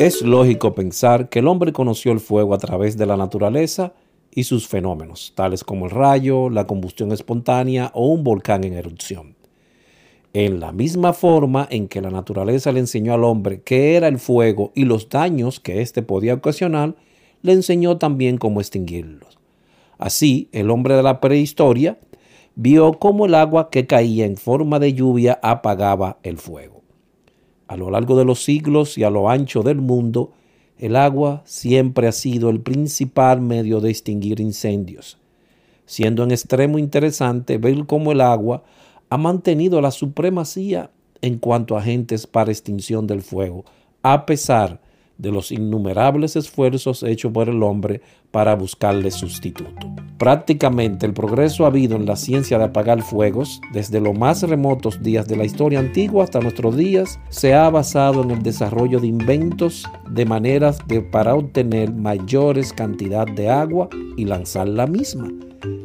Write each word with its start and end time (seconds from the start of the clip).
Es 0.00 0.22
lógico 0.22 0.74
pensar 0.74 1.28
que 1.28 1.40
el 1.40 1.46
hombre 1.46 1.74
conoció 1.74 2.10
el 2.12 2.20
fuego 2.20 2.54
a 2.54 2.58
través 2.58 2.96
de 2.96 3.04
la 3.04 3.18
naturaleza 3.18 3.92
y 4.34 4.44
sus 4.44 4.66
fenómenos, 4.66 5.34
tales 5.34 5.62
como 5.62 5.84
el 5.84 5.90
rayo, 5.90 6.48
la 6.48 6.66
combustión 6.66 7.12
espontánea 7.12 7.90
o 7.92 8.06
un 8.06 8.24
volcán 8.24 8.64
en 8.64 8.72
erupción. 8.72 9.36
En 10.32 10.58
la 10.58 10.72
misma 10.72 11.12
forma 11.12 11.68
en 11.70 11.86
que 11.86 12.00
la 12.00 12.08
naturaleza 12.08 12.72
le 12.72 12.80
enseñó 12.80 13.12
al 13.12 13.24
hombre 13.24 13.60
qué 13.60 13.94
era 13.94 14.08
el 14.08 14.18
fuego 14.18 14.72
y 14.74 14.86
los 14.86 15.10
daños 15.10 15.60
que 15.60 15.82
éste 15.82 16.00
podía 16.00 16.32
ocasionar, 16.32 16.94
le 17.42 17.52
enseñó 17.52 17.98
también 17.98 18.38
cómo 18.38 18.62
extinguirlos. 18.62 19.38
Así, 19.98 20.48
el 20.52 20.70
hombre 20.70 20.94
de 20.94 21.02
la 21.02 21.20
prehistoria 21.20 21.98
vio 22.54 22.94
cómo 22.94 23.26
el 23.26 23.34
agua 23.34 23.68
que 23.68 23.86
caía 23.86 24.24
en 24.24 24.38
forma 24.38 24.78
de 24.78 24.94
lluvia 24.94 25.38
apagaba 25.42 26.16
el 26.22 26.38
fuego. 26.38 26.79
A 27.70 27.76
lo 27.76 27.88
largo 27.88 28.18
de 28.18 28.24
los 28.24 28.42
siglos 28.42 28.98
y 28.98 29.04
a 29.04 29.10
lo 29.10 29.30
ancho 29.30 29.62
del 29.62 29.80
mundo, 29.80 30.32
el 30.76 30.96
agua 30.96 31.42
siempre 31.44 32.08
ha 32.08 32.12
sido 32.12 32.50
el 32.50 32.58
principal 32.58 33.40
medio 33.40 33.80
de 33.80 33.90
extinguir 33.90 34.40
incendios, 34.40 35.18
siendo 35.86 36.24
en 36.24 36.32
extremo 36.32 36.80
interesante 36.80 37.58
ver 37.58 37.86
cómo 37.86 38.10
el 38.10 38.22
agua 38.22 38.64
ha 39.08 39.16
mantenido 39.16 39.80
la 39.80 39.92
supremacía 39.92 40.90
en 41.22 41.38
cuanto 41.38 41.76
a 41.76 41.78
agentes 41.78 42.26
para 42.26 42.50
extinción 42.50 43.06
del 43.06 43.22
fuego, 43.22 43.64
a 44.02 44.26
pesar 44.26 44.80
de 45.20 45.30
los 45.30 45.52
innumerables 45.52 46.36
esfuerzos 46.36 47.02
hechos 47.02 47.32
por 47.32 47.48
el 47.48 47.62
hombre 47.62 48.00
para 48.30 48.54
buscarle 48.54 49.10
sustituto. 49.10 49.86
Prácticamente 50.18 51.06
el 51.06 51.14
progreso 51.14 51.64
ha 51.64 51.68
habido 51.68 51.96
en 51.96 52.04
la 52.04 52.16
ciencia 52.16 52.58
de 52.58 52.64
apagar 52.64 53.02
fuegos, 53.02 53.60
desde 53.72 54.00
los 54.00 54.16
más 54.16 54.42
remotos 54.42 55.02
días 55.02 55.26
de 55.26 55.36
la 55.36 55.44
historia 55.44 55.78
antigua 55.78 56.24
hasta 56.24 56.40
nuestros 56.40 56.76
días, 56.76 57.18
se 57.30 57.54
ha 57.54 57.70
basado 57.70 58.22
en 58.22 58.30
el 58.30 58.42
desarrollo 58.42 59.00
de 59.00 59.06
inventos 59.06 59.86
de 60.10 60.26
maneras 60.26 60.78
de 60.86 61.00
para 61.00 61.34
obtener 61.34 61.92
mayores 61.92 62.72
cantidad 62.72 63.26
de 63.26 63.48
agua 63.48 63.88
y 64.16 64.26
lanzar 64.26 64.68
la 64.68 64.86
misma 64.86 65.30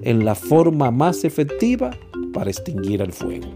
en 0.01 0.25
la 0.25 0.35
forma 0.35 0.91
más 0.91 1.24
efectiva 1.24 1.91
para 2.34 2.50
extinguir 2.50 3.01
el 3.01 3.12
fuego. 3.12 3.47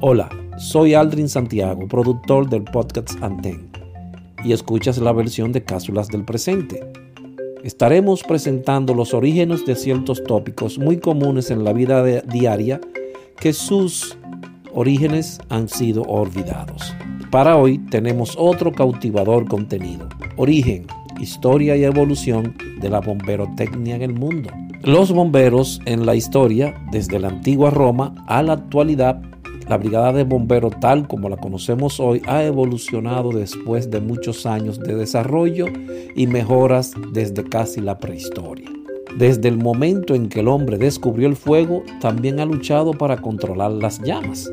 Hola, 0.00 0.28
soy 0.56 0.94
Aldrin 0.94 1.28
Santiago, 1.28 1.86
productor 1.88 2.48
del 2.48 2.62
podcast 2.62 3.10
Anten 3.22 3.77
y 4.44 4.52
escuchas 4.52 4.98
la 4.98 5.12
versión 5.12 5.52
de 5.52 5.62
cápsulas 5.62 6.08
del 6.08 6.24
presente. 6.24 6.80
Estaremos 7.64 8.22
presentando 8.22 8.94
los 8.94 9.14
orígenes 9.14 9.66
de 9.66 9.74
ciertos 9.74 10.22
tópicos 10.24 10.78
muy 10.78 10.98
comunes 10.98 11.50
en 11.50 11.64
la 11.64 11.72
vida 11.72 12.02
diaria 12.22 12.80
que 13.40 13.52
sus 13.52 14.16
orígenes 14.72 15.40
han 15.48 15.68
sido 15.68 16.02
olvidados. 16.02 16.94
Para 17.30 17.56
hoy 17.56 17.78
tenemos 17.78 18.36
otro 18.38 18.72
cautivador 18.72 19.46
contenido, 19.46 20.08
origen, 20.36 20.86
historia 21.20 21.76
y 21.76 21.84
evolución 21.84 22.56
de 22.80 22.88
la 22.88 23.00
bomberotecnia 23.00 23.96
en 23.96 24.02
el 24.02 24.14
mundo. 24.14 24.50
Los 24.82 25.12
bomberos 25.12 25.80
en 25.84 26.06
la 26.06 26.14
historia, 26.14 26.74
desde 26.92 27.18
la 27.18 27.28
antigua 27.28 27.70
Roma 27.70 28.14
a 28.28 28.42
la 28.42 28.54
actualidad, 28.54 29.20
la 29.68 29.76
brigada 29.76 30.12
de 30.12 30.24
bomberos 30.24 30.72
tal 30.80 31.06
como 31.06 31.28
la 31.28 31.36
conocemos 31.36 32.00
hoy 32.00 32.22
ha 32.26 32.42
evolucionado 32.42 33.30
después 33.30 33.90
de 33.90 34.00
muchos 34.00 34.46
años 34.46 34.78
de 34.80 34.94
desarrollo 34.94 35.66
y 36.16 36.26
mejoras 36.26 36.92
desde 37.12 37.44
casi 37.44 37.80
la 37.80 37.98
prehistoria. 37.98 38.70
Desde 39.16 39.48
el 39.48 39.58
momento 39.58 40.14
en 40.14 40.28
que 40.28 40.40
el 40.40 40.48
hombre 40.48 40.78
descubrió 40.78 41.28
el 41.28 41.36
fuego, 41.36 41.82
también 42.00 42.40
ha 42.40 42.46
luchado 42.46 42.92
para 42.92 43.18
controlar 43.18 43.72
las 43.72 44.00
llamas. 44.00 44.50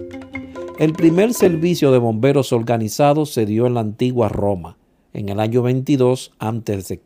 El 0.79 0.91
primer 0.93 1.33
servicio 1.33 1.91
de 1.91 1.99
bomberos 1.99 2.51
organizado 2.51 3.25
se 3.25 3.45
dio 3.45 3.67
en 3.67 3.75
la 3.75 3.81
antigua 3.81 4.27
Roma, 4.27 4.77
en 5.13 5.29
el 5.29 5.39
año 5.39 5.61
22 5.61 6.33
a.C. 6.39 7.01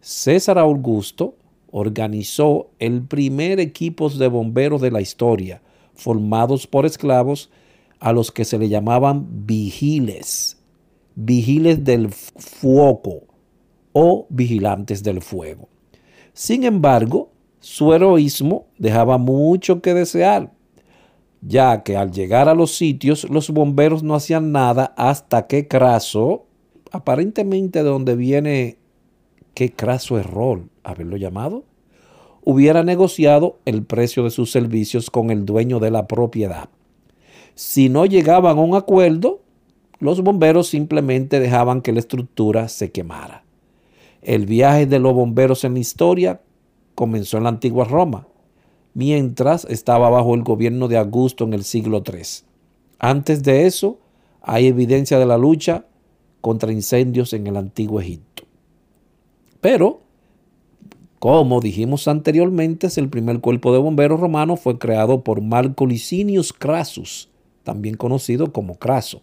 César 0.00 0.58
Augusto 0.58 1.34
organizó 1.72 2.68
el 2.78 3.02
primer 3.02 3.58
equipo 3.58 4.08
de 4.08 4.28
bomberos 4.28 4.80
de 4.80 4.92
la 4.92 5.00
historia, 5.00 5.60
formados 5.94 6.66
por 6.66 6.86
esclavos 6.86 7.50
a 8.00 8.12
los 8.12 8.30
que 8.30 8.44
se 8.44 8.58
le 8.58 8.68
llamaban 8.68 9.46
vigiles, 9.46 10.62
vigiles 11.14 11.84
del 11.84 12.10
fuego 12.10 13.22
o 13.92 14.26
vigilantes 14.28 15.02
del 15.02 15.22
fuego. 15.22 15.68
Sin 16.32 16.64
embargo, 16.64 17.30
su 17.60 17.94
heroísmo 17.94 18.66
dejaba 18.76 19.16
mucho 19.18 19.80
que 19.80 19.94
desear, 19.94 20.52
ya 21.40 21.82
que 21.82 21.96
al 21.96 22.10
llegar 22.10 22.48
a 22.48 22.54
los 22.54 22.76
sitios 22.76 23.28
los 23.30 23.50
bomberos 23.50 24.02
no 24.02 24.14
hacían 24.14 24.52
nada 24.52 24.92
hasta 24.96 25.46
que 25.46 25.68
Craso, 25.68 26.46
aparentemente 26.90 27.82
de 27.82 27.88
donde 27.88 28.16
viene 28.16 28.78
qué 29.54 29.72
craso 29.72 30.18
error 30.18 30.64
haberlo 30.82 31.16
llamado, 31.16 31.64
hubiera 32.44 32.82
negociado 32.82 33.58
el 33.64 33.82
precio 33.82 34.22
de 34.24 34.30
sus 34.30 34.50
servicios 34.50 35.10
con 35.10 35.30
el 35.30 35.46
dueño 35.46 35.80
de 35.80 35.90
la 35.90 36.06
propiedad. 36.06 36.68
Si 37.54 37.88
no 37.88 38.04
llegaban 38.04 38.58
a 38.58 38.60
un 38.60 38.76
acuerdo, 38.76 39.40
los 39.98 40.22
bomberos 40.22 40.68
simplemente 40.68 41.40
dejaban 41.40 41.80
que 41.80 41.92
la 41.92 42.00
estructura 42.00 42.68
se 42.68 42.92
quemara. 42.92 43.44
El 44.20 44.46
viaje 44.46 44.86
de 44.86 44.98
los 44.98 45.14
bomberos 45.14 45.64
en 45.64 45.74
la 45.74 45.80
historia 45.80 46.40
comenzó 46.94 47.38
en 47.38 47.44
la 47.44 47.48
antigua 47.48 47.84
Roma, 47.84 48.26
mientras 48.92 49.64
estaba 49.64 50.10
bajo 50.10 50.34
el 50.34 50.42
gobierno 50.42 50.88
de 50.88 50.98
Augusto 50.98 51.44
en 51.44 51.54
el 51.54 51.64
siglo 51.64 52.02
III. 52.06 52.22
Antes 52.98 53.42
de 53.42 53.66
eso, 53.66 53.98
hay 54.42 54.66
evidencia 54.66 55.18
de 55.18 55.26
la 55.26 55.38
lucha 55.38 55.86
contra 56.40 56.72
incendios 56.72 57.32
en 57.32 57.46
el 57.46 57.56
antiguo 57.56 58.00
Egipto. 58.00 58.44
Pero 59.60 60.00
como 61.24 61.62
dijimos 61.62 62.06
anteriormente, 62.06 62.86
el 62.96 63.08
primer 63.08 63.40
cuerpo 63.40 63.72
de 63.72 63.78
bomberos 63.78 64.20
romano 64.20 64.58
fue 64.58 64.76
creado 64.76 65.24
por 65.24 65.40
Marco 65.40 65.86
Licinius 65.86 66.52
Crassus, 66.52 67.30
también 67.62 67.96
conocido 67.96 68.52
como 68.52 68.74
Craso. 68.74 69.22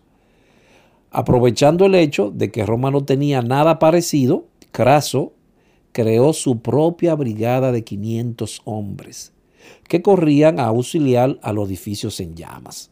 Aprovechando 1.12 1.86
el 1.86 1.94
hecho 1.94 2.31
de 2.31 2.50
que 2.50 2.65
Roma 2.65 2.89
no 2.89 3.06
tenía 3.06 3.44
nada 3.44 3.77
parecido, 3.77 4.45
Craso 4.71 5.33
creó 5.92 6.33
su 6.33 6.62
propia 6.62 7.13
brigada 7.13 7.71
de 7.71 7.83
500 7.83 8.63
hombres, 8.65 9.31
que 9.88 10.01
corrían 10.01 10.59
a 10.59 10.65
auxiliar 10.65 11.38
a 11.44 11.54
los 11.54 11.69
edificios 11.69 12.19
en 12.19 12.33
llamas. 12.33 12.89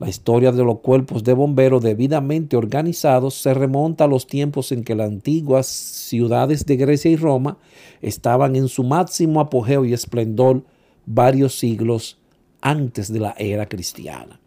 La 0.00 0.08
historia 0.08 0.50
de 0.50 0.64
los 0.64 0.78
cuerpos 0.78 1.24
de 1.24 1.34
bomberos 1.34 1.82
debidamente 1.82 2.56
organizados 2.56 3.34
se 3.34 3.52
remonta 3.52 4.04
a 4.04 4.08
los 4.08 4.26
tiempos 4.26 4.72
en 4.72 4.82
que 4.82 4.94
las 4.94 5.10
antiguas 5.10 5.66
ciudades 5.66 6.64
de 6.64 6.76
Grecia 6.76 7.10
y 7.10 7.16
Roma 7.16 7.58
estaban 8.00 8.56
en 8.56 8.68
su 8.68 8.82
máximo 8.82 9.40
apogeo 9.40 9.84
y 9.84 9.92
esplendor 9.92 10.64
varios 11.04 11.58
siglos 11.58 12.16
antes 12.62 13.12
de 13.12 13.20
la 13.20 13.34
era 13.36 13.66
cristiana. 13.66 14.40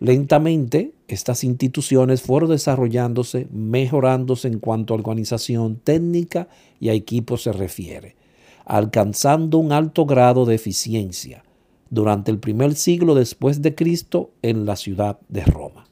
Lentamente, 0.00 0.94
estas 1.06 1.44
instituciones 1.44 2.22
fueron 2.22 2.50
desarrollándose, 2.50 3.46
mejorándose 3.52 4.48
en 4.48 4.58
cuanto 4.58 4.94
a 4.94 4.96
organización 4.96 5.76
técnica 5.76 6.48
y 6.80 6.88
a 6.88 6.92
equipo 6.92 7.36
se 7.36 7.52
refiere, 7.52 8.16
alcanzando 8.64 9.58
un 9.58 9.70
alto 9.70 10.06
grado 10.06 10.44
de 10.44 10.56
eficiencia, 10.56 11.44
durante 11.90 12.30
el 12.30 12.38
primer 12.38 12.74
siglo 12.74 13.14
después 13.14 13.62
de 13.62 13.74
Cristo 13.74 14.30
en 14.42 14.66
la 14.66 14.76
ciudad 14.76 15.18
de 15.28 15.44
Roma. 15.44 15.86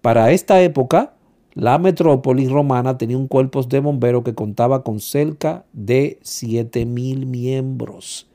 Para 0.00 0.32
esta 0.32 0.62
época, 0.62 1.14
la 1.54 1.78
metrópolis 1.78 2.50
romana 2.50 2.98
tenía 2.98 3.16
un 3.16 3.28
cuerpo 3.28 3.62
de 3.62 3.80
bomberos 3.80 4.24
que 4.24 4.34
contaba 4.34 4.82
con 4.82 5.00
cerca 5.00 5.64
de 5.72 6.18
7.000 6.22 7.26
miembros 7.26 8.26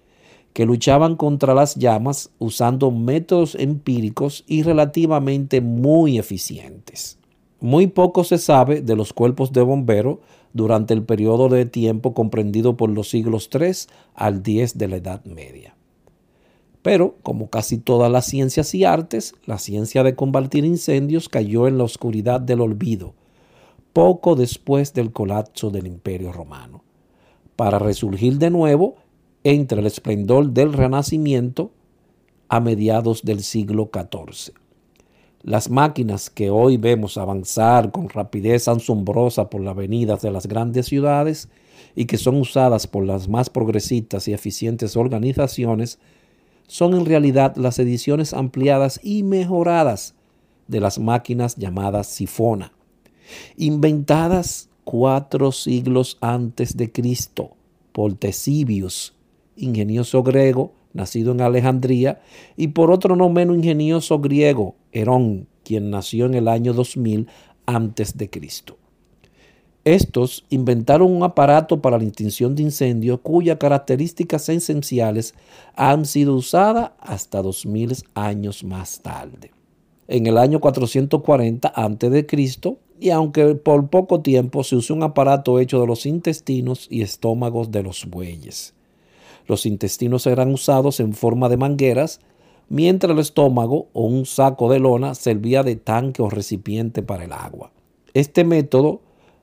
que 0.54 0.66
luchaban 0.66 1.16
contra 1.16 1.54
las 1.54 1.76
llamas 1.76 2.30
usando 2.40 2.92
métodos 2.92 3.56
empíricos 3.56 4.44
y 4.48 4.64
relativamente 4.64 5.62
muy 5.62 6.18
eficientes. 6.18 7.18
Muy 7.60 7.88
poco 7.88 8.24
se 8.24 8.38
sabe 8.38 8.82
de 8.82 8.96
los 8.96 9.14
cuerpos 9.14 9.54
de 9.54 9.62
bomberos 9.62 10.18
durante 10.54 10.94
el 10.94 11.04
periodo 11.04 11.48
de 11.48 11.66
tiempo 11.66 12.14
comprendido 12.14 12.76
por 12.76 12.90
los 12.90 13.10
siglos 13.10 13.50
3 13.50 13.88
al 14.16 14.44
10 14.44 14.78
de 14.78 14.88
la 14.88 14.96
Edad 14.98 15.24
Media. 15.26 15.76
Pero, 16.82 17.16
como 17.22 17.50
casi 17.50 17.78
todas 17.78 18.12
las 18.12 18.26
ciencias 18.26 18.74
y 18.74 18.86
artes, 18.86 19.36
la 19.46 19.60
ciencia 19.60 20.04
de 20.04 20.16
combatir 20.16 20.66
incendios 20.66 21.30
cayó 21.30 21.68
en 21.68 21.78
la 21.78 21.84
oscuridad 21.84 22.42
del 22.42 22.62
olvido, 22.62 23.14
poco 23.94 24.36
después 24.36 24.94
del 24.94 25.12
colapso 25.12 25.70
del 25.70 25.86
Imperio 25.86 26.32
Romano, 26.32 26.84
para 27.56 27.78
resurgir 27.78 28.38
de 28.40 28.50
nuevo 28.50 28.96
entre 29.44 29.82
el 29.82 29.86
esplendor 29.86 30.52
del 30.52 30.74
Renacimiento 30.74 31.72
a 32.50 32.60
mediados 32.60 33.24
del 33.24 33.44
siglo 33.44 33.90
XIV. 33.94 34.54
Las 35.44 35.70
máquinas 35.70 36.30
que 36.30 36.50
hoy 36.50 36.78
vemos 36.78 37.18
avanzar 37.18 37.92
con 37.92 38.10
rapidez 38.10 38.68
asombrosa 38.68 39.50
por 39.50 39.62
las 39.62 39.72
avenidas 39.72 40.22
de 40.22 40.32
las 40.32 40.48
grandes 40.48 40.86
ciudades 40.86 41.50
y 41.96 42.06
que 42.06 42.18
son 42.18 42.36
usadas 42.36 42.88
por 42.88 43.06
las 43.06 43.28
más 43.28 43.50
progresistas 43.50 44.28
y 44.28 44.34
eficientes 44.34 44.96
organizaciones 44.96 45.98
son 46.72 46.94
en 46.94 47.06
realidad 47.06 47.58
las 47.58 47.80
ediciones 47.80 48.34
ampliadas 48.34 49.02
y 49.04 49.24
mejoradas 49.24 50.16
de 50.70 50.80
las 50.80 51.00
máquinas 51.00 51.58
llamadas 51.58 52.08
sifona, 52.08 52.72
inventadas 53.58 54.70
cuatro 54.86 55.52
siglos 55.52 56.18
antes 56.22 56.78
de 56.78 56.90
Cristo 56.90 57.58
por 57.92 58.14
Tesibius, 58.14 59.14
ingenioso 59.58 60.24
griego, 60.24 60.72
nacido 60.94 61.34
en 61.34 61.42
Alejandría, 61.42 62.22
y 62.56 62.70
por 62.70 62.90
otro 62.90 63.18
no 63.18 63.28
menos 63.28 63.58
ingenioso 63.58 64.20
griego, 64.20 64.76
Herón, 64.94 65.50
quien 65.66 65.90
nació 65.90 66.26
en 66.26 66.36
el 66.36 66.48
año 66.48 66.72
2000 66.72 67.28
antes 67.66 68.18
de 68.18 68.30
Cristo. 68.30 68.78
Estos 69.84 70.46
inventaron 70.50 71.12
un 71.12 71.24
aparato 71.24 71.82
para 71.82 71.98
la 71.98 72.04
extinción 72.04 72.56
de 72.56 72.62
incendios 72.62 73.20
cuyas 73.22 73.58
características 73.58 74.48
esenciales 74.50 75.34
han 75.76 76.06
sido 76.06 76.36
usadas 76.36 76.92
hasta 77.00 77.42
2000 77.42 77.98
años 78.14 78.64
más 78.64 79.00
tarde. 79.02 79.52
En 80.08 80.28
el 80.28 80.38
año 80.38 80.60
440 80.60 81.68
a.C., 81.68 82.28
y 83.00 83.10
aunque 83.10 83.56
por 83.56 83.90
poco 83.90 84.22
tiempo 84.22 84.64
se 84.64 84.76
usó 84.76 84.94
un 84.94 85.02
aparato 85.02 85.60
hecho 85.60 85.82
de 85.82 85.88
los 85.88 86.06
intestinos 86.06 86.86
y 86.92 87.02
estómagos 87.02 87.72
de 87.72 87.82
los 87.82 88.06
bueyes. 88.06 88.76
Los 89.48 89.66
intestinos 89.66 90.28
eran 90.28 90.54
usados 90.54 91.00
en 91.00 91.14
forma 91.14 91.50
de 91.50 91.58
mangueras, 91.58 92.20
mientras 92.70 93.12
el 93.14 93.20
estómago 93.20 93.88
o 93.94 94.06
un 94.06 94.28
saco 94.28 94.72
de 94.72 94.80
lona 94.80 95.16
servía 95.16 95.64
de 95.64 95.76
tanque 95.76 96.22
o 96.22 96.30
recipiente 96.30 97.02
para 97.02 97.24
el 97.24 97.34
agua. 97.34 97.72
Este 98.14 98.44
método 98.44 99.02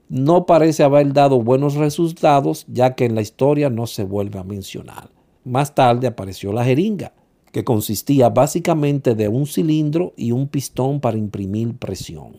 no 0.08 0.46
parece 0.46 0.82
haber 0.82 1.12
dado 1.12 1.42
buenos 1.42 1.74
resultados 1.74 2.64
ya 2.68 2.94
que 2.94 3.04
en 3.04 3.14
la 3.14 3.20
historia 3.20 3.70
no 3.70 3.86
se 3.86 4.04
vuelve 4.04 4.38
a 4.38 4.44
mencionar. 4.44 5.10
Más 5.44 5.74
tarde 5.74 6.06
apareció 6.06 6.52
la 6.52 6.64
jeringa, 6.64 7.12
que 7.52 7.64
consistía 7.64 8.28
básicamente 8.28 9.14
de 9.14 9.28
un 9.28 9.46
cilindro 9.46 10.12
y 10.16 10.32
un 10.32 10.48
pistón 10.48 11.00
para 11.00 11.16
imprimir 11.16 11.76
presión. 11.76 12.38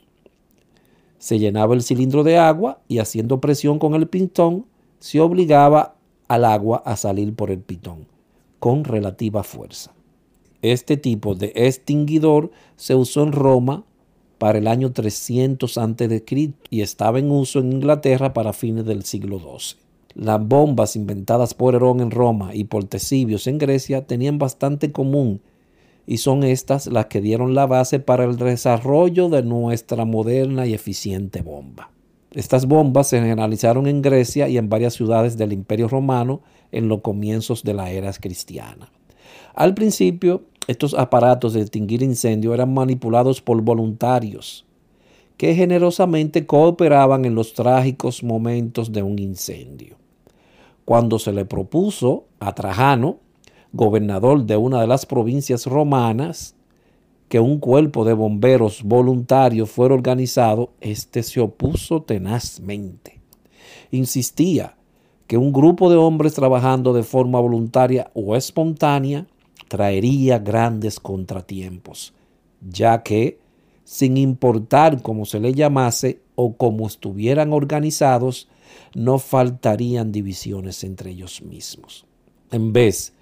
Se 1.18 1.38
llenaba 1.38 1.74
el 1.74 1.84
cilindro 1.84 2.24
de 2.24 2.38
agua 2.38 2.82
y 2.88 3.00
haciendo 3.00 3.42
presión 3.42 3.80
con 3.80 3.94
el 3.94 4.08
pistón 4.08 4.66
se 5.00 5.20
obligaba 5.20 5.96
al 6.28 6.46
agua 6.46 6.82
a 6.86 6.96
salir 6.96 7.36
por 7.36 7.52
el 7.52 7.60
pitón 7.60 8.08
con 8.60 8.84
relativa 8.84 9.44
fuerza. 9.44 9.92
Este 10.62 10.98
tipo 10.98 11.36
de 11.36 11.54
extinguidor 11.56 12.52
se 12.76 12.96
usó 12.96 13.24
en 13.24 13.32
Roma 13.32 13.86
para 14.40 14.58
el 14.58 14.68
año 14.68 14.92
300 14.92 15.78
a.C. 15.78 16.54
y 16.72 16.82
estaba 16.82 17.20
en 17.20 17.30
uso 17.30 17.60
en 17.60 17.74
Inglaterra 17.74 18.34
para 18.34 18.54
fines 18.54 18.86
del 18.86 19.04
siglo 19.04 19.38
XII. 19.38 19.78
Las 20.16 20.44
bombas 20.44 20.96
inventadas 20.96 21.54
por 21.54 21.76
Herón 21.76 22.00
en 22.00 22.10
Roma 22.10 22.56
y 22.56 22.64
por 22.64 22.86
Tesibios 22.86 23.46
en 23.46 23.60
Grecia 23.60 24.08
tenían 24.08 24.40
bastante 24.40 24.92
común 24.92 25.42
y 26.08 26.18
son 26.18 26.44
estas 26.44 26.88
las 26.88 27.06
que 27.06 27.22
dieron 27.22 27.54
la 27.54 27.68
base 27.68 28.00
para 28.00 28.24
el 28.24 28.38
desarrollo 28.38 29.30
de 29.30 29.44
nuestra 29.44 30.06
moderna 30.06 30.66
y 30.66 30.74
eficiente 30.74 31.44
bomba. 31.44 31.92
Estas 32.32 32.66
bombas 32.66 33.10
se 33.10 33.20
generalizaron 33.20 33.86
en 33.86 34.02
Grecia 34.02 34.50
y 34.50 34.58
en 34.58 34.70
varias 34.70 34.96
ciudades 34.96 35.38
del 35.38 35.54
Imperio 35.54 35.88
Romano 35.88 36.42
en 36.72 36.88
los 36.88 37.02
comienzos 37.02 37.64
de 37.64 37.74
la 37.74 37.92
era 37.92 38.12
cristiana. 38.14 38.92
Al 39.54 39.74
principio, 39.74 40.44
estos 40.68 40.94
aparatos 40.94 41.54
de 41.54 41.62
extinguir 41.62 42.04
incendio 42.04 42.54
eran 42.54 42.74
manipulados 42.74 43.42
por 43.42 43.62
voluntarios 43.62 44.66
que 45.40 45.56
generosamente 45.56 46.46
cooperaban 46.46 47.24
en 47.24 47.34
los 47.34 47.54
trágicos 47.54 48.24
momentos 48.24 48.92
de 48.92 49.04
un 49.04 49.18
incendio. 49.20 49.96
Cuando 50.84 51.18
se 51.18 51.32
le 51.32 51.46
propuso 51.46 52.26
a 52.42 52.54
Trajano, 52.54 53.20
gobernador 53.72 54.44
de 54.44 54.58
una 54.58 54.82
de 54.82 54.88
las 54.88 55.06
provincias 55.06 55.66
romanas, 55.66 56.56
que 57.30 57.40
un 57.40 57.60
cuerpo 57.60 58.04
de 58.04 58.14
bomberos 58.14 58.84
voluntarios 58.84 59.70
fuera 59.70 59.94
organizado, 59.94 60.72
éste 60.82 61.24
se 61.24 61.40
opuso 61.40 62.02
tenazmente. 62.02 63.22
Insistía 63.92 64.76
que 65.26 65.38
un 65.38 65.54
grupo 65.54 65.90
de 65.90 65.96
hombres 65.96 66.34
trabajando 66.34 66.92
de 66.92 67.04
forma 67.04 67.40
voluntaria 67.40 68.12
o 68.14 68.36
espontánea 68.36 69.26
traería 69.70 70.40
grandes 70.40 71.00
contratiempos, 71.00 72.14
ya 72.60 73.04
que, 73.04 73.40
sin 73.86 74.18
importar 74.18 75.02
cómo 75.02 75.26
se 75.26 75.40
le 75.40 75.54
llamase 75.54 76.20
o 76.36 76.58
cómo 76.58 76.88
estuvieran 76.88 77.54
organizados, 77.54 78.50
no 78.94 79.20
faltarían 79.20 80.12
divisiones 80.12 80.84
entre 80.84 81.12
ellos 81.12 81.42
mismos. 81.42 82.06
En 82.52 82.74
vez 82.74 83.14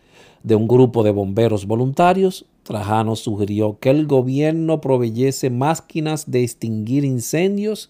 de 0.44 0.56
un 0.56 0.68
grupo 0.68 1.04
de 1.04 1.12
bomberos 1.12 1.68
voluntarios, 1.68 2.46
Trajano 2.64 3.16
sugirió 3.16 3.78
que 3.80 3.90
el 3.90 4.08
gobierno 4.08 4.82
proveyese 4.82 5.50
máquinas 5.50 6.32
de 6.32 6.44
extinguir 6.44 7.06
incendios 7.06 7.90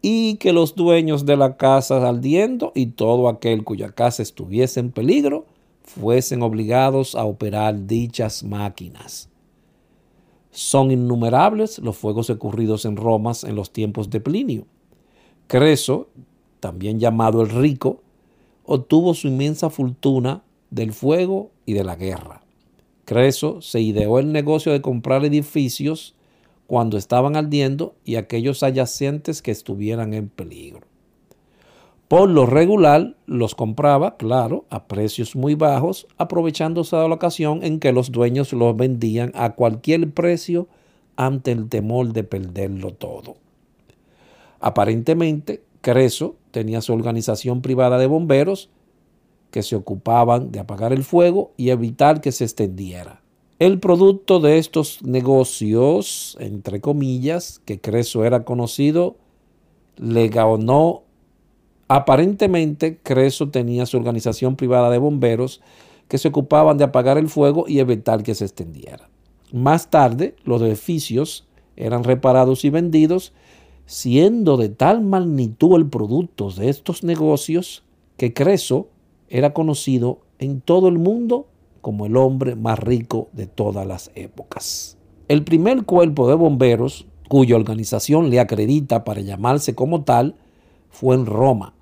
y 0.00 0.36
que 0.36 0.52
los 0.52 0.74
dueños 0.74 1.26
de 1.26 1.36
la 1.36 1.56
casa 1.56 2.06
ardiendo 2.06 2.72
y 2.74 2.86
todo 2.86 3.28
aquel 3.28 3.64
cuya 3.64 3.90
casa 3.92 4.22
estuviese 4.22 4.80
en 4.80 4.90
peligro 4.90 5.46
fuesen 5.86 6.42
obligados 6.42 7.14
a 7.14 7.24
operar 7.24 7.86
dichas 7.86 8.44
máquinas. 8.44 9.30
Son 10.50 10.90
innumerables 10.90 11.78
los 11.78 11.96
fuegos 11.96 12.28
ocurridos 12.30 12.84
en 12.84 12.96
Roma 12.96 13.32
en 13.44 13.54
los 13.54 13.72
tiempos 13.72 14.10
de 14.10 14.20
Plinio. 14.20 14.66
Creso, 15.46 16.08
también 16.60 16.98
llamado 16.98 17.42
el 17.42 17.50
Rico, 17.50 18.02
obtuvo 18.64 19.14
su 19.14 19.28
inmensa 19.28 19.70
fortuna 19.70 20.42
del 20.70 20.92
fuego 20.92 21.50
y 21.64 21.74
de 21.74 21.84
la 21.84 21.96
guerra. 21.96 22.42
Creso 23.04 23.62
se 23.62 23.80
ideó 23.80 24.18
el 24.18 24.32
negocio 24.32 24.72
de 24.72 24.82
comprar 24.82 25.24
edificios 25.24 26.16
cuando 26.66 26.96
estaban 26.96 27.36
ardiendo 27.36 27.94
y 28.04 28.16
aquellos 28.16 28.62
adyacentes 28.62 29.42
que 29.42 29.52
estuvieran 29.52 30.14
en 30.14 30.28
peligro. 30.28 30.85
Por 32.08 32.30
lo 32.30 32.46
regular 32.46 33.16
los 33.26 33.56
compraba, 33.56 34.16
claro, 34.16 34.64
a 34.70 34.86
precios 34.86 35.34
muy 35.34 35.56
bajos, 35.56 36.06
aprovechándose 36.18 36.94
de 36.94 37.08
la 37.08 37.14
ocasión 37.16 37.64
en 37.64 37.80
que 37.80 37.92
los 37.92 38.12
dueños 38.12 38.52
los 38.52 38.76
vendían 38.76 39.32
a 39.34 39.54
cualquier 39.54 40.12
precio 40.12 40.68
ante 41.16 41.50
el 41.50 41.68
temor 41.68 42.12
de 42.12 42.22
perderlo 42.22 42.92
todo. 42.92 43.36
Aparentemente, 44.60 45.62
Creso 45.80 46.36
tenía 46.52 46.80
su 46.80 46.92
organización 46.92 47.60
privada 47.60 47.98
de 47.98 48.06
bomberos 48.06 48.70
que 49.50 49.62
se 49.62 49.76
ocupaban 49.76 50.52
de 50.52 50.60
apagar 50.60 50.92
el 50.92 51.04
fuego 51.04 51.52
y 51.56 51.70
evitar 51.70 52.20
que 52.20 52.32
se 52.32 52.44
extendiera. 52.44 53.22
El 53.58 53.80
producto 53.80 54.38
de 54.38 54.58
estos 54.58 55.02
negocios, 55.02 56.36
entre 56.40 56.80
comillas, 56.80 57.60
que 57.64 57.80
Creso 57.80 58.24
era 58.24 58.44
conocido, 58.44 59.16
le 59.96 60.28
ganó. 60.28 61.05
Aparentemente, 61.88 62.98
Creso 63.02 63.50
tenía 63.50 63.86
su 63.86 63.96
organización 63.96 64.56
privada 64.56 64.90
de 64.90 64.98
bomberos 64.98 65.60
que 66.08 66.18
se 66.18 66.28
ocupaban 66.28 66.78
de 66.78 66.84
apagar 66.84 67.18
el 67.18 67.28
fuego 67.28 67.64
y 67.68 67.78
evitar 67.78 68.22
que 68.22 68.34
se 68.34 68.44
extendiera. 68.44 69.08
Más 69.52 69.90
tarde, 69.90 70.34
los 70.44 70.62
edificios 70.62 71.46
eran 71.76 72.04
reparados 72.04 72.64
y 72.64 72.70
vendidos, 72.70 73.32
siendo 73.86 74.56
de 74.56 74.68
tal 74.68 75.02
magnitud 75.02 75.76
el 75.76 75.86
producto 75.88 76.50
de 76.50 76.68
estos 76.68 77.04
negocios 77.04 77.84
que 78.16 78.32
Creso 78.32 78.88
era 79.28 79.52
conocido 79.52 80.20
en 80.38 80.60
todo 80.60 80.88
el 80.88 80.98
mundo 80.98 81.46
como 81.80 82.06
el 82.06 82.16
hombre 82.16 82.56
más 82.56 82.80
rico 82.80 83.28
de 83.32 83.46
todas 83.46 83.86
las 83.86 84.10
épocas. 84.16 84.98
El 85.28 85.44
primer 85.44 85.84
cuerpo 85.84 86.28
de 86.28 86.34
bomberos, 86.34 87.06
cuya 87.28 87.54
organización 87.54 88.30
le 88.30 88.40
acredita 88.40 89.04
para 89.04 89.20
llamarse 89.20 89.76
como 89.76 90.02
tal, 90.02 90.34
fue 90.90 91.14
en 91.14 91.26
Roma, 91.26 91.74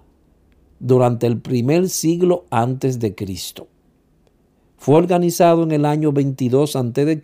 durante 0.80 1.26
el 1.26 1.38
primer 1.40 1.88
siglo 1.88 2.44
antes 2.50 2.98
de 2.98 3.14
Cristo. 3.14 3.68
Fue 4.76 4.96
organizado 4.96 5.62
en 5.62 5.72
el 5.72 5.86
año 5.86 6.12
22 6.12 6.76
a.C. 6.76 7.20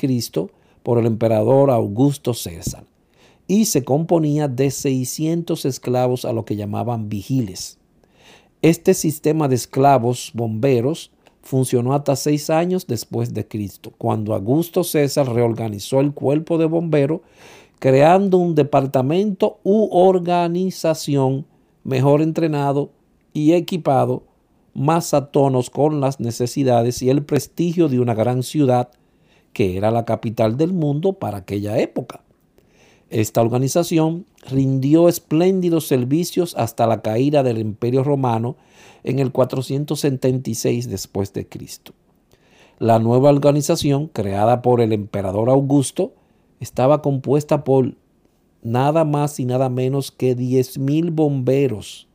por 0.82 0.98
el 0.98 1.06
emperador 1.06 1.70
Augusto 1.70 2.32
César 2.32 2.84
y 3.46 3.64
se 3.64 3.84
componía 3.84 4.48
de 4.48 4.70
600 4.70 5.64
esclavos 5.64 6.24
a 6.24 6.32
lo 6.32 6.44
que 6.44 6.56
llamaban 6.56 7.08
vigiles. 7.08 7.78
Este 8.62 8.94
sistema 8.94 9.48
de 9.48 9.56
esclavos 9.56 10.30
bomberos 10.34 11.10
funcionó 11.42 11.94
hasta 11.94 12.14
seis 12.16 12.50
años 12.50 12.86
después 12.86 13.34
de 13.34 13.48
Cristo, 13.48 13.92
cuando 13.98 14.34
Augusto 14.34 14.84
César 14.84 15.32
reorganizó 15.32 16.00
el 16.00 16.12
cuerpo 16.12 16.58
de 16.58 16.66
bomberos, 16.66 17.22
creando 17.78 18.38
un 18.38 18.54
departamento 18.54 19.58
u 19.64 19.88
organización 19.90 21.46
mejor 21.82 22.22
entrenado 22.22 22.90
y 23.32 23.52
equipado 23.52 24.24
más 24.74 25.14
a 25.14 25.30
tonos 25.30 25.70
con 25.70 26.00
las 26.00 26.20
necesidades 26.20 27.02
y 27.02 27.10
el 27.10 27.24
prestigio 27.24 27.88
de 27.88 28.00
una 28.00 28.14
gran 28.14 28.42
ciudad 28.42 28.90
que 29.52 29.76
era 29.76 29.90
la 29.90 30.04
capital 30.04 30.56
del 30.56 30.72
mundo 30.72 31.14
para 31.14 31.38
aquella 31.38 31.78
época. 31.78 32.22
Esta 33.10 33.40
organización 33.40 34.26
rindió 34.48 35.08
espléndidos 35.08 35.88
servicios 35.88 36.54
hasta 36.56 36.86
la 36.86 37.02
caída 37.02 37.42
del 37.42 37.58
Imperio 37.58 38.04
Romano 38.04 38.56
en 39.02 39.18
el 39.18 39.32
476 39.32 40.88
después 40.88 41.32
de 41.32 41.48
Cristo. 41.48 41.92
La 42.78 43.00
nueva 43.00 43.30
organización, 43.30 44.06
creada 44.06 44.62
por 44.62 44.80
el 44.80 44.92
emperador 44.92 45.50
Augusto, 45.50 46.14
estaba 46.60 47.02
compuesta 47.02 47.64
por 47.64 47.94
nada 48.62 49.04
más 49.04 49.40
y 49.40 49.44
nada 49.44 49.68
menos 49.68 50.12
que 50.12 50.36
10.000 50.36 51.10
bomberos 51.12 52.06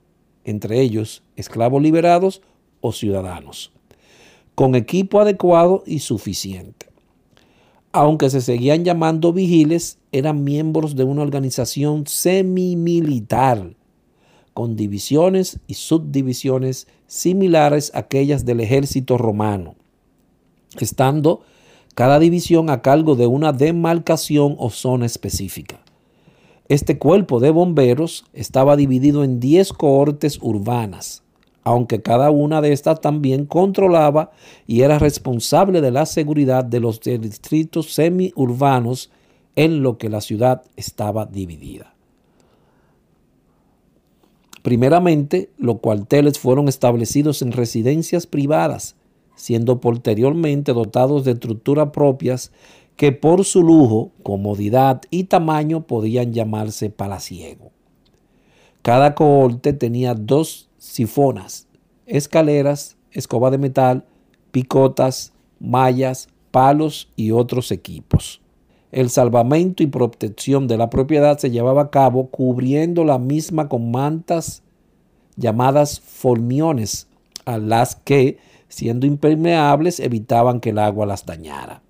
entre 0.46 0.82
ellos 0.82 1.24
esclavos 1.36 1.82
liberados 1.82 2.42
o 2.80 2.92
ciudadanos, 2.92 3.72
con 4.56 4.75
equipo 4.75 5.20
adecuado 5.20 5.84
y 5.86 6.00
suficiente. 6.00 6.88
Aunque 7.92 8.30
se 8.30 8.42
seguían 8.42 8.84
llamando 8.84 9.34
vigiles, 9.34 9.98
eran 10.12 10.44
miembros 10.44 10.96
de 10.96 11.04
una 11.04 11.22
organización 11.22 12.06
semimilitar, 12.08 13.75
con 14.54 14.75
divisiones 14.75 15.60
y 15.68 15.74
subdivisiones 15.74 16.88
similares 17.08 17.92
a 17.94 18.00
aquellas 18.00 18.46
del 18.46 18.62
ejército 18.62 19.18
romano, 19.18 19.75
estando 20.80 21.42
cada 21.94 22.20
división 22.20 22.70
a 22.70 22.82
cargo 22.82 23.16
de 23.16 23.28
una 23.28 23.54
demarcación 23.54 24.56
o 24.60 24.70
zona 24.70 25.06
específica. 25.06 25.85
Este 26.67 26.98
cuerpo 26.98 27.39
de 27.39 27.51
bomberos 27.51 28.25
estaba 28.34 28.75
dividido 28.75 29.24
en 29.24 29.39
10 29.39 29.74
cohortes 29.74 30.39
urbanas, 30.41 31.24
aunque 31.63 32.01
cada 32.01 32.31
una 32.31 32.60
de 32.62 32.74
estas 32.74 33.01
también 33.01 33.45
controlaba 33.45 34.31
y 34.65 34.81
era 34.81 34.98
responsable 34.98 35.81
de 35.81 35.91
la 35.91 36.07
seguridad 36.07 36.65
de 36.65 36.79
los 36.79 37.01
distritos 37.01 37.93
semiurbanos 37.93 39.12
en 39.55 39.84
lo 39.84 40.00
que 40.00 40.10
la 40.10 40.22
ciudad 40.22 40.63
estaba 40.75 41.27
dividida. 41.27 41.93
Primeramente, 44.63 45.51
los 45.60 45.79
cuarteles 45.79 46.39
fueron 46.39 46.67
establecidos 46.67 47.43
en 47.43 47.51
residencias 47.51 48.25
privadas, 48.25 48.95
siendo 49.36 49.79
posteriormente 49.79 50.74
dotados 50.74 51.24
de 51.24 51.34
estructuras 51.34 51.91
propias 51.91 52.51
que 52.96 53.12
por 53.12 53.44
su 53.44 53.62
lujo, 53.62 54.12
comodidad 54.24 55.02
y 55.10 55.25
tamaño 55.25 55.86
podían 55.86 56.34
llamarse 56.34 56.90
palaciego. 56.90 57.72
Cada 58.82 59.16
cohorte 59.16 59.74
tenía 59.74 60.14
dos 60.14 60.70
sifonas, 60.78 61.68
escaleras, 62.06 62.98
escoba 63.12 63.52
de 63.52 63.58
metal, 63.58 64.06
picotas, 64.52 65.34
mallas, 65.60 66.30
palos 66.52 67.10
y 67.16 67.32
otros 67.32 67.72
equipos. 67.72 68.42
El 68.92 69.10
salvamento 69.10 69.84
y 69.84 69.88
protección 69.88 70.68
de 70.68 70.78
la 70.78 70.90
propiedad 70.90 71.38
se 71.38 71.52
llevaba 71.52 71.82
a 71.82 71.90
cabo 71.90 72.28
cubriendo 72.28 73.04
la 73.04 73.20
misma 73.20 73.68
con 73.68 73.92
mantas 73.92 74.64
llamadas 75.36 76.00
formiones, 76.00 77.08
a 77.44 77.58
las 77.58 77.96
que, 77.96 78.38
siendo 78.70 79.06
impermeables, 79.06 80.00
evitaban 80.00 80.60
que 80.60 80.70
el 80.70 80.80
agua 80.80 81.06
las 81.06 81.25
dañara. 81.25 81.82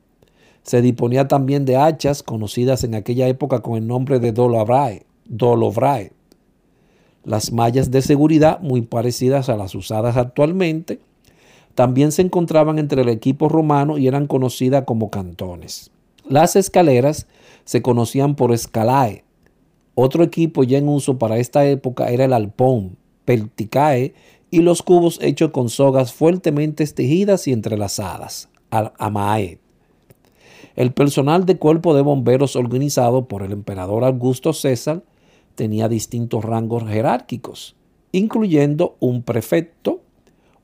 Se 0.66 0.82
disponía 0.82 1.28
también 1.28 1.64
de 1.64 1.78
hachas 1.78 2.24
conocidas 2.24 2.84
en 2.84 2.96
aquella 2.96 3.28
época 3.28 3.60
con 3.60 3.78
el 3.78 3.86
nombre 3.86 4.20
de 4.20 4.32
dolovrae, 4.32 5.06
dolovrae. 5.26 6.12
Las 7.24 7.52
mallas 7.52 7.92
de 7.92 8.02
seguridad, 8.02 8.60
muy 8.62 8.82
parecidas 8.82 9.48
a 9.50 9.58
las 9.58 9.76
usadas 9.76 10.18
actualmente, 10.18 11.00
también 11.76 12.12
se 12.12 12.24
encontraban 12.24 12.80
entre 12.80 13.04
el 13.04 13.10
equipo 13.10 13.48
romano 13.48 14.00
y 14.00 14.08
eran 14.08 14.26
conocidas 14.26 14.86
como 14.86 15.12
cantones. 15.12 15.92
Las 16.28 16.56
escaleras 16.56 17.28
se 17.64 17.84
conocían 17.84 18.34
por 18.36 18.52
escalae. 18.52 19.24
Otro 19.94 20.24
equipo 20.24 20.64
ya 20.64 20.80
en 20.80 20.90
uso 20.90 21.20
para 21.20 21.38
esta 21.38 21.64
época 21.68 22.10
era 22.10 22.26
el 22.26 22.34
alpón, 22.34 22.98
perticae 23.24 24.16
y 24.50 24.62
los 24.62 24.82
cubos 24.82 25.20
hechos 25.22 25.52
con 25.52 25.70
sogas 25.70 26.12
fuertemente 26.12 26.88
tejidas 26.88 27.48
y 27.48 27.54
entrelazadas, 27.54 28.50
amae. 28.72 29.60
El 30.75 30.91
personal 30.91 31.46
de 31.46 31.58
cuerpo 31.58 31.96
de 31.96 32.01
bomberos 32.01 32.55
organizado 32.58 33.27
por 33.27 33.44
el 33.44 33.53
emperador 33.53 34.03
Augusto 34.03 34.51
César 34.51 35.03
tenía 35.55 35.88
distintos 35.88 36.44
rangos 36.44 36.84
jerárquicos, 36.84 37.75
incluyendo 38.12 38.98
un 39.00 39.24
prefecto, 39.24 40.01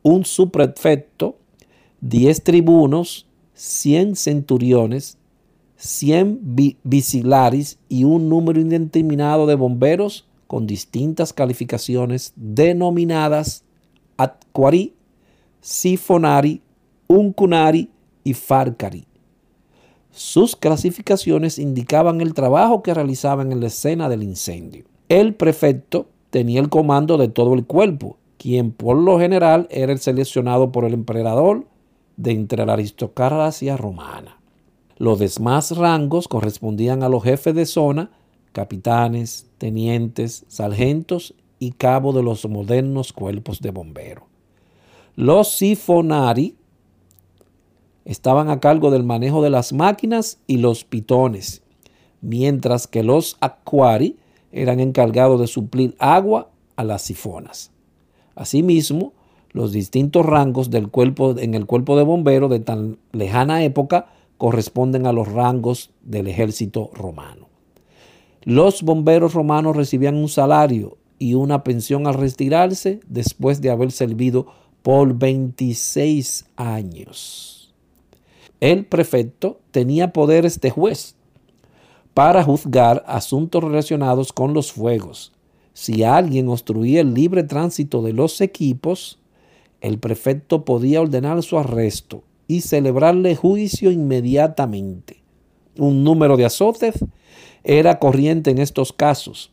un 0.04 0.26
subprefecto, 0.26 1.38
10 2.02 2.44
tribunos, 2.44 3.28
100 3.54 4.18
centuriones, 4.18 5.18
100 5.78 6.40
bicilaris 6.84 7.80
y 7.88 8.04
un 8.04 8.28
número 8.28 8.60
indeterminado 8.60 9.46
de 9.48 9.56
bomberos 9.56 10.28
con 10.48 10.68
distintas 10.68 11.32
calificaciones 11.32 12.34
denominadas 12.36 13.64
atquari, 14.18 14.94
sifonari, 15.62 16.62
uncunari 17.08 17.90
y 18.24 18.34
farcari. 18.34 19.06
Sus 20.12 20.56
clasificaciones 20.56 21.58
indicaban 21.58 22.22
el 22.22 22.34
trabajo 22.34 22.84
que 22.84 22.94
realizaban 22.94 23.52
en 23.52 23.62
la 23.62 23.68
escena 23.68 24.10
del 24.10 24.24
incendio. 24.24 24.86
El 25.10 25.36
prefecto 25.36 26.08
tenía 26.30 26.60
el 26.60 26.70
comando 26.70 27.18
de 27.18 27.30
todo 27.30 27.54
el 27.54 27.66
cuerpo, 27.66 28.18
quien 28.38 28.72
por 28.72 28.98
lo 28.98 29.20
general 29.20 29.68
era 29.72 29.92
el 29.92 30.00
seleccionado 30.00 30.72
por 30.72 30.86
el 30.86 30.94
emperador 30.94 31.66
de 32.18 32.32
entre 32.32 32.66
la 32.66 32.74
aristocracia 32.74 33.78
romana. 33.78 34.38
Los 34.98 35.20
demás 35.20 35.76
rangos 35.78 36.28
correspondían 36.28 37.04
a 37.04 37.10
los 37.10 37.24
jefes 37.24 37.56
de 37.56 37.66
zona, 37.66 38.12
capitanes, 38.52 39.48
tenientes, 39.58 40.46
sargentos 40.48 41.34
y 41.58 41.72
cabos 41.72 42.14
de 42.16 42.24
los 42.24 42.48
modernos 42.48 43.14
cuerpos 43.14 43.62
de 43.62 43.72
bomberos. 43.72 44.26
Los 45.16 45.50
sifonari 45.50 46.56
estaban 48.06 48.50
a 48.50 48.60
cargo 48.60 48.92
del 48.92 49.04
manejo 49.04 49.42
de 49.42 49.50
las 49.50 49.74
máquinas 49.74 50.40
y 50.48 50.58
los 50.58 50.84
pitones, 50.84 51.62
mientras 52.22 52.88
que 52.88 53.04
los 53.04 53.38
acuari 53.40 54.18
eran 54.52 54.80
encargados 54.80 55.40
de 55.40 55.48
suplir 55.48 55.96
agua 56.00 56.50
a 56.76 56.84
las 56.84 57.02
sifonas. 57.02 57.72
Asimismo, 58.36 59.14
los 59.52 59.72
distintos 59.72 60.26
rangos 60.26 60.70
del 60.70 60.90
cuerpo, 60.90 61.36
en 61.38 61.54
el 61.54 61.66
cuerpo 61.66 61.98
de 61.98 62.04
bomberos 62.04 62.50
de 62.50 62.60
tan 62.60 62.98
lejana 63.12 63.64
época 63.64 64.08
corresponden 64.38 65.06
a 65.06 65.12
los 65.12 65.28
rangos 65.28 65.92
del 66.02 66.28
ejército 66.28 66.90
romano. 66.94 67.50
Los 68.44 68.82
bomberos 68.82 69.34
romanos 69.34 69.76
recibían 69.76 70.16
un 70.16 70.30
salario 70.30 70.98
y 71.20 71.36
una 71.36 71.64
pensión 71.64 72.08
al 72.08 72.16
retirarse 72.16 73.02
después 73.08 73.62
de 73.62 73.70
haber 73.70 73.92
servido 73.92 74.48
por 74.82 75.14
26 75.14 76.46
años. 76.56 77.61
El 78.62 78.86
prefecto 78.86 79.60
tenía 79.72 80.14
poderes 80.14 80.62
de 80.62 80.70
juez 80.70 81.16
para 82.14 82.44
juzgar 82.44 83.04
asuntos 83.08 83.64
relacionados 83.64 84.32
con 84.32 84.54
los 84.54 84.72
fuegos. 84.72 85.34
Si 85.74 86.04
alguien 86.04 86.48
obstruía 86.48 87.02
el 87.02 87.16
libre 87.16 87.44
tránsito 87.44 88.04
de 88.04 88.14
los 88.14 88.40
equipos, 88.40 89.18
el 89.82 89.98
prefecto 89.98 90.64
podía 90.64 91.02
ordenar 91.02 91.42
su 91.42 91.58
arresto 91.58 92.22
y 92.48 92.62
celebrarle 92.62 93.36
juicio 93.36 93.90
inmediatamente. 93.90 95.24
Un 95.76 96.04
número 96.04 96.38
de 96.38 96.46
azotes 96.46 97.04
era 97.64 97.98
corriente 97.98 98.52
en 98.52 98.60
estos 98.60 98.94
casos, 98.94 99.52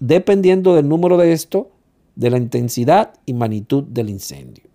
dependiendo 0.00 0.74
del 0.74 0.86
número 0.86 1.16
de 1.16 1.32
esto, 1.32 1.70
de 2.14 2.28
la 2.28 2.36
intensidad 2.36 3.14
y 3.24 3.32
magnitud 3.32 3.84
del 3.84 4.10
incendio. 4.10 4.69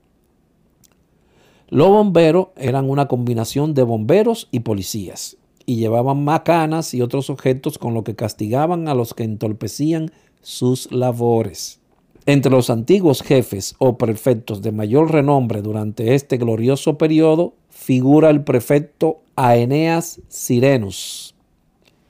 Los 1.69 1.89
bomberos 1.89 2.50
eran 2.55 2.89
una 2.89 3.07
combinación 3.07 3.74
de 3.74 3.84
bomberos 3.84 4.48
y 4.51 4.60
policías 4.60 5.38
y 5.65 5.77
llevaban 5.77 6.24
macanas 6.24 6.93
y 6.93 7.01
otros 7.01 7.29
objetos 7.29 7.77
con 7.79 7.93
lo 7.93 8.03
que 8.03 8.15
castigaban 8.15 8.88
a 8.88 8.93
los 8.93 9.13
que 9.13 9.24
entorpecían 9.24 10.12
sus 10.41 10.91
labores. 10.91 11.79
Entre 12.27 12.51
los 12.51 12.69
antiguos 12.69 13.22
jefes 13.22 13.75
o 13.79 13.98
prefectos 13.98 14.62
de 14.62 14.72
mayor 14.72 15.12
renombre 15.12 15.62
durante 15.62 16.15
este 16.15 16.38
glorioso 16.38 16.98
periodo 16.98 17.53
figura 17.69 18.29
el 18.29 18.43
prefecto 18.43 19.22
Aeneas 19.36 20.22
Sirenus. 20.27 21.36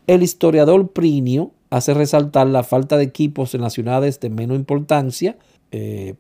El 0.08 0.22
historiador 0.22 0.90
Prinio 0.92 1.52
hace 1.70 1.94
resaltar 1.94 2.48
la 2.48 2.64
falta 2.64 2.98
de 2.98 3.04
equipos 3.04 3.56
en 3.56 3.62
las 3.62 3.74
ciudades 3.74 4.20
de 4.20 4.30
menos 4.30 4.58
importancia, 4.58 5.38
eh, 5.72 6.16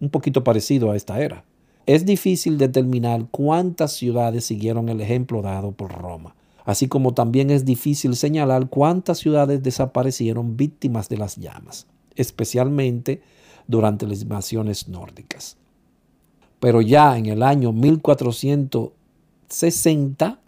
un 0.00 0.10
poquito 0.10 0.42
parecido 0.42 0.90
a 0.90 0.96
esta 0.96 1.20
era. 1.20 1.44
Es 1.88 2.04
difícil 2.04 2.58
determinar 2.58 3.28
cuántas 3.30 3.94
ciudades 3.94 4.44
siguieron 4.44 4.90
el 4.90 5.00
ejemplo 5.00 5.40
dado 5.40 5.72
por 5.72 5.90
Roma, 5.90 6.36
así 6.66 6.86
como 6.86 7.14
también 7.14 7.50
es 7.50 7.64
difícil 7.64 8.14
señalar 8.14 8.68
cuántas 8.68 9.16
ciudades 9.16 9.62
desaparecieron 9.62 10.56
víctimas 10.56 11.08
de 11.08 11.16
las 11.16 11.36
llamas 11.36 11.86
especialmente 12.18 13.22
durante 13.66 14.06
las 14.06 14.20
invasiones 14.20 14.88
nórdicas. 14.88 15.56
Pero 16.60 16.82
ya 16.82 17.16
en 17.16 17.24
el 17.26 17.42
año 17.42 17.72
1460, 17.72 20.38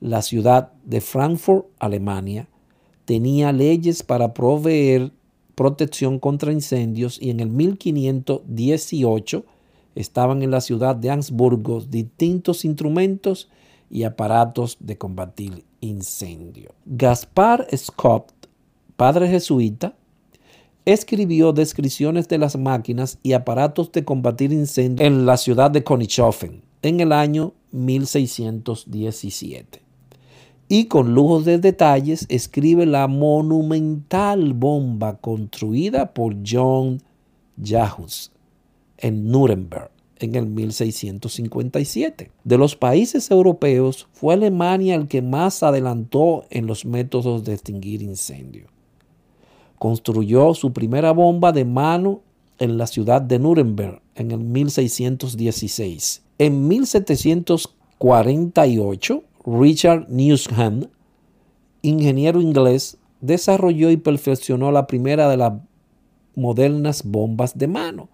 la 0.00 0.22
ciudad 0.22 0.72
de 0.84 1.00
Frankfurt, 1.00 1.66
Alemania, 1.78 2.48
tenía 3.06 3.52
leyes 3.52 4.02
para 4.02 4.34
proveer 4.34 5.12
protección 5.54 6.18
contra 6.18 6.52
incendios 6.52 7.18
y 7.22 7.30
en 7.30 7.40
el 7.40 7.48
1518 7.48 9.46
estaban 9.94 10.42
en 10.42 10.50
la 10.50 10.60
ciudad 10.60 10.96
de 10.96 11.10
Ansburgo 11.10 11.80
distintos 11.80 12.64
instrumentos 12.64 13.48
y 13.90 14.04
aparatos 14.04 14.78
de 14.80 14.96
combatir 14.98 15.64
incendio. 15.80 16.74
Gaspar 16.84 17.66
Scott, 17.76 18.32
padre 18.96 19.28
jesuita, 19.28 19.94
escribió 20.84 21.52
descripciones 21.52 22.26
de 22.28 22.38
las 22.38 22.56
máquinas 22.56 23.18
y 23.22 23.32
aparatos 23.32 23.90
de 23.92 24.04
combatir 24.04 24.52
incendios 24.52 25.06
en 25.06 25.26
la 25.26 25.36
ciudad 25.36 25.70
de 25.70 25.84
Konigshofen 25.84 26.62
en 26.82 26.98
el 27.00 27.12
año 27.12 27.52
1617. 27.72 29.82
Y 30.68 30.86
con 30.86 31.14
lujos 31.14 31.44
de 31.44 31.58
detalles 31.58 32.26
escribe 32.28 32.86
la 32.86 33.06
monumental 33.06 34.54
bomba 34.54 35.18
construida 35.18 36.14
por 36.14 36.34
John 36.44 37.00
Jahus 37.62 38.33
en 39.04 39.30
Nuremberg 39.30 39.90
en 40.18 40.34
el 40.34 40.46
1657. 40.46 42.30
De 42.44 42.58
los 42.58 42.76
países 42.76 43.30
europeos 43.30 44.08
fue 44.12 44.34
Alemania 44.34 44.94
el 44.94 45.08
que 45.08 45.22
más 45.22 45.62
adelantó 45.62 46.44
en 46.50 46.66
los 46.66 46.84
métodos 46.84 47.44
de 47.44 47.54
extinguir 47.54 48.02
incendios 48.02 48.74
construyó 49.84 50.54
su 50.54 50.72
primera 50.72 51.12
bomba 51.12 51.52
de 51.52 51.66
mano 51.66 52.22
en 52.58 52.78
la 52.78 52.86
ciudad 52.86 53.20
de 53.20 53.38
Nuremberg 53.38 54.00
en 54.14 54.30
el 54.30 54.38
1616. 54.38 56.22
En 56.38 56.66
1748, 56.68 59.24
Richard 59.44 60.06
Newsham, 60.08 60.86
ingeniero 61.82 62.40
inglés, 62.40 62.96
desarrolló 63.20 63.90
y 63.90 63.98
perfeccionó 63.98 64.72
la 64.72 64.86
primera 64.86 65.28
de 65.28 65.36
las 65.36 65.52
modernas 66.34 67.02
bombas 67.04 67.58
de 67.58 67.68
mano. 67.68 68.08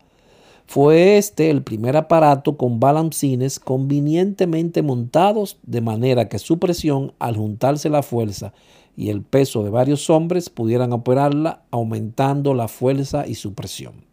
Fue 0.70 1.18
este 1.18 1.50
el 1.50 1.64
primer 1.64 1.96
aparato 1.96 2.56
con 2.56 2.78
balancines 2.78 3.59
convenientemente 3.59 4.83
montados 4.83 5.59
de 5.64 5.80
manera 5.80 6.28
que 6.28 6.38
su 6.38 6.61
presión 6.61 7.12
al 7.18 7.37
juntarse 7.37 7.88
la 7.88 8.04
fuerza 8.04 8.52
y 8.96 9.09
el 9.09 9.22
peso 9.22 9.64
de 9.64 9.70
varios 9.70 10.09
hombres 10.11 10.48
pudieran 10.48 10.92
operarla 10.92 11.64
aumentando 11.72 12.54
la 12.54 12.68
fuerza 12.68 13.26
y 13.26 13.35
su 13.35 13.52
presión. 13.52 14.04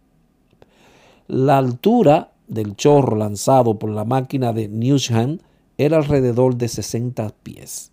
La 1.28 1.60
altura 1.60 2.32
del 2.48 2.76
chorro 2.76 3.16
lanzado 3.16 3.78
por 3.78 3.92
la 3.92 4.04
máquina 4.04 4.52
de 4.52 4.68
Newsham 4.68 5.38
era 5.78 5.98
alrededor 5.98 6.58
de 6.58 6.70
60 6.70 7.36
pies. 7.44 7.92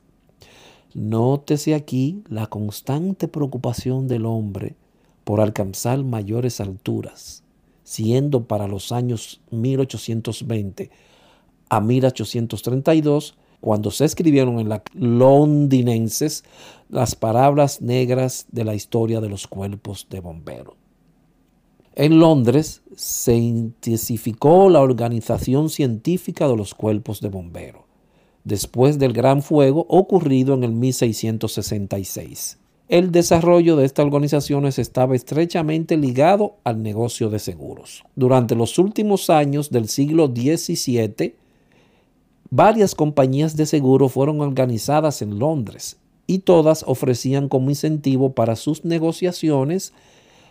Nótese 0.94 1.74
aquí 1.74 2.22
la 2.30 2.46
constante 2.46 3.28
preocupación 3.28 4.08
del 4.08 4.24
hombre 4.24 4.74
por 5.24 5.42
alcanzar 5.42 6.02
mayores 6.02 6.62
alturas, 6.62 7.43
siendo 7.84 8.44
para 8.46 8.66
los 8.66 8.90
años 8.90 9.40
1820 9.50 10.90
a 11.68 11.80
1832 11.80 13.36
cuando 13.60 13.90
se 13.90 14.04
escribieron 14.04 14.58
en 14.58 14.68
la 14.68 14.82
londinenses 14.92 16.44
las 16.88 17.14
palabras 17.14 17.80
negras 17.80 18.46
de 18.50 18.64
la 18.64 18.74
historia 18.74 19.20
de 19.20 19.28
los 19.28 19.46
cuerpos 19.46 20.06
de 20.10 20.20
bomberos. 20.20 20.74
En 21.94 22.18
Londres 22.18 22.82
se 22.96 23.36
intensificó 23.36 24.68
la 24.68 24.80
organización 24.80 25.70
científica 25.70 26.48
de 26.48 26.56
los 26.56 26.74
cuerpos 26.74 27.20
de 27.20 27.28
bomberos, 27.28 27.84
después 28.42 28.98
del 28.98 29.12
gran 29.12 29.42
fuego 29.42 29.86
ocurrido 29.88 30.54
en 30.54 30.64
el 30.64 30.72
1666. 30.72 32.58
El 32.88 33.12
desarrollo 33.12 33.76
de 33.76 33.86
estas 33.86 34.04
organizaciones 34.04 34.78
estaba 34.78 35.16
estrechamente 35.16 35.96
ligado 35.96 36.56
al 36.64 36.82
negocio 36.82 37.30
de 37.30 37.38
seguros. 37.38 38.04
Durante 38.14 38.54
los 38.54 38.78
últimos 38.78 39.30
años 39.30 39.70
del 39.70 39.88
siglo 39.88 40.26
XVII, 40.26 41.34
Varias 42.56 42.94
compañías 42.94 43.56
de 43.56 43.66
seguro 43.66 44.08
fueron 44.08 44.40
organizadas 44.40 45.22
en 45.22 45.40
Londres 45.40 45.96
y 46.28 46.38
todas 46.38 46.84
ofrecían 46.86 47.48
como 47.48 47.68
incentivo 47.68 48.32
para 48.34 48.54
sus 48.54 48.84
negociaciones 48.84 49.92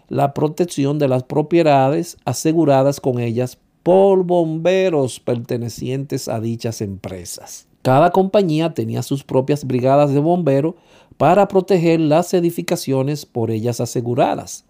la 0.09 0.33
protección 0.33 0.99
de 0.99 1.07
las 1.07 1.23
propiedades 1.23 2.17
aseguradas 2.25 2.99
con 2.99 3.21
ellas 3.21 3.57
por 3.83 4.25
bomberos 4.25 5.21
pertenecientes 5.21 6.27
a 6.27 6.41
dichas 6.41 6.81
empresas. 6.81 7.67
Cada 7.83 8.11
compañía 8.11 8.73
tenía 8.73 9.01
sus 9.01 9.23
propias 9.23 9.65
brigadas 9.65 10.13
de 10.13 10.19
bomberos 10.19 10.75
para 11.23 11.47
proteger 11.47 12.01
las 12.01 12.33
edificaciones 12.33 13.25
por 13.25 13.49
ellas 13.49 13.79
aseguradas, 13.79 14.65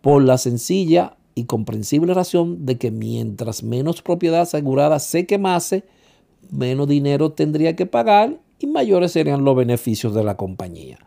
por 0.00 0.24
la 0.24 0.38
sencilla 0.38 1.18
y 1.34 1.44
comprensible 1.44 2.14
razón 2.14 2.64
de 2.64 2.78
que 2.78 2.90
mientras 2.90 3.62
menos 3.62 4.00
propiedad 4.00 4.40
asegurada 4.40 4.98
se 5.00 5.26
quemase, 5.26 5.84
menos 6.50 6.88
dinero 6.88 7.32
tendría 7.32 7.76
que 7.76 7.84
pagar 7.84 8.40
y 8.58 8.68
mayores 8.68 9.12
serían 9.12 9.44
los 9.44 9.54
beneficios 9.54 10.14
de 10.14 10.24
la 10.24 10.38
compañía. 10.38 10.98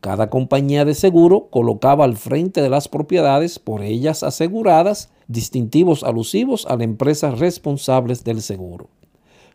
Cada 0.00 0.30
compañía 0.30 0.86
de 0.86 0.94
seguro 0.94 1.48
colocaba 1.50 2.06
al 2.06 2.16
frente 2.16 2.62
de 2.62 2.70
las 2.70 2.88
propiedades 2.88 3.58
por 3.58 3.82
ellas 3.82 4.22
aseguradas 4.22 5.10
distintivos 5.26 6.02
alusivos 6.02 6.64
a 6.64 6.76
las 6.76 6.84
empresas 6.84 7.38
responsables 7.38 8.24
del 8.24 8.40
seguro, 8.40 8.88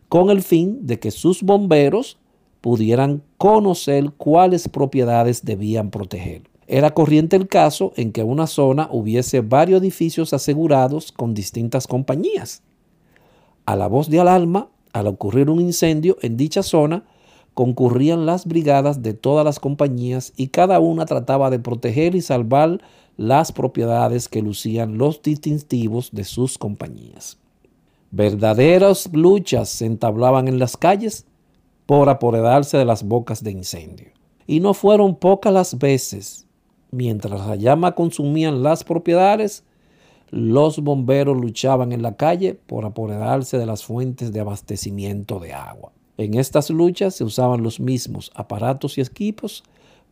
con 0.08 0.30
el 0.30 0.42
fin 0.42 0.86
de 0.86 1.00
que 1.00 1.10
sus 1.10 1.42
bomberos 1.42 2.18
pudieran 2.64 3.22
conocer 3.36 4.12
cuáles 4.16 4.70
propiedades 4.70 5.44
debían 5.44 5.90
proteger. 5.90 6.44
Era 6.66 6.94
corriente 6.94 7.36
el 7.36 7.46
caso 7.46 7.92
en 7.94 8.10
que 8.10 8.22
en 8.22 8.30
una 8.30 8.46
zona 8.46 8.88
hubiese 8.90 9.42
varios 9.42 9.82
edificios 9.82 10.32
asegurados 10.32 11.12
con 11.12 11.34
distintas 11.34 11.86
compañías. 11.86 12.62
A 13.66 13.76
la 13.76 13.86
voz 13.86 14.08
de 14.08 14.18
alarma 14.18 14.70
al 14.94 15.08
ocurrir 15.08 15.50
un 15.50 15.60
incendio 15.60 16.16
en 16.22 16.38
dicha 16.38 16.62
zona, 16.62 17.04
concurrían 17.52 18.24
las 18.24 18.46
brigadas 18.46 19.02
de 19.02 19.12
todas 19.12 19.44
las 19.44 19.60
compañías 19.60 20.32
y 20.34 20.48
cada 20.48 20.80
una 20.80 21.04
trataba 21.04 21.50
de 21.50 21.58
proteger 21.58 22.14
y 22.14 22.22
salvar 22.22 22.80
las 23.18 23.52
propiedades 23.52 24.26
que 24.26 24.40
lucían 24.40 24.96
los 24.96 25.20
distintivos 25.20 26.12
de 26.12 26.24
sus 26.24 26.56
compañías. 26.56 27.36
Verdaderas 28.10 29.10
luchas 29.12 29.68
se 29.68 29.84
entablaban 29.84 30.48
en 30.48 30.58
las 30.58 30.78
calles 30.78 31.26
por 31.86 32.08
apoderarse 32.08 32.76
de 32.76 32.84
las 32.84 33.02
bocas 33.02 33.42
de 33.42 33.50
incendio. 33.50 34.08
Y 34.46 34.60
no 34.60 34.74
fueron 34.74 35.16
pocas 35.16 35.52
las 35.52 35.78
veces, 35.78 36.46
mientras 36.90 37.46
la 37.46 37.56
llama 37.56 37.94
consumían 37.94 38.62
las 38.62 38.84
propiedades, 38.84 39.64
los 40.30 40.80
bomberos 40.80 41.36
luchaban 41.36 41.92
en 41.92 42.02
la 42.02 42.16
calle 42.16 42.54
por 42.54 42.84
apoderarse 42.84 43.58
de 43.58 43.66
las 43.66 43.84
fuentes 43.84 44.32
de 44.32 44.40
abastecimiento 44.40 45.38
de 45.38 45.52
agua. 45.52 45.92
En 46.16 46.34
estas 46.34 46.70
luchas 46.70 47.14
se 47.14 47.24
usaban 47.24 47.62
los 47.62 47.80
mismos 47.80 48.30
aparatos 48.34 48.98
y 48.98 49.00
equipos 49.00 49.64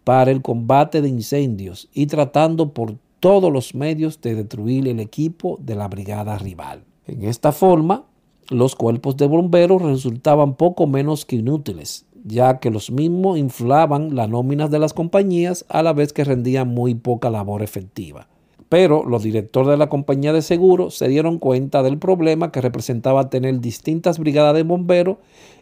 para 0.05 0.31
el 0.31 0.43
combate 0.43 1.01
de 1.01 1.09
incendios 1.09 1.89
y 1.93 2.07
tratando 2.07 2.73
por 2.73 2.97
todos 3.21 3.53
los 3.53 3.75
medios 3.75 4.21
de 4.21 4.35
destruir 4.35 4.89
el 4.89 4.99
equipo 4.99 5.59
de 5.61 5.77
la 5.77 5.87
brigada 5.87 6.37
rival. 6.39 6.85
En 7.07 7.23
esta 7.25 7.53
forma, 7.53 8.05
los 8.53 8.77
cuerpos 8.77 9.17
de 9.17 9.27
bomberos 9.27 9.83
resultaban 9.83 10.55
poco 10.55 10.87
menos 10.87 11.25
que 11.25 11.37
inútiles, 11.37 12.07
ya 12.25 12.59
que 12.59 12.71
los 12.71 12.91
mismos 12.91 13.39
inflaban 13.39 14.15
las 14.15 14.29
nóminas 14.29 14.71
de 14.71 14.79
las 14.79 14.93
compañías 14.93 15.65
a 15.69 15.83
la 15.83 15.93
vez 15.93 16.13
que 16.13 16.25
rendían 16.25 16.69
muy 16.69 16.95
poca 16.95 17.31
labor 17.31 17.63
efectiva. 17.63 18.29
Pero 18.69 19.05
los 19.05 19.23
directores 19.23 19.69
de 19.69 19.77
la 19.77 19.89
compañía 19.89 20.33
de 20.33 20.41
seguros 20.41 20.97
se 20.97 21.09
dieron 21.09 21.39
cuenta 21.39 21.83
del 21.83 21.99
problema 21.99 22.53
que 22.53 22.61
representaba 22.61 23.29
tener 23.29 23.61
distintas 23.61 24.19
brigadas 24.19 24.55
de 24.55 24.63
bomberos 24.63 25.19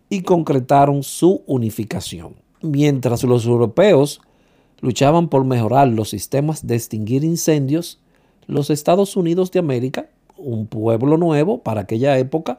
y 0.08 0.22
concretaron 0.22 1.02
su 1.02 1.42
unificación. 1.46 2.34
Mientras 2.62 3.24
los 3.24 3.46
europeos 3.46 4.20
luchaban 4.80 5.28
por 5.28 5.44
mejorar 5.44 5.88
los 5.88 6.10
sistemas 6.10 6.66
de 6.66 6.76
extinguir 6.76 7.24
incendios, 7.24 8.00
los 8.46 8.70
Estados 8.70 9.16
Unidos 9.16 9.50
de 9.50 9.60
América, 9.60 10.08
un 10.36 10.66
pueblo 10.66 11.16
nuevo 11.16 11.58
para 11.58 11.82
aquella 11.82 12.18
época, 12.18 12.58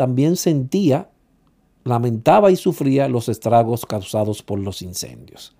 también 0.00 0.36
sentía, 0.36 1.10
lamentaba 1.84 2.50
y 2.50 2.56
sufría 2.56 3.06
los 3.06 3.28
estragos 3.28 3.84
causados 3.84 4.42
por 4.42 4.58
los 4.58 4.80
incendios. 4.80 5.54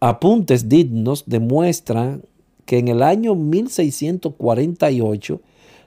Apuntes 0.00 0.70
dignos 0.70 1.24
demuestran 1.26 2.24
que 2.64 2.78
en 2.78 2.88
el 2.88 3.02
año 3.02 3.34
1648 3.34 5.42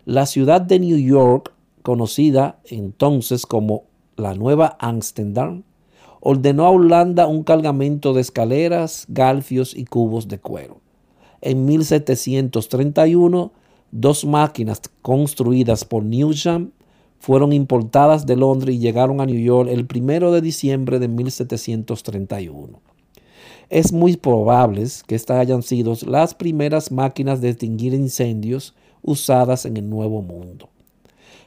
la 0.05 0.27
ciudad 0.27 0.61
de 0.61 0.77
New 0.77 0.99
York, 0.99 1.51
conocida 1.81 2.59
entonces 2.65 3.47
como 3.47 3.85
la 4.17 4.35
Nueva 4.35 4.77
Amsterdam, 4.79 5.63
ordenó 6.19 6.65
a 6.65 6.69
Holanda 6.69 7.25
un 7.25 7.41
cargamento 7.41 8.13
de 8.13 8.21
escaleras, 8.21 9.07
galfios 9.09 9.75
y 9.75 9.85
cubos 9.85 10.27
de 10.27 10.37
cuero. 10.37 10.79
En 11.41 11.65
1731, 11.65 13.51
dos 13.89 14.25
máquinas 14.25 14.83
construidas 15.01 15.85
por 15.85 16.03
Newsham 16.03 16.69
fueron 17.19 17.53
importadas 17.53 18.25
de 18.25 18.35
Londres 18.35 18.75
y 18.75 18.79
llegaron 18.79 19.21
a 19.21 19.25
New 19.25 19.39
York 19.39 19.69
el 19.71 19.87
1 19.91 20.31
de 20.31 20.41
diciembre 20.41 20.99
de 20.99 21.07
1731. 21.07 22.79
Es 23.69 23.91
muy 23.91 24.15
probable 24.15 24.83
que 25.07 25.15
estas 25.15 25.39
hayan 25.39 25.63
sido 25.63 25.95
las 26.05 26.35
primeras 26.35 26.91
máquinas 26.91 27.41
de 27.41 27.49
extinguir 27.49 27.93
incendios 27.93 28.75
usadas 29.01 29.65
en 29.65 29.77
el 29.77 29.89
Nuevo 29.89 30.21
Mundo. 30.21 30.69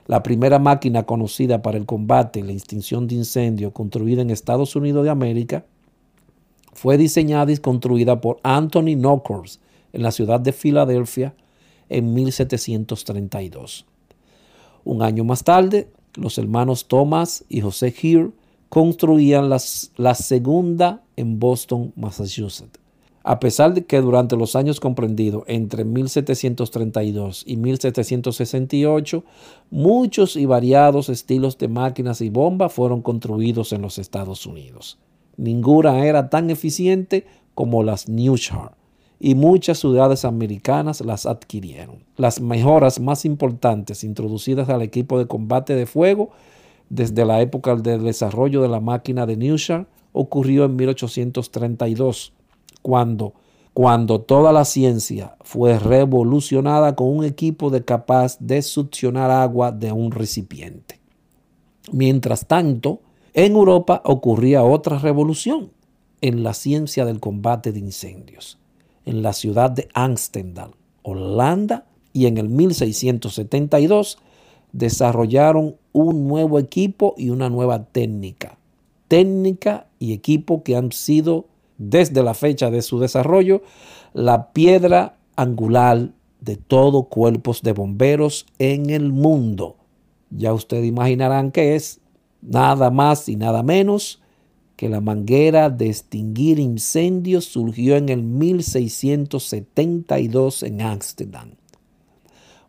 La 0.07 0.23
primera 0.23 0.59
máquina 0.59 1.05
conocida 1.05 1.61
para 1.61 1.77
el 1.77 1.85
combate 1.85 2.41
y 2.41 2.43
la 2.43 2.53
extinción 2.53 3.07
de 3.07 3.17
incendios 3.17 3.73
construida 3.73 4.23
en 4.23 4.31
Estados 4.31 4.75
Unidos 4.75 5.05
de 5.05 5.11
América 5.11 5.67
fue 6.73 6.97
diseñada 6.97 7.53
y 7.53 7.59
construida 7.59 8.21
por 8.21 8.41
Anthony 8.43 8.97
Nockers 8.97 9.61
en 9.93 10.03
la 10.03 10.11
ciudad 10.11 10.41
de 10.41 10.53
Filadelfia 10.53 11.35
en 11.89 12.15
1732. 12.15 13.87
Un 14.89 15.03
año 15.03 15.23
más 15.23 15.45
tarde, 15.45 15.91
los 16.15 16.39
hermanos 16.39 16.89
Thomas 16.89 17.45
y 17.51 17.61
José 17.61 17.91
Heer 17.91 18.31
construían 18.71 19.51
la 19.51 20.15
segunda 20.15 21.03
en 21.15 21.39
Boston, 21.39 21.93
Massachusetts. 21.95 22.81
A 23.23 23.39
pesar 23.39 23.75
de 23.75 23.85
que 23.85 24.01
durante 24.01 24.35
los 24.35 24.57
años 24.57 24.81
comprendidos 24.81 25.43
entre 25.47 25.85
1732 25.85 27.45
y 27.47 27.59
1768, 27.59 29.25
muchos 29.71 30.37
y 30.37 30.47
variados 30.47 31.11
estilos 31.11 31.59
de 31.59 31.69
máquinas 31.69 32.23
y 32.23 32.31
bombas 32.31 32.73
fueron 32.73 33.03
construidos 33.03 33.75
en 33.75 33.83
los 33.83 33.99
Estados 33.99 34.47
Unidos. 34.47 34.97
Ninguna 35.37 36.03
era 36.07 36.31
tan 36.31 36.49
eficiente 36.49 37.27
como 37.55 37.83
las 37.83 38.09
Newshar 38.09 38.78
y 39.21 39.35
muchas 39.35 39.79
ciudades 39.79 40.25
americanas 40.25 41.01
las 41.01 41.27
adquirieron. 41.27 42.05
Las 42.17 42.41
mejoras 42.41 43.01
más 43.01 43.25
importantes 43.25 44.05
introducidas 44.05 44.69
al 44.69 44.83
equipo 44.83 45.19
de 45.19 45.27
combate 45.27 45.75
de 45.75 45.87
fuego 45.87 46.31
desde 46.89 47.25
la 47.25 47.41
época 47.41 47.75
del 47.77 48.05
desarrollo 48.05 48.63
de 48.63 48.69
la 48.69 48.81
máquina 48.81 49.27
de 49.27 49.37
Newshar 49.37 49.87
ocurrió 50.13 50.65
en 50.65 50.77
1832 50.77 52.33
cuando, 52.83 53.35
cuando 53.75 54.21
toda 54.21 54.53
la 54.53 54.65
ciencia 54.65 55.37
fue 55.43 55.79
revolucionada 55.79 56.95
con 56.95 57.09
un 57.09 57.25
equipo 57.25 57.71
de 57.71 57.85
capaz 57.85 58.39
de 58.39 58.63
succionar 58.63 59.31
agua 59.31 59.73
de 59.73 59.93
un 59.93 60.13
recipiente. 60.13 61.01
Mientras 61.93 62.47
tanto, 62.47 63.01
en 63.35 63.53
Europa 63.53 64.03
ocurría 64.05 64.63
otra 64.63 64.99
revolución 64.99 65.71
en 66.21 66.43
la 66.43 66.55
ciencia 66.55 67.05
del 67.05 67.21
combate 67.21 67.73
de 67.73 67.81
incendios. 67.81 68.59
En 69.09 69.23
la 69.23 69.33
ciudad 69.33 69.71
de 69.71 69.89
Amsterdam, 69.95 70.73
Holanda, 71.03 71.87
y 72.13 72.27
en 72.27 72.37
el 72.37 72.51
1672 72.51 74.19
desarrollaron 74.73 75.77
un 75.95 76.29
nuevo 76.29 76.59
equipo 76.59 77.15
y 77.17 77.31
una 77.31 77.49
nueva 77.49 77.85
técnica. 77.85 78.59
Técnica 79.09 79.87
y 79.99 80.13
equipo 80.13 80.63
que 80.63 80.77
han 80.77 80.93
sido 80.93 81.47
desde 81.79 82.23
la 82.23 82.35
fecha 82.35 82.71
de 82.71 82.83
su 82.83 82.99
desarrollo, 82.99 83.63
la 84.13 84.53
piedra 84.53 85.17
angular 85.37 86.11
de 86.43 86.57
todo 86.57 87.05
cuerpos 87.05 87.63
de 87.63 87.73
bomberos 87.73 88.45
en 88.59 88.91
el 88.91 89.11
mundo. 89.11 89.77
Ya 90.29 90.53
ustedes 90.53 90.85
imaginarán 90.85 91.51
que 91.51 91.77
es 91.77 92.01
nada 92.43 92.91
más 92.91 93.27
y 93.31 93.37
nada 93.37 93.63
menos 93.63 94.21
que 94.79 94.89
la 94.89 95.03
manguera 95.03 95.69
de 95.69 95.89
extinguir 95.89 96.59
incendios 96.61 97.45
surgió 97.45 97.97
en 97.97 98.09
el 98.09 98.23
1672 98.23 100.63
en 100.63 100.81
Ámsterdam. 100.81 101.51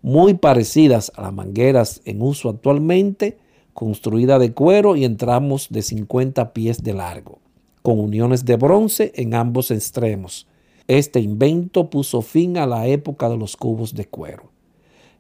Muy 0.02 0.34
parecidas 0.34 1.13
a 1.15 1.22
las 1.22 1.34
mangueras 1.34 2.02
en 2.06 2.22
uso 2.22 2.50
actualmente, 2.50 3.38
construida 3.74 4.39
de 4.39 4.54
cuero 4.54 4.95
y 4.95 5.06
en 5.06 5.17
tramos 5.17 5.67
de 5.69 5.84
50 5.84 6.52
pies 6.52 6.82
de 6.84 6.95
largo 6.95 7.39
con 7.82 8.00
uniones 8.00 8.45
de 8.45 8.56
bronce 8.56 9.12
en 9.15 9.34
ambos 9.34 9.72
extremos. 9.72 10.48
Este 10.88 11.19
invento 11.19 11.89
puso 11.89 12.22
fin 12.22 12.58
a 12.58 12.65
la 12.65 12.88
época 12.88 13.30
de 13.30 13.38
los 13.38 13.56
cubos 13.56 13.93
de 13.93 14.06
cuero. 14.06 14.50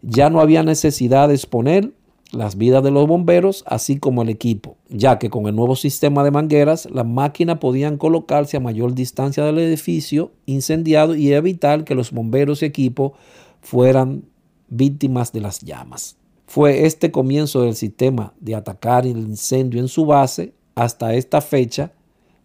Ya 0.01 0.29
no 0.29 0.39
había 0.39 0.63
necesidad 0.63 1.27
de 1.27 1.35
exponer 1.35 1.91
las 2.31 2.57
vidas 2.57 2.83
de 2.83 2.91
los 2.91 3.07
bomberos, 3.07 3.63
así 3.67 3.97
como 3.97 4.21
el 4.21 4.29
equipo, 4.29 4.77
ya 4.89 5.19
que 5.19 5.29
con 5.29 5.47
el 5.47 5.55
nuevo 5.55 5.75
sistema 5.75 6.23
de 6.23 6.31
mangueras, 6.31 6.87
las 6.91 7.05
máquinas 7.05 7.57
podían 7.59 7.97
colocarse 7.97 8.57
a 8.57 8.59
mayor 8.59 8.93
distancia 8.93 9.43
del 9.43 9.59
edificio 9.59 10.31
incendiado 10.45 11.15
y 11.15 11.33
evitar 11.33 11.83
que 11.83 11.95
los 11.95 12.11
bomberos 12.11 12.61
y 12.61 12.65
equipo 12.65 13.13
fueran 13.61 14.23
víctimas 14.69 15.31
de 15.31 15.41
las 15.41 15.61
llamas. 15.61 16.17
Fue 16.45 16.85
este 16.85 17.11
comienzo 17.11 17.61
del 17.61 17.75
sistema 17.75 18.33
de 18.39 18.55
atacar 18.55 19.05
el 19.05 19.17
incendio 19.17 19.79
en 19.79 19.87
su 19.87 20.05
base 20.05 20.53
hasta 20.75 21.13
esta 21.13 21.41
fecha 21.41 21.91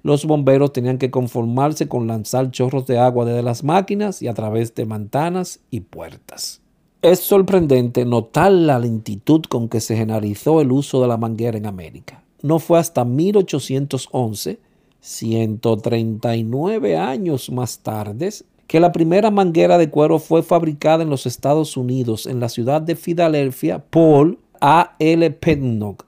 los 0.05 0.27
bomberos 0.27 0.75
tenían 0.75 0.99
que 0.99 1.11
conformarse 1.11 1.89
con 1.89 2.07
lanzar 2.07 2.51
chorros 2.51 2.87
de 2.87 2.99
agua 2.99 3.25
desde 3.25 3.43
las 3.43 3.65
máquinas 3.65 4.21
y 4.21 4.29
a 4.29 4.35
través 4.35 4.75
de 4.75 4.85
ventanas 4.85 5.61
y 5.71 5.81
puertas. 5.81 6.61
Es 7.05 7.21
sorprendente 7.21 8.07
notar 8.07 8.51
la 8.51 8.79
lentitud 8.79 9.43
con 9.43 9.69
que 9.69 9.81
se 9.81 9.95
generalizó 9.95 10.63
el 10.63 10.73
uso 10.73 11.03
de 11.03 11.09
la 11.09 11.19
manguera 11.19 11.59
en 11.59 11.67
América. 11.67 12.25
No 12.41 12.59
fue 12.59 12.79
hasta 12.79 13.05
1811, 13.05 14.59
139 15.01 16.97
años 16.97 17.51
más 17.51 17.81
tarde, 17.81 18.31
que 18.67 18.81
la 18.81 18.91
primera 18.91 19.31
manguera 19.31 19.77
de 19.77 19.91
cuero 19.91 20.19
fue 20.19 20.43
fabricada 20.43 21.03
en 21.03 21.11
los 21.11 21.27
Estados 21.27 21.77
Unidos, 21.77 22.25
en 22.25 22.41
la 22.41 22.49
ciudad 22.49 22.81
de 22.81 22.97
Filadelfia, 22.97 23.85
por 23.85 24.39
A. 24.63 24.97
L. 24.99 25.31
Pennock 25.31 26.07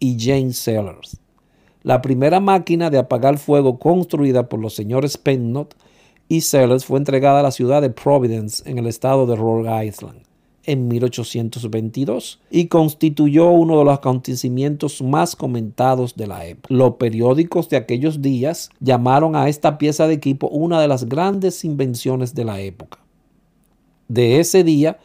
y 0.00 0.16
James 0.18 0.56
Sellers. 0.56 1.18
La 1.82 2.00
primera 2.00 2.40
máquina 2.40 2.88
de 2.88 2.96
apagar 2.96 3.36
fuego 3.36 3.78
construida 3.78 4.48
por 4.48 4.60
los 4.60 4.72
señores 4.72 5.18
Pennot 5.18 5.76
y 6.26 6.40
Sellers 6.40 6.86
fue 6.86 6.96
entregada 6.96 7.40
a 7.40 7.42
la 7.42 7.50
ciudad 7.50 7.82
de 7.82 7.90
Providence 7.90 8.62
en 8.64 8.78
el 8.78 8.86
estado 8.86 9.26
de 9.26 9.36
Rhode 9.36 9.84
Island 9.84 10.27
en 10.68 10.86
1822 10.86 12.40
y 12.50 12.66
constituyó 12.66 13.50
uno 13.50 13.78
de 13.78 13.84
los 13.84 13.98
acontecimientos 13.98 15.02
más 15.02 15.34
comentados 15.34 16.14
de 16.14 16.26
la 16.26 16.46
época. 16.46 16.72
Los 16.72 16.94
periódicos 16.94 17.68
de 17.68 17.78
aquellos 17.78 18.22
días 18.22 18.70
llamaron 18.78 19.34
a 19.34 19.48
esta 19.48 19.78
pieza 19.78 20.06
de 20.06 20.14
equipo 20.14 20.48
una 20.48 20.80
de 20.80 20.88
las 20.88 21.08
grandes 21.08 21.64
invenciones 21.64 22.34
de 22.34 22.44
la 22.44 22.60
época. 22.60 22.98
De 24.08 24.40
ese 24.40 24.62
día 24.62 24.98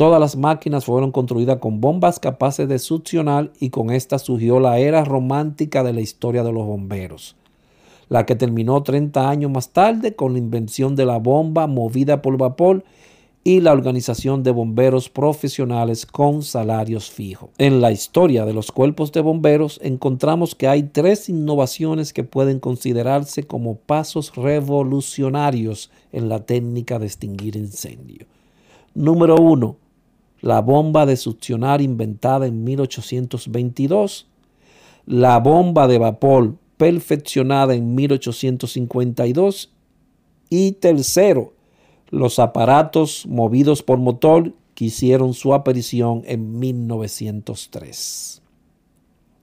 Todas 0.00 0.18
las 0.18 0.34
máquinas 0.34 0.86
fueron 0.86 1.12
construidas 1.12 1.58
con 1.58 1.82
bombas 1.82 2.18
capaces 2.18 2.66
de 2.66 2.78
succionar 2.78 3.52
y 3.60 3.68
con 3.68 3.90
esta 3.90 4.18
surgió 4.18 4.58
la 4.58 4.78
era 4.78 5.04
romántica 5.04 5.84
de 5.84 5.92
la 5.92 6.00
historia 6.00 6.42
de 6.42 6.52
los 6.52 6.64
bomberos, 6.64 7.36
la 8.08 8.24
que 8.24 8.34
terminó 8.34 8.82
30 8.82 9.28
años 9.28 9.50
más 9.50 9.74
tarde 9.74 10.14
con 10.14 10.32
la 10.32 10.38
invención 10.38 10.96
de 10.96 11.04
la 11.04 11.18
bomba 11.18 11.66
movida 11.66 12.22
por 12.22 12.38
vapor 12.38 12.82
y 13.42 13.60
la 13.60 13.72
organización 13.72 14.42
de 14.42 14.50
bomberos 14.50 15.08
profesionales 15.08 16.04
con 16.04 16.42
salarios 16.42 17.10
fijos. 17.10 17.50
En 17.56 17.80
la 17.80 17.90
historia 17.90 18.44
de 18.44 18.52
los 18.52 18.70
cuerpos 18.70 19.12
de 19.12 19.22
bomberos 19.22 19.80
encontramos 19.82 20.54
que 20.54 20.68
hay 20.68 20.82
tres 20.82 21.28
innovaciones 21.28 22.12
que 22.12 22.24
pueden 22.24 22.60
considerarse 22.60 23.44
como 23.44 23.76
pasos 23.76 24.34
revolucionarios 24.36 25.90
en 26.12 26.28
la 26.28 26.44
técnica 26.44 26.98
de 26.98 27.06
extinguir 27.06 27.56
incendios. 27.56 28.28
Número 28.94 29.36
uno, 29.36 29.76
la 30.42 30.60
bomba 30.60 31.06
de 31.06 31.16
succionar 31.16 31.80
inventada 31.80 32.46
en 32.46 32.64
1822, 32.64 34.26
la 35.06 35.38
bomba 35.38 35.88
de 35.88 35.98
vapor 35.98 36.56
perfeccionada 36.76 37.74
en 37.74 37.94
1852 37.94 39.72
y 40.48 40.72
tercero, 40.72 41.52
los 42.10 42.38
aparatos 42.38 43.26
movidos 43.26 43.82
por 43.82 43.98
motor 43.98 44.52
que 44.74 44.86
hicieron 44.86 45.34
su 45.34 45.54
aparición 45.54 46.22
en 46.26 46.58
1903. 46.58 48.42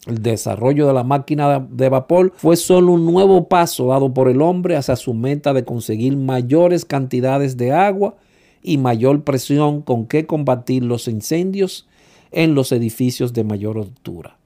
El 0.08 0.24
desarrollo 0.24 0.88
de 0.88 0.94
la 0.94 1.04
máquina 1.04 1.60
de 1.60 1.90
vapor 1.90 2.32
fue 2.38 2.56
solo 2.56 2.94
un 2.94 3.06
nuevo 3.06 3.48
paso 3.50 3.88
dado 3.88 4.14
por 4.14 4.30
el 4.30 4.42
hombre 4.42 4.78
hacia 4.78 4.96
su 4.96 5.14
meta 5.14 5.54
de 5.54 5.66
conseguir 5.66 6.16
mayores 6.16 6.86
cantidades 6.86 7.58
de 7.58 7.74
agua 7.74 8.16
y 8.64 8.78
mayor 8.78 9.24
presión 9.24 9.82
con 9.82 10.08
que 10.08 10.26
combatir 10.26 10.84
los 10.84 11.08
incendios 11.08 11.88
en 12.32 12.56
los 12.56 12.72
edificios 12.72 13.34
de 13.34 13.44
mayor 13.44 13.78
altura. 13.78 14.38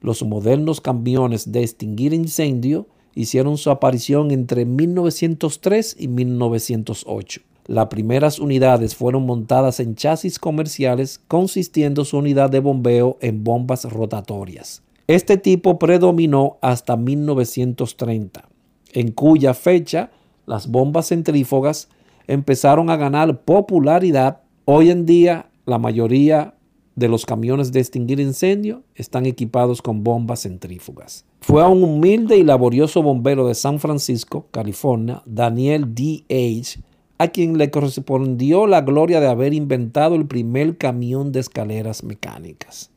Los 0.00 0.22
modernos 0.22 0.80
camiones 0.80 1.50
de 1.50 1.62
extinguir 1.62 2.12
incendio 2.12 2.86
hicieron 3.16 3.56
su 3.56 3.70
aparición 3.70 4.30
entre 4.30 4.64
1903 4.64 5.96
y 5.98 6.06
1908. 6.06 7.40
Las 7.66 7.86
primeras 7.86 8.38
unidades 8.38 8.94
fueron 8.94 9.26
montadas 9.26 9.80
en 9.80 9.96
chasis 9.96 10.38
comerciales 10.38 11.20
consistiendo 11.26 12.04
su 12.04 12.18
unidad 12.18 12.50
de 12.50 12.60
bombeo 12.60 13.16
en 13.20 13.42
bombas 13.42 13.90
rotatorias. 13.90 14.82
Este 15.08 15.36
tipo 15.38 15.78
predominó 15.78 16.58
hasta 16.60 16.96
1930, 16.96 18.48
en 18.92 19.10
cuya 19.10 19.54
fecha 19.54 20.10
las 20.44 20.68
bombas 20.68 21.08
centrífugas 21.08 21.88
empezaron 22.26 22.90
a 22.90 22.96
ganar 22.96 23.40
popularidad. 23.42 24.42
Hoy 24.64 24.90
en 24.90 25.06
día 25.06 25.48
la 25.64 25.78
mayoría 25.78 26.54
de 26.96 27.08
los 27.08 27.26
camiones 27.26 27.72
de 27.72 27.80
extinguir 27.80 28.18
incendio 28.20 28.82
están 28.94 29.26
equipados 29.26 29.82
con 29.82 30.02
bombas 30.02 30.42
centrífugas. 30.42 31.26
Fue 31.42 31.62
a 31.62 31.68
un 31.68 31.84
humilde 31.84 32.38
y 32.38 32.42
laborioso 32.42 33.02
bombero 33.02 33.46
de 33.46 33.54
San 33.54 33.78
Francisco, 33.78 34.46
California, 34.50 35.22
Daniel 35.26 35.94
D. 35.94 36.24
H., 36.28 36.80
a 37.18 37.28
quien 37.28 37.56
le 37.56 37.70
correspondió 37.70 38.66
la 38.66 38.80
gloria 38.80 39.20
de 39.20 39.28
haber 39.28 39.54
inventado 39.54 40.16
el 40.16 40.26
primer 40.26 40.76
camión 40.76 41.32
de 41.32 41.40
escaleras 41.40 42.02
mecánicas. 42.02 42.90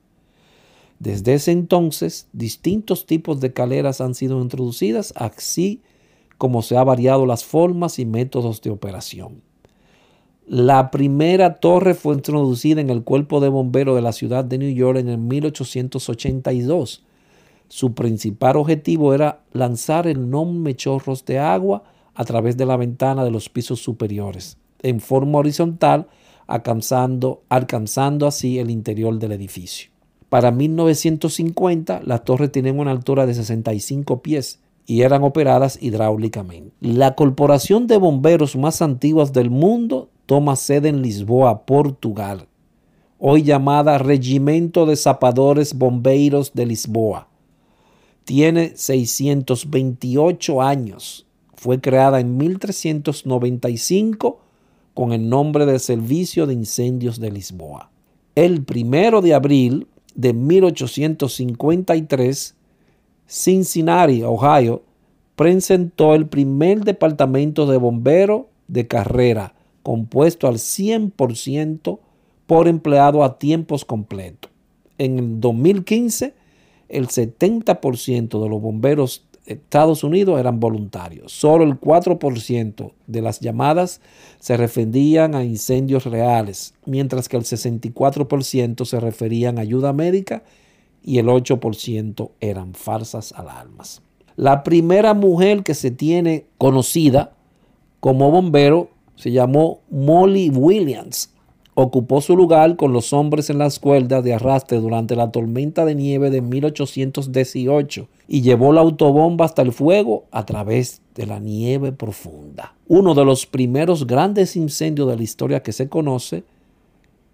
Desde 1.00 1.36
ese 1.36 1.52
entonces, 1.52 2.28
distintos 2.34 3.06
tipos 3.06 3.40
de 3.40 3.48
escaleras 3.48 4.02
han 4.02 4.16
sido 4.16 4.42
introducidas, 4.42 5.14
así 5.16 5.82
como 6.38 6.62
se 6.62 6.78
han 6.78 6.86
variado 6.86 7.26
las 7.26 7.46
formas 7.46 8.00
y 8.00 8.06
métodos 8.06 8.62
de 8.62 8.70
operación. 8.70 9.42
La 10.52 10.90
primera 10.90 11.60
torre 11.60 11.94
fue 11.94 12.16
introducida 12.16 12.82
en 12.82 12.90
el 12.90 13.04
cuerpo 13.04 13.40
de 13.40 13.50
bomberos 13.50 13.96
de 13.96 14.02
la 14.02 14.12
ciudad 14.12 14.44
de 14.44 14.58
New 14.58 14.74
York 14.74 14.98
en 14.98 15.08
el 15.08 15.20
1882. 15.20 17.04
Su 17.68 17.94
principal 17.94 18.58
objetivo 18.58 19.14
era 19.14 19.42
lanzar 19.54 20.08
enormes 20.08 20.78
chorros 20.78 21.24
de 21.24 21.38
agua 21.38 21.84
a 22.16 22.26
través 22.26 22.58
de 22.58 22.66
la 22.66 22.78
ventana 22.78 23.24
de 23.24 23.30
los 23.30 23.48
pisos 23.48 23.80
superiores, 23.80 24.58
en 24.82 25.00
forma 25.02 25.38
horizontal, 25.38 26.08
alcanzando, 26.48 27.44
alcanzando 27.48 28.26
así 28.26 28.58
el 28.58 28.72
interior 28.72 29.20
del 29.20 29.34
edificio. 29.34 29.92
Para 30.30 30.50
1950, 30.50 32.02
las 32.04 32.24
torres 32.24 32.52
tenían 32.52 32.80
una 32.80 32.90
altura 32.90 33.28
de 33.28 33.36
65 33.36 34.24
pies 34.24 34.62
y 34.88 35.02
eran 35.02 35.22
operadas 35.24 35.78
hidráulicamente. 35.80 36.72
La 36.82 37.14
corporación 37.14 37.86
de 37.86 37.98
bomberos 37.98 38.56
más 38.56 38.82
antigua 38.82 39.26
del 39.26 39.52
mundo 39.52 40.10
toma 40.30 40.56
sede 40.56 40.88
en 40.90 41.02
Lisboa, 41.02 41.66
Portugal, 41.66 42.48
hoy 43.18 43.42
llamada 43.42 43.98
Regimento 43.98 44.86
de 44.86 44.96
Zapadores 44.96 45.74
Bombeiros 45.74 46.54
de 46.54 46.68
Lisboa. 46.68 47.28
Tiene 48.26 48.74
628 48.76 50.62
años. 50.62 51.26
Fue 51.56 51.82
creada 51.82 52.20
en 52.20 52.38
1395 52.38 54.40
con 54.94 55.14
el 55.14 55.28
nombre 55.28 55.66
de 55.66 55.80
Servicio 55.80 56.46
de 56.46 56.54
Incendios 56.54 57.20
de 57.20 57.32
Lisboa. 57.32 57.90
El 58.36 58.64
primero 58.64 59.24
de 59.24 59.34
abril 59.34 59.88
de 60.14 60.34
1853, 60.34 62.56
Cincinnati, 63.26 64.22
Ohio, 64.22 64.84
presentó 65.36 66.14
el 66.14 66.28
primer 66.28 66.84
departamento 66.84 67.66
de 67.66 67.78
bomberos 67.78 68.44
de 68.68 68.88
carrera 68.88 69.56
compuesto 69.84 70.48
al 70.48 70.56
100% 70.56 72.00
por 72.46 72.68
empleado 72.68 73.24
a 73.24 73.38
tiempos 73.38 73.86
completos. 73.86 74.52
En 74.98 75.20
el 75.20 75.40
2015, 75.40 76.34
el 76.90 77.08
70% 77.08 78.42
de 78.42 78.50
los 78.50 78.62
bomberos 78.62 79.26
de 79.46 79.54
Estados 79.54 80.04
Unidos 80.04 80.40
eran 80.40 80.60
voluntarios. 80.60 81.32
Solo 81.32 81.64
el 81.64 81.80
4% 81.80 82.92
de 83.08 83.22
las 83.22 83.40
llamadas 83.40 84.02
se 84.40 84.58
referían 84.58 85.36
a 85.36 85.44
incendios 85.44 86.06
reales, 86.06 86.74
mientras 86.86 87.30
que 87.30 87.38
el 87.38 87.44
64% 87.44 88.86
se 88.86 89.00
referían 89.00 89.58
a 89.58 89.62
ayuda 89.62 89.94
médica 89.94 90.44
y 91.04 91.20
el 91.20 91.28
8% 91.28 92.32
eran 92.42 92.74
falsas 92.74 93.32
alarmas. 93.34 94.02
La 94.36 94.64
primera 94.64 95.14
mujer 95.14 95.64
que 95.64 95.74
se 95.74 95.92
tiene 95.92 96.46
conocida 96.58 97.36
como 98.00 98.32
bombero 98.32 98.90
se 99.20 99.32
llamó 99.32 99.82
Molly 99.92 100.50
Williams. 100.50 101.34
Ocupó 101.74 102.22
su 102.22 102.38
lugar 102.38 102.78
con 102.78 102.94
los 102.94 103.12
hombres 103.12 103.50
en 103.50 103.58
las 103.58 103.78
cuerdas 103.78 104.24
de 104.24 104.34
arrastre 104.34 104.80
durante 104.80 105.18
la 105.18 105.30
tormenta 105.30 105.84
de 105.84 105.94
nieve 105.94 106.30
de 106.30 106.42
1818 106.42 108.08
y 108.30 108.42
llevó 108.42 108.72
la 108.72 108.80
autobomba 108.80 109.44
hasta 109.44 109.62
el 109.62 109.74
fuego 109.74 110.24
a 110.32 110.46
través 110.46 111.02
de 111.16 111.26
la 111.26 111.40
nieve 111.40 111.92
profunda. 111.92 112.76
Uno 112.88 113.14
de 113.14 113.26
los 113.26 113.46
primeros 113.46 114.08
grandes 114.08 114.56
incendios 114.56 115.10
de 115.10 115.18
la 115.18 115.24
historia 115.24 115.64
que 115.64 115.74
se 115.74 115.90
conoce 115.90 116.46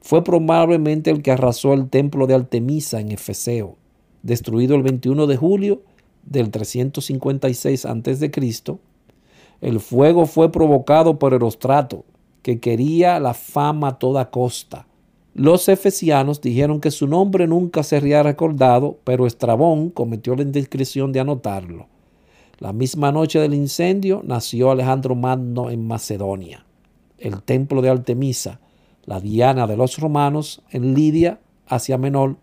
fue 0.01 0.23
probablemente 0.23 1.11
el 1.11 1.21
que 1.21 1.31
arrasó 1.31 1.73
el 1.73 1.89
templo 1.89 2.25
de 2.25 2.33
Artemisa 2.33 2.99
en 2.99 3.11
Efeseo, 3.11 3.75
destruido 4.23 4.75
el 4.75 4.81
21 4.81 5.27
de 5.27 5.37
julio 5.37 5.81
del 6.23 6.49
356 6.49 7.85
a.C., 7.85 8.31
el 9.61 9.79
fuego 9.79 10.25
fue 10.25 10.51
provocado 10.51 11.19
por 11.19 11.33
Erostrato, 11.33 12.05
que 12.41 12.59
quería 12.59 13.19
la 13.19 13.33
fama 13.33 13.89
a 13.89 13.99
toda 13.99 14.29
costa. 14.29 14.87
Los 15.33 15.67
efesianos 15.67 16.39
dijeron 16.39 16.79
que 16.79 16.91
su 16.91 17.07
nombre 17.07 17.47
nunca 17.47 17.83
sería 17.83 18.23
recordado, 18.23 18.99
pero 19.03 19.27
Estrabón 19.27 19.89
cometió 19.89 20.35
la 20.35 20.43
indiscreción 20.43 21.11
de 21.11 21.19
anotarlo. 21.19 21.87
La 22.59 22.71
misma 22.71 23.11
noche 23.11 23.39
del 23.39 23.53
incendio 23.53 24.21
nació 24.23 24.71
Alejandro 24.71 25.13
Magno 25.15 25.69
en 25.69 25.85
Macedonia. 25.85 26.65
El 27.17 27.41
templo 27.43 27.81
de 27.81 27.89
Artemisa, 27.89 28.61
la 29.03 29.19
diana 29.19 29.67
de 29.67 29.75
los 29.75 29.97
romanos, 29.99 30.61
en 30.71 30.93
Lidia, 30.93 31.39
Asia 31.67 31.97
Menor, 31.97 32.37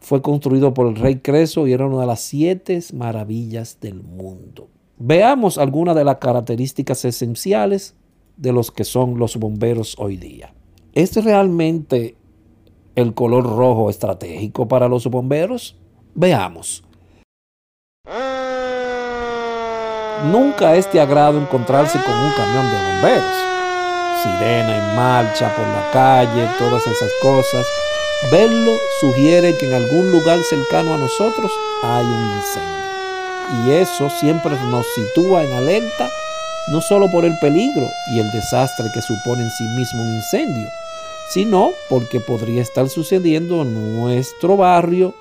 fue 0.00 0.22
construido 0.22 0.72
por 0.72 0.86
el 0.86 0.96
rey 0.96 1.16
Creso 1.16 1.66
y 1.66 1.72
era 1.72 1.86
una 1.86 2.00
de 2.00 2.06
las 2.06 2.20
siete 2.20 2.80
maravillas 2.94 3.78
del 3.80 4.02
mundo. 4.02 4.68
Veamos 4.98 5.58
algunas 5.58 5.94
de 5.94 6.04
las 6.04 6.16
características 6.16 7.04
esenciales 7.04 7.94
de 8.38 8.52
los 8.52 8.70
que 8.70 8.84
son 8.84 9.18
los 9.18 9.36
bomberos 9.36 9.94
hoy 9.98 10.16
día. 10.16 10.54
¿Es 10.94 11.22
realmente 11.22 12.16
el 12.94 13.12
color 13.12 13.44
rojo 13.44 13.90
estratégico 13.90 14.68
para 14.68 14.88
los 14.88 15.06
bomberos? 15.06 15.76
Veamos. 16.14 16.82
Nunca 20.32 20.74
es 20.76 20.90
de 20.90 21.00
agrado 21.00 21.38
encontrarse 21.38 21.98
con 22.02 22.14
un 22.14 22.32
camión 22.32 22.66
de 22.72 22.92
bomberos. 22.92 23.36
Sirena 24.22 24.78
en 24.78 24.96
marcha 24.96 25.54
por 25.54 25.66
la 25.66 25.90
calle, 25.92 26.48
todas 26.58 26.86
esas 26.86 27.10
cosas. 27.20 27.66
Verlo 28.32 28.72
sugiere 29.00 29.54
que 29.58 29.66
en 29.66 29.74
algún 29.74 30.10
lugar 30.10 30.38
cercano 30.38 30.94
a 30.94 30.96
nosotros 30.96 31.52
hay 31.82 32.04
un 32.06 32.36
incendio 32.38 32.85
y 33.48 33.70
eso 33.70 34.10
siempre 34.10 34.52
nos 34.70 34.86
sitúa 34.94 35.44
en 35.44 35.52
alerta, 35.52 36.10
no 36.68 36.80
solo 36.80 37.10
por 37.10 37.24
el 37.24 37.38
peligro 37.38 37.86
y 38.12 38.18
el 38.18 38.30
desastre 38.32 38.86
que 38.92 39.00
supone 39.00 39.42
en 39.42 39.50
sí 39.50 39.64
mismo 39.76 40.02
un 40.02 40.16
incendio, 40.16 40.68
sino 41.30 41.70
porque 41.88 42.20
podría 42.20 42.62
estar 42.62 42.88
sucediendo 42.88 43.62
en 43.62 43.96
nuestro 44.00 44.56
barrio, 44.56 45.14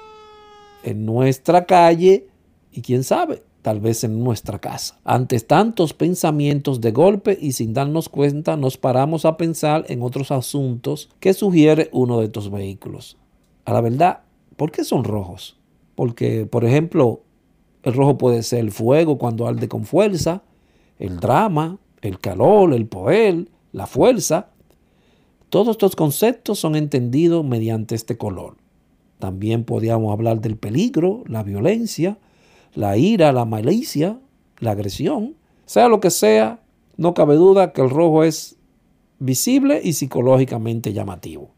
en 0.83 1.05
nuestra 1.05 1.65
calle 1.65 2.27
y 2.71 2.81
quién 2.81 3.03
sabe, 3.03 3.43
tal 3.61 3.79
vez 3.79 4.03
en 4.03 4.23
nuestra 4.23 4.59
casa. 4.59 4.99
Ante 5.03 5.39
tantos 5.39 5.93
pensamientos 5.93 6.81
de 6.81 6.91
golpe 6.91 7.38
y 7.39 7.51
sin 7.51 7.73
darnos 7.73 8.09
cuenta, 8.09 8.57
nos 8.57 8.77
paramos 8.77 9.25
a 9.25 9.38
pensar 9.38 9.85
en 9.88 10.01
otros 10.01 10.31
asuntos 10.31 11.09
que 11.19 11.33
sugiere 11.33 11.89
uno 11.91 12.19
de 12.19 12.25
estos 12.25 12.49
vehículos. 12.51 13.17
A 13.65 13.73
la 13.73 13.81
verdad, 13.81 14.19
¿por 14.55 14.71
qué 14.71 14.83
son 14.83 15.03
rojos? 15.03 15.57
Porque, 15.95 16.45
por 16.45 16.65
ejemplo, 16.65 17.21
el 17.86 17.93
rojo 17.93 18.17
puede 18.17 18.41
ser 18.41 18.60
el 18.60 18.71
fuego 18.71 19.19
cuando 19.19 19.48
arde 19.48 19.69
con 19.69 19.86
fuerza, 19.86 20.41
el 20.98 21.19
drama, 21.19 21.78
el 22.02 22.19
calor, 22.19 22.74
el 22.74 22.88
poder, 22.88 23.48
la 23.71 23.86
fuerza. 23.86 24.50
Todos 25.50 25.69
estos 25.69 25.95
conceptos 25.95 26.58
son 26.58 26.76
entendidos 26.76 27.45
mediante 27.45 27.93
este 27.93 28.17
color. 28.17 28.58
También 29.19 29.63
podríamos 29.63 30.12
hablar 30.12 30.41
del 30.41 30.58
peligro, 30.58 31.24
la 31.28 31.43
violencia, 31.43 32.17
la 32.74 32.98
ira, 32.98 33.32
la 33.32 33.45
malicia, 33.45 34.19
la 34.60 34.71
agresión. 34.71 35.36
Sea 35.67 35.88
lo 35.88 36.00
que 36.00 36.10
sea, 36.10 36.62
no 36.98 37.13
cabe 37.13 37.36
duda 37.36 37.71
que 37.71 37.82
el 37.82 37.91
rojo 37.91 38.24
es 38.24 38.58
visible 39.19 39.80
y 39.84 39.93
psicológicamente 39.93 40.91
llamativo. 40.91 41.52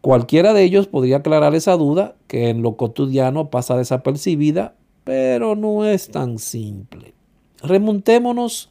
Cualquiera 0.00 0.54
de 0.54 0.62
ellos 0.62 0.86
podría 0.86 1.18
aclarar 1.18 1.54
esa 1.54 1.76
duda 1.76 2.16
que 2.26 2.48
en 2.48 2.62
lo 2.62 2.78
cotidiano 2.78 3.50
pasa 3.50 3.76
desapercibida, 3.76 4.76
pero 5.04 5.56
no 5.56 5.84
es 5.84 6.08
tan 6.08 6.38
simple. 6.38 7.14
Remontémonos 7.62 8.70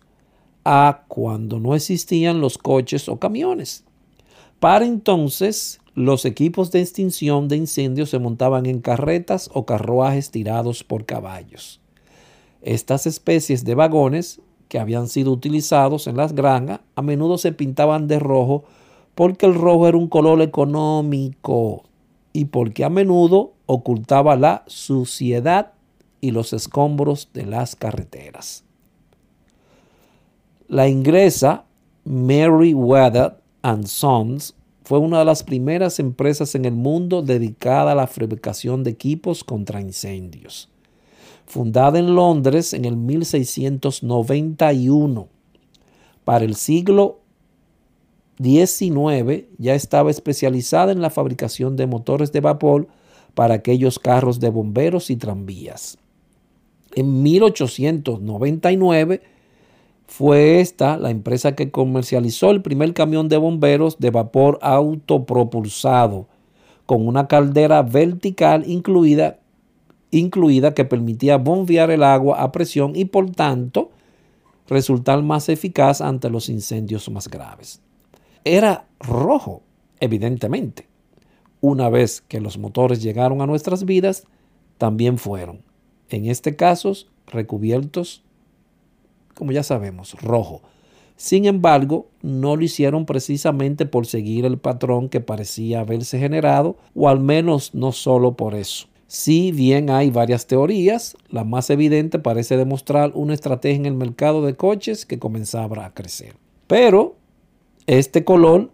a 0.63 1.03
cuando 1.07 1.59
no 1.59 1.75
existían 1.75 2.41
los 2.41 2.57
coches 2.57 3.09
o 3.09 3.17
camiones. 3.17 3.83
Para 4.59 4.85
entonces, 4.85 5.79
los 5.95 6.25
equipos 6.25 6.71
de 6.71 6.81
extinción 6.81 7.47
de 7.47 7.57
incendios 7.57 8.09
se 8.09 8.19
montaban 8.19 8.65
en 8.65 8.81
carretas 8.81 9.49
o 9.53 9.65
carruajes 9.65 10.31
tirados 10.31 10.83
por 10.83 11.05
caballos. 11.05 11.79
Estas 12.61 13.07
especies 13.07 13.63
de 13.63 13.75
vagones 13.75 14.41
que 14.67 14.79
habían 14.79 15.07
sido 15.07 15.31
utilizados 15.31 16.07
en 16.07 16.17
las 16.17 16.33
granjas 16.33 16.81
a 16.95 17.01
menudo 17.01 17.37
se 17.37 17.51
pintaban 17.51 18.07
de 18.07 18.19
rojo 18.19 18.63
porque 19.15 19.45
el 19.45 19.55
rojo 19.55 19.87
era 19.87 19.97
un 19.97 20.07
color 20.07 20.41
económico 20.41 21.83
y 22.31 22.45
porque 22.45 22.85
a 22.85 22.89
menudo 22.89 23.53
ocultaba 23.65 24.35
la 24.35 24.63
suciedad 24.67 25.73
y 26.21 26.31
los 26.31 26.53
escombros 26.53 27.29
de 27.33 27.45
las 27.45 27.75
carreteras. 27.75 28.63
La 30.67 30.87
ingresa 30.87 31.65
Meriwether 32.03 33.37
and 33.61 33.85
Sons 33.85 34.55
fue 34.89 34.97
una 34.97 35.19
de 35.19 35.25
las 35.25 35.43
primeras 35.43 35.99
empresas 35.99 36.55
en 36.55 36.65
el 36.65 36.73
mundo 36.73 37.21
dedicada 37.21 37.91
a 37.91 37.95
la 37.95 38.07
fabricación 38.07 38.83
de 38.83 38.89
equipos 38.89 39.43
contra 39.43 39.81
incendios. 39.81 40.67
Fundada 41.45 41.99
en 41.99 42.15
Londres 42.15 42.73
en 42.73 42.85
el 42.85 42.95
1691, 42.95 45.27
para 46.23 46.43
el 46.43 46.55
siglo 46.55 47.19
XIX 48.41 49.43
ya 49.59 49.75
estaba 49.75 50.09
especializada 50.09 50.91
en 50.91 51.03
la 51.03 51.11
fabricación 51.11 51.75
de 51.75 51.85
motores 51.85 52.31
de 52.31 52.39
vapor 52.39 52.87
para 53.35 53.53
aquellos 53.53 53.99
carros 53.99 54.39
de 54.39 54.49
bomberos 54.49 55.11
y 55.11 55.17
tranvías. 55.17 55.98
En 56.95 57.23
1899 57.23 59.21
fue 60.07 60.59
esta 60.59 60.97
la 60.97 61.11
empresa 61.11 61.55
que 61.55 61.69
comercializó 61.69 62.49
el 62.49 62.61
primer 62.61 62.93
camión 62.93 63.29
de 63.29 63.37
bomberos 63.37 63.99
de 63.99 64.09
vapor 64.09 64.57
autopropulsado 64.61 66.27
con 66.85 67.07
una 67.07 67.27
caldera 67.27 67.83
vertical 67.83 68.63
incluida, 68.67 69.37
incluida 70.09 70.73
que 70.73 70.85
permitía 70.85 71.37
bombear 71.37 71.91
el 71.91 72.01
agua 72.01 72.41
a 72.41 72.51
presión 72.51 72.95
y 72.95 73.05
por 73.05 73.29
tanto 73.29 73.91
resultar 74.67 75.21
más 75.21 75.49
eficaz 75.49 76.01
ante 76.01 76.31
los 76.31 76.49
incendios 76.49 77.07
más 77.11 77.27
graves. 77.27 77.81
Era 78.43 78.87
rojo, 78.99 79.61
evidentemente. 79.99 80.87
Una 81.61 81.89
vez 81.89 82.21
que 82.21 82.39
los 82.39 82.57
motores 82.57 83.03
llegaron 83.03 83.41
a 83.41 83.45
nuestras 83.45 83.85
vidas, 83.85 84.23
también 84.79 85.17
fueron, 85.19 85.61
en 86.17 86.27
este 86.27 86.55
caso, 86.55 86.93
recubiertos 87.27 88.23
como 89.39 89.53
ya 89.53 89.63
sabemos, 89.63 90.15
rojo. 90.21 90.61
Sin 91.15 91.45
embargo, 91.45 92.07
no 92.21 92.57
lo 92.57 92.63
hicieron 92.63 93.05
precisamente 93.05 93.85
por 93.85 94.05
seguir 94.05 94.45
el 94.45 94.57
patrón 94.57 95.07
que 95.07 95.21
parecía 95.21 95.79
haberse 95.79 96.19
generado, 96.19 96.75
o 96.93 97.07
al 97.07 97.21
menos 97.21 97.73
no 97.73 97.93
solo 97.93 98.35
por 98.35 98.53
eso. 98.53 98.87
Si 99.07 99.51
bien 99.51 99.89
hay 99.89 100.11
varias 100.11 100.45
teorías, 100.45 101.17
la 101.29 101.45
más 101.45 101.69
evidente 101.69 102.19
parece 102.19 102.57
demostrar 102.57 103.11
una 103.15 103.33
estrategia 103.33 103.77
en 103.77 103.85
el 103.85 103.95
mercado 103.95 104.45
de 104.45 104.55
coches 104.55 105.05
que 105.05 105.19
comenzaba 105.19 105.85
a 105.85 105.93
crecer. 105.93 106.35
Pero 106.67 107.15
este 107.87 108.23
color 108.23 108.71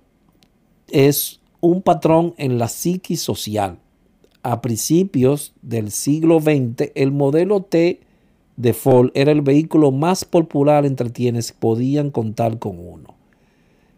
es 0.90 1.42
un 1.62 1.84
patrón 1.84 2.34
en 2.38 2.58
la 2.58 2.68
psiquis 2.68 3.22
social. 3.22 3.78
A 4.48 4.62
principios 4.62 5.56
del 5.64 5.90
siglo 5.90 6.40
XX, 6.40 6.92
el 6.94 7.12
modelo 7.12 7.64
T 7.64 8.02
de 8.58 8.74
Ford 8.74 9.10
era 9.16 9.32
el 9.32 9.42
vehículo 9.42 9.92
más 9.92 10.24
popular 10.24 10.86
entre 10.86 11.10
quienes 11.10 11.52
podían 11.52 12.12
contar 12.12 12.60
con 12.60 12.78
uno. 12.78 13.16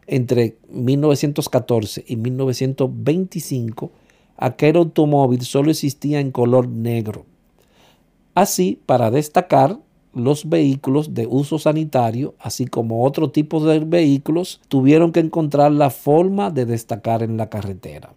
Entre 0.06 0.56
1914 0.70 2.06
y 2.08 2.16
1925, 2.16 3.92
aquel 4.38 4.78
automóvil 4.78 5.42
solo 5.42 5.70
existía 5.70 6.22
en 6.22 6.32
color 6.32 6.70
negro. 6.70 7.26
Así, 8.34 8.80
para 8.86 9.12
destacar, 9.12 9.78
los 10.14 10.48
vehículos 10.48 11.14
de 11.14 11.28
uso 11.28 11.60
sanitario, 11.60 12.36
así 12.40 12.68
como 12.68 13.04
otro 13.04 13.32
tipo 13.32 13.60
de 13.66 13.80
vehículos, 13.80 14.62
tuvieron 14.70 15.12
que 15.12 15.20
encontrar 15.20 15.74
la 15.74 15.90
forma 15.90 16.52
de 16.52 16.66
destacar 16.66 17.22
en 17.22 17.36
la 17.36 17.50
carretera. 17.50 18.14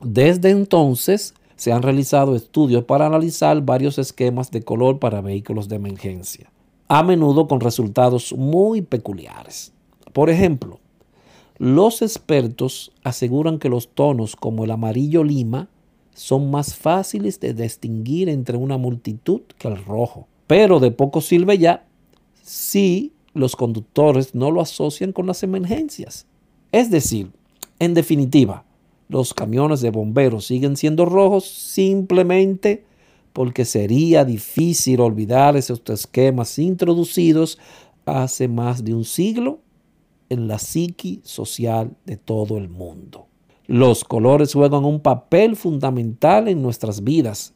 Desde 0.00 0.50
entonces, 0.50 1.34
se 1.56 1.72
han 1.72 1.82
realizado 1.82 2.36
estudios 2.36 2.84
para 2.84 3.06
analizar 3.06 3.60
varios 3.62 3.98
esquemas 3.98 4.50
de 4.50 4.62
color 4.62 4.98
para 4.98 5.20
vehículos 5.20 5.68
de 5.68 5.76
emergencia, 5.76 6.50
a 6.88 7.02
menudo 7.02 7.48
con 7.48 7.60
resultados 7.60 8.32
muy 8.34 8.82
peculiares. 8.82 9.72
Por 10.12 10.30
ejemplo, 10.30 10.78
los 11.58 12.02
expertos 12.02 12.92
aseguran 13.02 13.58
que 13.58 13.70
los 13.70 13.88
tonos 13.88 14.36
como 14.36 14.64
el 14.64 14.70
amarillo 14.70 15.24
lima 15.24 15.68
son 16.14 16.50
más 16.50 16.74
fáciles 16.74 17.40
de 17.40 17.54
distinguir 17.54 18.28
entre 18.28 18.56
una 18.56 18.76
multitud 18.76 19.42
que 19.58 19.68
el 19.68 19.82
rojo. 19.84 20.26
Pero 20.46 20.80
de 20.80 20.90
poco 20.90 21.20
sirve 21.20 21.58
ya 21.58 21.86
si 22.42 23.12
los 23.34 23.56
conductores 23.56 24.34
no 24.34 24.50
lo 24.50 24.60
asocian 24.60 25.12
con 25.12 25.26
las 25.26 25.42
emergencias. 25.42 26.26
Es 26.72 26.90
decir, 26.90 27.30
en 27.78 27.94
definitiva, 27.94 28.64
los 29.08 29.34
camiones 29.34 29.80
de 29.80 29.90
bomberos 29.90 30.46
siguen 30.46 30.76
siendo 30.76 31.04
rojos 31.04 31.44
simplemente 31.44 32.84
porque 33.32 33.64
sería 33.64 34.24
difícil 34.24 35.00
olvidar 35.00 35.56
esos 35.56 35.82
esquemas 35.88 36.58
introducidos 36.58 37.58
hace 38.06 38.48
más 38.48 38.84
de 38.84 38.94
un 38.94 39.04
siglo 39.04 39.60
en 40.28 40.48
la 40.48 40.58
psiqui 40.58 41.20
social 41.22 41.94
de 42.04 42.16
todo 42.16 42.56
el 42.56 42.68
mundo. 42.68 43.26
Los 43.66 44.04
colores 44.04 44.54
juegan 44.54 44.84
un 44.84 45.00
papel 45.00 45.56
fundamental 45.56 46.48
en 46.48 46.62
nuestras 46.62 47.02
vidas, 47.02 47.52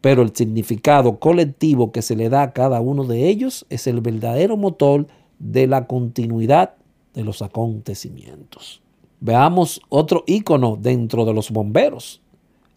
pero 0.00 0.22
el 0.22 0.34
significado 0.34 1.18
colectivo 1.18 1.92
que 1.92 2.02
se 2.02 2.16
le 2.16 2.28
da 2.28 2.42
a 2.42 2.52
cada 2.52 2.80
uno 2.80 3.04
de 3.04 3.28
ellos 3.28 3.64
es 3.70 3.86
el 3.86 4.00
verdadero 4.00 4.56
motor 4.56 5.06
de 5.38 5.66
la 5.66 5.86
continuidad 5.86 6.74
de 7.14 7.24
los 7.24 7.42
acontecimientos. 7.42 8.82
Veamos 9.20 9.80
otro 9.88 10.24
ícono 10.26 10.76
dentro 10.80 11.24
de 11.24 11.32
los 11.32 11.50
bomberos, 11.50 12.20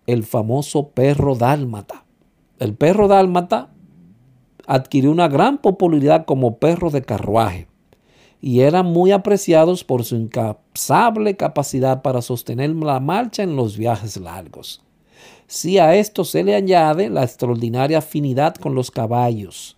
el 0.07 0.23
famoso 0.23 0.89
perro 0.89 1.35
dálmata. 1.35 2.05
El 2.59 2.75
perro 2.75 3.07
dálmata 3.07 3.71
adquirió 4.65 5.11
una 5.11 5.27
gran 5.27 5.57
popularidad 5.57 6.25
como 6.25 6.57
perro 6.57 6.89
de 6.89 7.01
carruaje 7.01 7.67
y 8.41 8.61
eran 8.61 8.85
muy 8.85 9.11
apreciados 9.11 9.83
por 9.83 10.05
su 10.05 10.15
incapsable 10.15 11.35
capacidad 11.35 12.01
para 12.01 12.21
sostener 12.21 12.69
la 12.71 12.99
marcha 12.99 13.43
en 13.43 13.55
los 13.55 13.77
viajes 13.77 14.17
largos. 14.17 14.81
Si 15.47 15.77
a 15.79 15.95
esto 15.95 16.23
se 16.23 16.43
le 16.43 16.55
añade 16.55 17.09
la 17.09 17.23
extraordinaria 17.23 17.97
afinidad 17.97 18.55
con 18.55 18.75
los 18.75 18.91
caballos, 18.91 19.77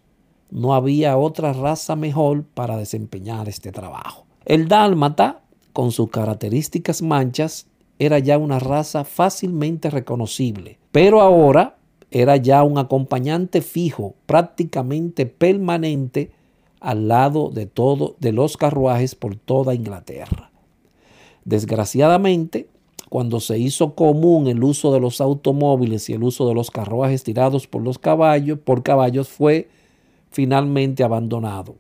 no 0.50 0.74
había 0.74 1.18
otra 1.18 1.54
raza 1.54 1.96
mejor 1.96 2.44
para 2.44 2.78
desempeñar 2.78 3.48
este 3.48 3.72
trabajo. 3.72 4.26
El 4.46 4.68
dálmata 4.68 5.42
con 5.74 5.92
sus 5.92 6.10
características 6.10 7.02
manchas, 7.02 7.68
era 8.00 8.20
ya 8.20 8.38
una 8.38 8.60
raza 8.60 9.04
fácilmente 9.04 9.90
reconocible, 9.90 10.80
pero 10.92 11.22
ahora 11.22 11.78
era 12.10 12.36
ya 12.38 12.64
un 12.64 12.78
acompañante 12.78 13.62
fijo, 13.62 14.16
prácticamente 14.26 15.26
permanente, 15.26 16.32
al 16.80 17.08
lado 17.08 17.50
de 17.50 17.68
todo 17.68 18.16
de 18.20 18.32
los 18.32 18.58
carruajes 18.58 19.14
por 19.16 19.36
toda 19.36 19.76
Inglaterra. 19.76 20.52
Desgraciadamente, 21.46 22.68
cuando 23.10 23.40
se 23.40 23.60
hizo 23.60 23.94
común 23.94 24.48
el 24.48 24.64
uso 24.64 24.92
de 24.94 25.00
los 25.00 25.22
automóviles 25.22 26.10
y 26.10 26.14
el 26.14 26.24
uso 26.24 26.48
de 26.48 26.54
los 26.54 26.72
carruajes 26.72 27.24
tirados 27.24 27.68
por 27.68 27.82
los 27.82 28.00
caballos, 28.00 28.58
por 28.60 28.84
caballos 28.84 29.30
fue 29.30 29.70
finalmente 30.32 31.04
abandonado. 31.04 31.76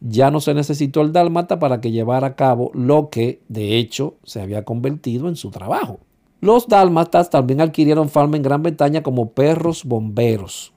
Ya 0.00 0.30
no 0.30 0.40
se 0.40 0.54
necesitó 0.54 1.00
el 1.00 1.12
dálmata 1.12 1.58
para 1.58 1.80
que 1.80 1.90
llevara 1.90 2.28
a 2.28 2.36
cabo 2.36 2.70
lo 2.74 3.10
que, 3.10 3.42
de 3.48 3.78
hecho, 3.78 4.16
se 4.24 4.40
había 4.40 4.64
convertido 4.64 5.28
en 5.28 5.36
su 5.36 5.50
trabajo. 5.50 6.00
Los 6.40 6.68
dálmatas 6.68 7.30
también 7.30 7.60
adquirieron 7.60 8.08
fama 8.08 8.36
en 8.36 8.42
Gran 8.42 8.62
Bretaña 8.62 9.02
como 9.02 9.32
perros 9.32 9.84
bomberos. 9.84 10.72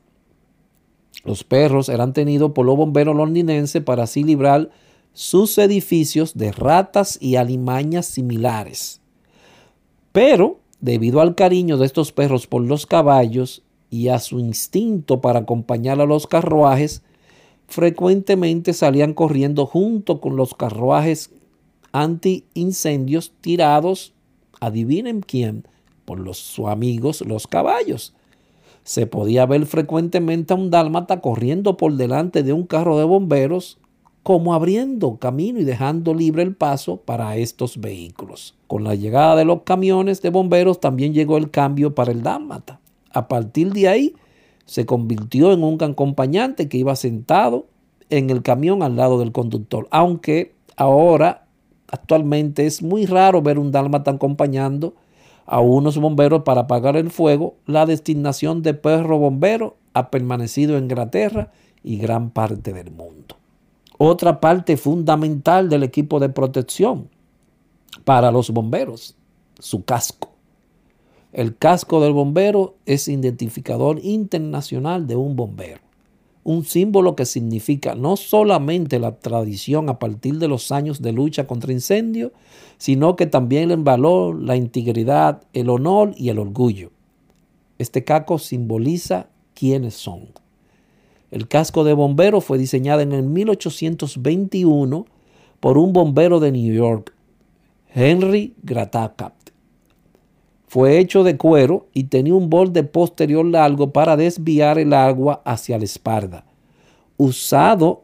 Los 1.24 1.44
perros 1.44 1.88
eran 1.88 2.14
tenidos 2.14 2.52
por 2.52 2.66
los 2.66 2.76
bomberos 2.76 3.16
londinenses 3.16 3.84
para 3.84 4.04
así 4.04 4.24
librar 4.24 4.72
sus 5.14 5.58
edificios 5.60 6.36
de 6.36 6.52
ratas 6.52 7.18
y 7.22 7.36
alimañas 7.36 8.08
similares. 8.08 9.02
Pero, 10.12 10.60
debido 10.80 11.22
al 11.22 11.36
cariño 11.36 11.78
de 11.78 11.86
estos 11.86 12.12
perros 12.12 12.48
por 12.48 12.64
los 12.64 12.88
caballos 12.88 13.62
y 13.92 14.08
a 14.08 14.20
su 14.20 14.40
instinto 14.40 15.22
para 15.22 15.40
acompañar 15.40 16.02
a 16.02 16.06
los 16.06 16.26
carruajes, 16.26 17.04
frecuentemente 17.72 18.74
salían 18.74 19.14
corriendo 19.14 19.66
junto 19.66 20.22
con 20.22 20.36
los 20.36 20.54
carruajes 20.54 21.32
anti-incendios 21.92 23.34
tirados, 23.42 24.14
adivinen 24.60 25.22
quién, 25.22 25.66
por 26.06 26.20
los, 26.20 26.38
sus 26.38 26.68
amigos 26.68 27.22
los 27.22 27.48
caballos. 27.48 28.14
Se 28.84 29.08
podía 29.08 29.46
ver 29.46 29.66
frecuentemente 29.66 30.54
a 30.54 30.58
un 30.58 30.70
dálmata 30.70 31.22
corriendo 31.22 31.78
por 31.78 31.94
delante 31.94 32.44
de 32.44 32.54
un 32.54 32.66
carro 32.66 32.98
de 32.98 33.04
bomberos 33.04 33.78
como 34.24 34.54
abriendo 34.54 35.18
camino 35.18 35.60
y 35.60 35.64
dejando 35.64 36.14
libre 36.14 36.44
el 36.44 36.56
paso 36.56 36.98
para 36.98 37.38
estos 37.38 37.80
vehículos. 37.80 38.56
Con 38.68 38.84
la 38.84 38.96
llegada 38.96 39.36
de 39.36 39.46
los 39.46 39.64
camiones 39.64 40.22
de 40.22 40.30
bomberos 40.30 40.80
también 40.80 41.14
llegó 41.14 41.38
el 41.38 41.50
cambio 41.50 41.96
para 41.96 42.12
el 42.12 42.22
dálmata. 42.22 42.80
A 43.12 43.28
partir 43.28 43.74
de 43.74 43.88
ahí 43.88 44.16
se 44.72 44.86
convirtió 44.86 45.52
en 45.52 45.64
un 45.64 45.84
acompañante 45.84 46.70
que 46.70 46.78
iba 46.78 46.96
sentado 46.96 47.66
en 48.10 48.30
el 48.30 48.42
camión 48.42 48.84
al 48.84 48.96
lado 48.96 49.20
del 49.20 49.34
conductor, 49.34 49.88
aunque 49.92 50.54
ahora 50.78 51.46
actualmente 51.88 52.66
es 52.66 52.82
muy 52.82 53.06
raro 53.06 53.42
ver 53.42 53.60
un 53.60 53.72
dálmata 53.72 54.12
acompañando 54.12 54.94
a 55.46 55.60
unos 55.60 55.98
bomberos 55.98 56.44
para 56.44 56.62
apagar 56.62 56.96
el 56.96 57.10
fuego. 57.10 57.56
La 57.66 57.86
destinación 57.86 58.62
de 58.62 58.74
perro 58.74 59.18
bombero 59.18 59.76
ha 59.94 60.10
permanecido 60.10 60.78
en 60.78 60.86
Inglaterra 60.86 61.52
y 61.84 61.98
gran 61.98 62.30
parte 62.30 62.72
del 62.72 62.92
mundo 62.92 63.36
otra 64.04 64.40
parte 64.40 64.78
fundamental 64.78 65.70
del 65.70 65.84
equipo 65.84 66.20
de 66.20 66.30
protección 66.30 67.10
para 68.04 68.32
los 68.32 68.50
bomberos, 68.50 69.16
su 69.60 69.84
casco. 69.86 70.32
El 71.34 71.56
casco 71.56 72.02
del 72.02 72.12
bombero 72.12 72.76
es 72.86 73.08
identificador 73.08 74.00
internacional 74.04 75.08
de 75.08 75.16
un 75.16 75.38
bombero, 75.38 75.80
un 76.44 76.66
símbolo 76.66 77.16
que 77.16 77.26
significa 77.26 77.96
no 77.96 78.18
solamente 78.18 79.00
la 79.00 79.18
tradición 79.18 79.88
a 79.88 79.98
partir 79.98 80.40
de 80.40 80.50
los 80.50 80.74
años 80.74 81.02
de 81.02 81.14
lucha 81.14 81.48
contra 81.48 81.72
incendios, 81.72 82.34
sino 82.78 83.16
que 83.16 83.28
también 83.28 83.72
el 83.72 83.82
valor, 83.82 84.44
la 84.44 84.58
integridad, 84.58 85.44
el 85.54 85.70
honor 85.70 86.14
y 86.18 86.28
el 86.28 86.38
orgullo. 86.38 86.92
Este 87.78 88.04
casco 88.04 88.38
simboliza 88.38 89.28
quiénes 89.54 89.94
son. 89.94 90.28
El 91.32 91.48
casco 91.48 91.86
de 91.86 91.94
bombero 91.94 92.42
fue 92.42 92.58
diseñado 92.58 93.00
en 93.00 93.14
el 93.14 93.24
1821 93.24 95.06
por 95.62 95.78
un 95.78 95.94
bombero 95.94 96.42
de 96.42 96.52
New 96.52 96.74
York, 96.74 97.14
Henry 97.94 98.54
Gratacat. 98.64 99.51
Fue 100.72 101.00
hecho 101.00 101.26
de 101.26 101.36
cuero 101.36 101.88
y 101.94 102.06
tenía 102.06 102.34
un 102.34 102.50
borde 102.50 102.84
posterior 102.84 103.46
largo 103.46 103.92
para 103.92 104.16
desviar 104.16 104.80
el 104.80 104.94
agua 104.94 105.42
hacia 105.44 105.78
la 105.78 105.84
espalda. 105.84 106.46
Usado 107.18 108.04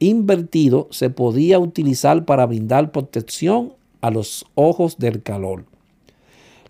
invertido, 0.00 0.88
se 0.90 1.10
podía 1.10 1.60
utilizar 1.60 2.24
para 2.24 2.44
brindar 2.44 2.90
protección 2.90 3.74
a 4.00 4.10
los 4.10 4.46
ojos 4.56 4.98
del 4.98 5.22
calor. 5.22 5.64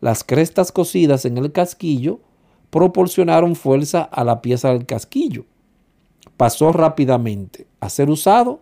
Las 0.03 0.22
crestas 0.22 0.70
cosidas 0.70 1.24
en 1.24 1.38
el 1.38 1.51
casquillo 1.51 2.20
proporcionaron 2.68 3.57
fuerza 3.57 4.03
a 4.03 4.22
la 4.22 4.42
pieza 4.42 4.68
del 4.74 4.84
casquillo. 4.84 5.46
Pasó 6.36 6.72
rápidamente 6.72 7.66
a 7.80 7.88
ser 7.88 8.11
usado 8.11 8.61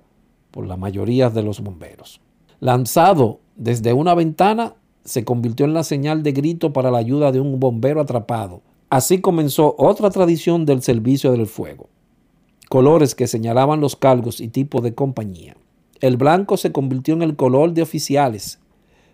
por 0.53 0.69
la 0.69 0.77
mayoría 0.77 1.31
de 1.31 1.43
los 1.43 1.59
bomberos. 1.61 2.21
Lanzado 2.61 3.41
desde 3.57 3.93
una 3.93 4.15
ventana, 4.15 4.77
se 5.09 5.25
convirtió 5.25 5.65
en 5.65 5.73
la 5.73 5.85
señal 5.85 6.23
de 6.23 6.33
grito 6.33 6.73
para 6.73 6.91
la 6.91 6.99
ayuda 6.99 7.33
de 7.33 7.41
un 7.41 7.59
bombero 7.59 8.01
atrapado. 8.01 8.61
Así 8.91 9.21
comenzó 9.21 9.75
otra 9.79 10.11
tradición 10.11 10.67
del 10.67 10.83
servicio 10.83 11.33
del 11.33 11.47
fuego. 11.47 11.89
Colores 12.69 13.15
que 13.15 13.27
señalaban 13.27 13.81
los 13.81 13.97
cargos 13.97 14.41
y 14.41 14.49
tipos 14.49 14.83
de 14.83 14.95
compañía. 14.95 15.57
El 16.01 16.19
blanco 16.19 16.59
se 16.59 16.73
convirtió 16.73 17.15
en 17.15 17.23
el 17.23 17.37
color 17.37 17.73
de 17.73 17.83
oficiales, 17.83 18.61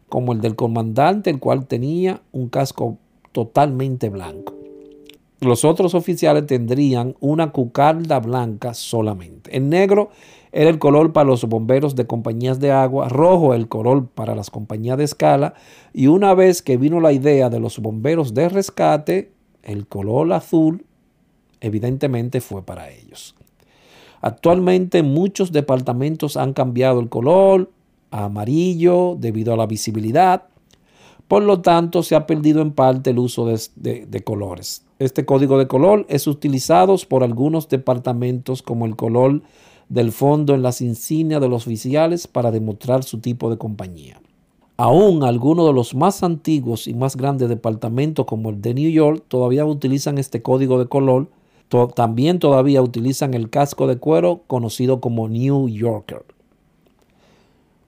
como 0.09 0.33
el 0.33 0.41
del 0.41 0.57
comandante, 0.57 1.31
el 1.31 1.39
cual 1.39 1.67
tenía 1.67 2.23
un 2.33 2.49
casco 2.49 2.99
totalmente 3.33 4.11
blanco. 4.11 4.55
Los 5.41 5.65
otros 5.65 5.95
oficiales 5.95 6.47
tendrían 6.47 7.15
una 7.21 7.53
cucarda 7.53 8.19
blanca 8.19 8.75
solamente. 8.75 9.57
El 9.57 9.69
negro 9.69 10.11
era 10.57 10.71
el 10.71 10.79
color 10.79 11.13
para 11.13 11.29
los 11.29 11.45
bomberos 11.45 11.97
de 11.97 12.07
compañías 12.07 12.61
de 12.61 12.71
agua, 12.71 13.09
rojo 13.09 13.55
el 13.55 13.67
color 13.67 14.07
para 14.07 14.37
las 14.37 14.51
compañías 14.51 14.97
de 14.97 15.03
escala 15.03 15.55
y 15.93 16.07
una 16.07 16.33
vez 16.33 16.63
que 16.63 16.77
vino 16.77 17.01
la 17.01 17.11
idea 17.11 17.51
de 17.51 17.59
los 17.59 17.81
bomberos 17.81 18.35
de 18.35 18.49
rescate, 18.49 19.33
el 19.65 19.89
color 19.89 20.33
azul 20.33 20.87
evidentemente 21.61 22.41
fue 22.41 22.63
para 22.63 22.89
ellos. 22.89 23.35
Actualmente 24.21 25.03
muchos 25.03 25.51
departamentos 25.51 26.37
han 26.37 26.53
cambiado 26.53 27.01
el 27.01 27.09
color 27.09 27.73
a 28.13 28.27
amarillo 28.27 29.17
debido 29.19 29.55
a 29.55 29.57
la 29.57 29.67
visibilidad. 29.67 30.45
Por 31.27 31.43
lo 31.43 31.63
tanto, 31.63 32.05
se 32.05 32.15
ha 32.15 32.29
perdido 32.29 32.63
en 32.63 32.71
parte 32.71 33.11
el 33.11 33.19
uso 33.19 33.45
de, 33.45 34.07
de 34.07 34.21
colores. 34.23 34.85
Este 35.01 35.25
código 35.25 35.59
de 35.59 35.67
color 35.67 36.07
es 36.09 36.29
utilizado 36.29 36.97
por 37.09 37.25
algunos 37.25 37.69
departamentos 37.69 38.63
como 38.63 38.87
el 38.87 38.95
color 38.95 39.43
del 39.95 40.11
fondo 40.11 40.55
en 40.55 40.63
las 40.63 40.81
insignias 40.81 41.41
de 41.41 41.49
los 41.49 41.69
oficiales 41.69 42.27
para 42.27 42.51
demostrar 42.51 43.05
su 43.05 43.19
tipo 43.21 43.49
de 43.49 43.59
compañía. 43.59 44.21
Aún 44.77 45.23
algunos 45.23 45.69
de 45.69 45.73
los 45.73 45.95
más 45.95 46.25
antiguos 46.25 46.89
y 46.89 46.95
más 46.95 47.17
grandes 47.17 47.49
departamentos 47.49 48.27
como 48.27 48.51
el 48.51 48.61
de 48.61 48.75
New 48.75 48.91
York 48.91 49.23
todavía 49.29 49.65
utilizan 49.65 50.19
este 50.19 50.43
código 50.43 50.81
de 50.81 50.87
color. 50.87 51.29
también 51.95 52.41
todavía 52.41 52.83
utilizan 52.83 53.35
el 53.35 53.51
casco 53.51 53.87
de 53.87 53.97
cuero 53.97 54.43
conocido 54.49 55.01
como 55.01 55.29
New 55.29 55.69
Yorker. 55.69 56.25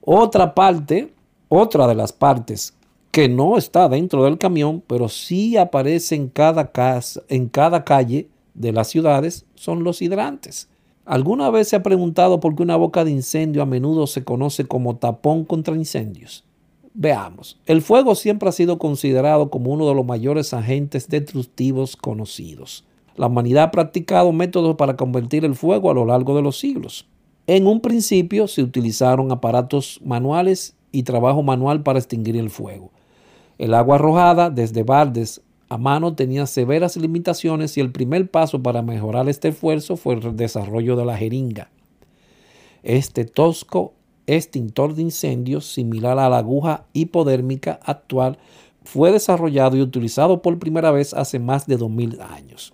Otra 0.01 0.55
parte, 0.55 1.13
otra 1.49 1.87
de 1.87 1.95
las 1.95 2.13
partes 2.13 2.73
que 3.11 3.27
no 3.27 3.57
está 3.57 3.89
dentro 3.89 4.23
del 4.23 4.37
camión, 4.37 4.81
pero 4.87 5.09
sí 5.09 5.57
aparece 5.57 6.15
en 6.15 6.29
cada, 6.29 6.71
casa, 6.71 7.21
en 7.27 7.49
cada 7.49 7.83
calle 7.83 8.29
de 8.53 8.71
las 8.71 8.87
ciudades, 8.87 9.45
son 9.55 9.83
los 9.83 10.01
hidrantes. 10.01 10.69
¿Alguna 11.07 11.49
vez 11.49 11.69
se 11.69 11.77
ha 11.77 11.83
preguntado 11.83 12.41
por 12.41 12.53
qué 12.53 12.63
una 12.63 12.75
boca 12.75 13.05
de 13.05 13.11
incendio 13.11 13.61
a 13.61 13.65
menudo 13.65 14.07
se 14.07 14.25
conoce 14.25 14.65
como 14.65 14.97
tapón 14.97 15.45
contra 15.45 15.73
incendios? 15.73 16.43
Veamos, 16.93 17.57
el 17.65 17.81
fuego 17.81 18.13
siempre 18.13 18.49
ha 18.49 18.51
sido 18.51 18.77
considerado 18.77 19.49
como 19.49 19.71
uno 19.71 19.87
de 19.87 19.95
los 19.95 20.05
mayores 20.05 20.53
agentes 20.53 21.07
destructivos 21.07 21.95
conocidos. 21.95 22.83
La 23.15 23.27
humanidad 23.27 23.63
ha 23.63 23.71
practicado 23.71 24.33
métodos 24.33 24.75
para 24.75 24.97
convertir 24.97 25.45
el 25.45 25.55
fuego 25.55 25.89
a 25.89 25.93
lo 25.93 26.05
largo 26.05 26.35
de 26.35 26.41
los 26.41 26.59
siglos. 26.59 27.07
En 27.47 27.67
un 27.67 27.79
principio 27.79 28.49
se 28.49 28.61
utilizaron 28.61 29.31
aparatos 29.31 30.01
manuales 30.03 30.75
y 30.91 31.03
trabajo 31.03 31.41
manual 31.41 31.83
para 31.83 31.99
extinguir 31.99 32.35
el 32.35 32.49
fuego. 32.49 32.91
El 33.57 33.75
agua 33.75 33.95
arrojada 33.95 34.49
desde 34.49 34.83
baldes 34.83 35.41
a 35.69 35.77
mano 35.77 36.15
tenía 36.15 36.45
severas 36.45 36.95
limitaciones 36.95 37.77
y 37.77 37.81
el 37.81 37.91
primer 37.91 38.29
paso 38.29 38.61
para 38.63 38.81
mejorar 38.81 39.27
este 39.27 39.49
esfuerzo 39.49 39.97
fue 39.97 40.15
el 40.15 40.37
desarrollo 40.37 40.95
de 40.95 41.05
la 41.05 41.17
jeringa. 41.17 41.69
Este 42.83 43.25
tosco 43.25 43.93
extintor 44.27 44.95
de 44.95 45.01
incendios, 45.01 45.65
similar 45.65 46.19
a 46.19 46.29
la 46.29 46.37
aguja 46.37 46.85
hipodérmica 46.93 47.79
actual, 47.83 48.37
fue 48.83 49.11
desarrollado 49.11 49.75
y 49.75 49.81
utilizado 49.81 50.41
por 50.41 50.59
primera 50.59 50.91
vez 50.91 51.13
hace 51.13 51.39
más 51.39 51.67
de 51.67 51.75
2000 51.75 52.21
años. 52.21 52.73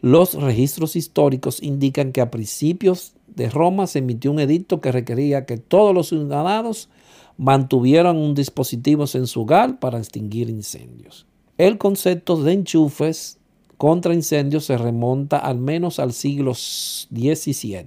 Los 0.00 0.34
registros 0.34 0.96
históricos 0.96 1.62
indican 1.62 2.12
que 2.12 2.22
a 2.22 2.30
principios 2.30 3.14
de 3.26 3.50
Roma 3.50 3.86
se 3.86 4.00
emitió 4.00 4.30
un 4.30 4.40
edicto 4.40 4.80
que 4.80 4.92
requería 4.92 5.46
que 5.46 5.58
todos 5.58 5.94
los 5.94 6.08
ciudadanos 6.08 6.88
mantuvieron 7.36 8.16
un 8.16 8.34
dispositivo 8.34 9.04
en 9.14 9.76
para 9.78 9.98
extinguir 9.98 10.48
incendios. 10.50 11.26
El 11.58 11.76
concepto 11.76 12.42
de 12.42 12.54
enchufes 12.54 13.38
contra 13.76 14.14
incendios 14.14 14.64
se 14.64 14.78
remonta 14.78 15.36
al 15.36 15.58
menos 15.58 15.98
al 15.98 16.14
siglo 16.14 16.54
XVII. 16.54 17.86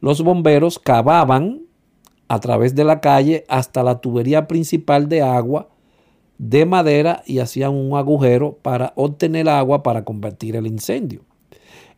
Los 0.00 0.22
bomberos 0.22 0.78
cavaban 0.78 1.62
a 2.28 2.38
través 2.38 2.76
de 2.76 2.84
la 2.84 3.00
calle 3.00 3.44
hasta 3.48 3.82
la 3.82 4.00
tubería 4.00 4.46
principal 4.46 5.08
de 5.08 5.22
agua 5.22 5.70
de 6.38 6.64
madera 6.64 7.24
y 7.26 7.40
hacían 7.40 7.72
un 7.72 7.96
agujero 7.96 8.58
para 8.62 8.92
obtener 8.94 9.48
agua 9.48 9.82
para 9.82 10.04
convertir 10.04 10.54
el 10.54 10.68
incendio. 10.68 11.22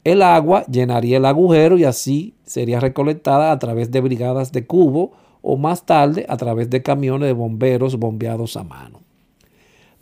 El 0.03 0.23
agua 0.23 0.65
llenaría 0.65 1.19
el 1.19 1.27
agujero 1.27 1.77
y 1.77 1.85
así 1.85 2.35
sería 2.45 2.81
recolectada 2.81 3.53
a 3.53 3.59
través 3.59 3.91
de 3.91 4.01
brigadas 4.01 4.51
de 4.51 4.67
cubo 4.67 5.12
o 5.43 5.59
más 5.59 5.85
tarde 5.85 6.25
a 6.29 6.39
través 6.39 6.71
de 6.71 6.83
camiones 6.83 7.29
de 7.29 7.35
bomberos 7.35 7.99
bombeados 7.99 8.57
a 8.57 8.65
mano. 8.65 9.03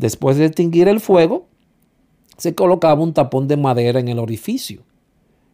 Después 0.03 0.37
de 0.37 0.47
extinguir 0.47 0.89
el 0.89 0.99
fuego, 0.99 1.47
se 2.37 2.57
colocaba 2.57 3.01
un 3.01 3.15
tapón 3.15 3.47
de 3.47 3.57
madera 3.57 4.01
en 4.01 4.09
el 4.09 4.19
orificio. 4.19 4.83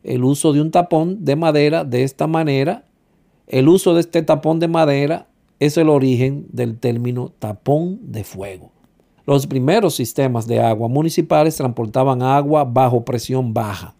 El 0.02 0.24
uso 0.24 0.54
de 0.54 0.62
un 0.62 0.70
tapón 0.70 1.22
de 1.22 1.36
madera 1.36 1.84
de 1.84 2.02
esta 2.02 2.26
manera, 2.26 2.86
el 3.46 3.68
uso 3.68 3.92
de 3.92 4.00
este 4.00 4.22
tapón 4.22 4.58
de 4.58 4.66
madera 4.66 5.28
es 5.60 5.76
el 5.76 5.90
origen 5.90 6.46
del 6.50 6.78
término 6.78 7.30
tapón 7.38 7.98
de 8.10 8.24
fuego. 8.24 8.72
Los 9.26 9.46
primeros 9.46 9.96
sistemas 9.96 10.46
de 10.46 10.60
agua 10.60 10.88
municipales 10.88 11.56
transportaban 11.56 12.22
agua 12.22 12.64
bajo 12.64 13.04
presión 13.04 13.52
baja 13.52 13.96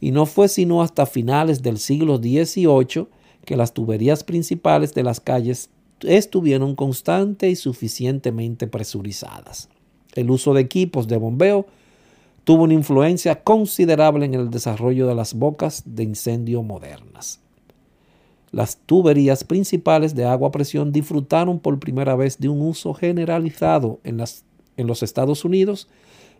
y 0.00 0.12
no 0.12 0.26
fue 0.26 0.46
sino 0.46 0.80
hasta 0.80 1.06
finales 1.06 1.60
del 1.60 1.78
siglo 1.78 2.18
XVIII 2.18 3.08
que 3.44 3.56
las 3.56 3.74
tuberías 3.74 4.22
principales 4.22 4.94
de 4.94 5.02
las 5.02 5.18
calles 5.18 5.70
estuvieron 6.02 6.76
constante 6.76 7.50
y 7.50 7.56
suficientemente 7.56 8.68
presurizadas. 8.68 9.68
El 10.18 10.30
uso 10.30 10.52
de 10.52 10.60
equipos 10.62 11.06
de 11.06 11.16
bombeo 11.16 11.66
tuvo 12.42 12.64
una 12.64 12.74
influencia 12.74 13.44
considerable 13.44 14.24
en 14.24 14.34
el 14.34 14.50
desarrollo 14.50 15.06
de 15.06 15.14
las 15.14 15.34
bocas 15.34 15.82
de 15.86 16.02
incendio 16.02 16.62
modernas. 16.62 17.40
Las 18.50 18.78
tuberías 18.78 19.44
principales 19.44 20.16
de 20.16 20.24
agua 20.24 20.48
a 20.48 20.50
presión 20.50 20.90
disfrutaron 20.90 21.60
por 21.60 21.78
primera 21.78 22.16
vez 22.16 22.38
de 22.38 22.48
un 22.48 22.62
uso 22.62 22.94
generalizado 22.94 24.00
en, 24.02 24.16
los 24.86 25.02
Estados 25.02 25.44
Unidos 25.44 25.88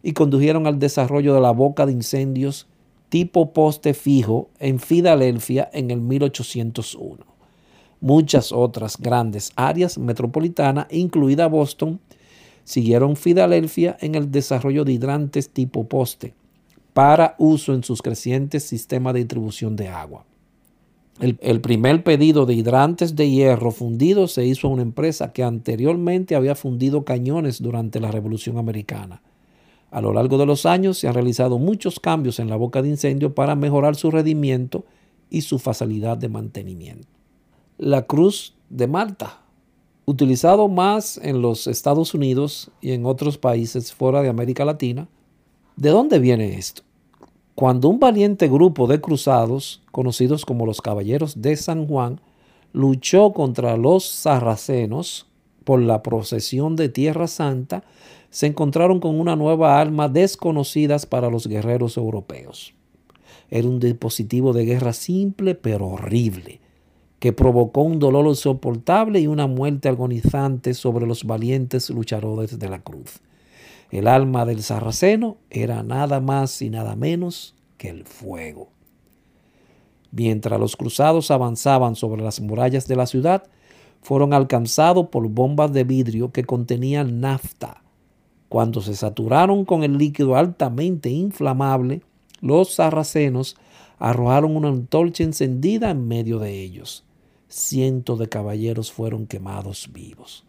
y 0.02 0.12
condujeron 0.12 0.66
al 0.66 0.80
desarrollo 0.80 1.34
de 1.34 1.40
la 1.40 1.52
boca 1.52 1.86
de 1.86 1.92
incendios 1.92 2.66
tipo 3.10 3.52
poste 3.52 3.94
fijo 3.94 4.48
en 4.58 4.80
Filadelfia 4.80 5.70
en 5.72 5.90
el 5.92 6.00
1801. 6.00 7.24
Muchas 8.00 8.50
otras 8.50 8.96
grandes 8.98 9.52
áreas 9.54 9.98
metropolitanas, 9.98 10.86
incluida 10.90 11.46
Boston, 11.46 12.00
siguieron 12.68 13.16
Filadelfia 13.16 13.96
en 14.00 14.14
el 14.14 14.30
desarrollo 14.30 14.84
de 14.84 14.92
hidrantes 14.92 15.48
tipo 15.48 15.88
poste 15.88 16.34
para 16.92 17.34
uso 17.38 17.72
en 17.72 17.82
sus 17.82 18.02
crecientes 18.02 18.62
sistemas 18.64 19.14
de 19.14 19.20
distribución 19.20 19.74
de 19.74 19.88
agua. 19.88 20.26
El, 21.18 21.38
el, 21.40 21.62
primer 21.62 22.04
pedido 22.04 22.44
de 22.44 22.54
hidrantes 22.54 23.16
de 23.16 23.30
hierro 23.30 23.70
fundido 23.70 24.28
se 24.28 24.44
hizo 24.44 24.68
a 24.68 24.70
una 24.70 24.82
empresa 24.82 25.32
que 25.32 25.42
anteriormente 25.42 26.36
había 26.36 26.54
fundido 26.54 27.06
cañones 27.06 27.62
durante 27.62 28.00
la 28.00 28.10
Revolución 28.10 28.58
Americana. 28.58 29.22
A 29.90 30.02
lo 30.02 30.12
largo 30.12 30.36
de 30.36 30.44
los 30.44 30.66
años 30.66 30.98
se 30.98 31.08
han 31.08 31.14
realizado 31.14 31.58
muchos 31.58 31.98
cambios 31.98 32.38
en 32.38 32.50
la 32.50 32.56
boca 32.56 32.82
de 32.82 32.90
incendio 32.90 33.34
para 33.34 33.56
mejorar 33.56 33.96
su 33.96 34.10
rendimiento 34.10 34.84
y 35.30 35.40
su 35.40 35.58
facilidad 35.58 36.18
de 36.18 36.28
mantenimiento. 36.28 37.08
La 37.78 38.02
Cruz 38.02 38.54
de 38.68 38.86
Malta, 38.86 39.40
utilizado 40.08 40.68
más 40.68 41.20
en 41.22 41.42
los 41.42 41.66
Estados 41.66 42.14
Unidos 42.14 42.70
y 42.80 42.92
en 42.92 43.04
otros 43.04 43.36
países 43.36 43.92
fuera 43.92 44.22
de 44.22 44.30
América 44.30 44.64
Latina. 44.64 45.06
¿De 45.76 45.90
dónde 45.90 46.18
viene 46.18 46.56
esto? 46.56 46.80
Cuando 47.54 47.90
un 47.90 48.00
valiente 48.00 48.48
grupo 48.48 48.86
de 48.86 49.02
cruzados, 49.02 49.82
conocidos 49.92 50.46
como 50.46 50.64
los 50.64 50.80
Caballeros 50.80 51.42
de 51.42 51.56
San 51.56 51.86
Juan, 51.86 52.22
luchó 52.72 53.34
contra 53.34 53.76
los 53.76 54.06
sarracenos 54.06 55.26
por 55.64 55.82
la 55.82 56.02
procesión 56.02 56.74
de 56.74 56.88
Tierra 56.88 57.26
Santa, 57.26 57.84
se 58.30 58.46
encontraron 58.46 59.00
con 59.00 59.20
una 59.20 59.36
nueva 59.36 59.78
arma 59.78 60.08
desconocida 60.08 60.96
para 61.00 61.28
los 61.28 61.46
guerreros 61.46 61.98
europeos. 61.98 62.72
Era 63.50 63.68
un 63.68 63.78
dispositivo 63.78 64.54
de 64.54 64.64
guerra 64.64 64.94
simple 64.94 65.54
pero 65.54 65.86
horrible, 65.86 66.62
que 67.18 67.32
provocó 67.32 67.82
un 67.82 67.98
dolor 67.98 68.26
insoportable 68.26 69.20
y 69.20 69.26
una 69.26 69.46
muerte 69.46 69.88
agonizante 69.88 70.74
sobre 70.74 71.06
los 71.06 71.24
valientes 71.24 71.90
luchadores 71.90 72.58
de 72.58 72.68
la 72.68 72.80
cruz. 72.80 73.20
El 73.90 74.06
alma 74.06 74.44
del 74.44 74.62
sarraceno 74.62 75.38
era 75.50 75.82
nada 75.82 76.20
más 76.20 76.60
y 76.62 76.70
nada 76.70 76.94
menos 76.94 77.54
que 77.76 77.88
el 77.88 78.04
fuego. 78.04 78.68
Mientras 80.10 80.58
los 80.60 80.76
cruzados 80.76 81.30
avanzaban 81.30 81.96
sobre 81.96 82.22
las 82.22 82.40
murallas 82.40 82.86
de 82.86 82.96
la 82.96 83.06
ciudad, 83.06 83.44
fueron 84.00 84.32
alcanzados 84.32 85.08
por 85.08 85.28
bombas 85.28 85.72
de 85.72 85.84
vidrio 85.84 86.32
que 86.32 86.44
contenían 86.44 87.20
nafta, 87.20 87.82
cuando 88.48 88.80
se 88.80 88.94
saturaron 88.94 89.64
con 89.64 89.84
el 89.84 89.98
líquido 89.98 90.36
altamente 90.36 91.10
inflamable, 91.10 92.02
los 92.40 92.74
sarracenos 92.74 93.56
arrojaron 93.98 94.56
una 94.56 94.68
antorcha 94.68 95.22
encendida 95.22 95.90
en 95.90 96.08
medio 96.08 96.38
de 96.38 96.62
ellos. 96.62 97.04
Cientos 97.48 98.18
de 98.18 98.28
caballeros 98.28 98.92
fueron 98.92 99.26
quemados 99.26 99.90
vivos. 99.92 100.44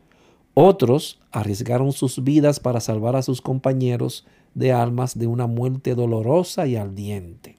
Otros 0.54 1.20
arriesgaron 1.32 1.93
sus 1.93 2.24
vidas 2.24 2.60
para 2.60 2.82
salvar 2.82 3.16
a 3.16 3.22
sus 3.22 3.41
compañeros 3.41 4.26
de 4.54 4.74
armas 4.74 5.18
de 5.18 5.28
una 5.28 5.47
muerte 5.47 5.95
dolorosa 5.95 6.68
y 6.68 6.76
ardiente. 6.76 7.58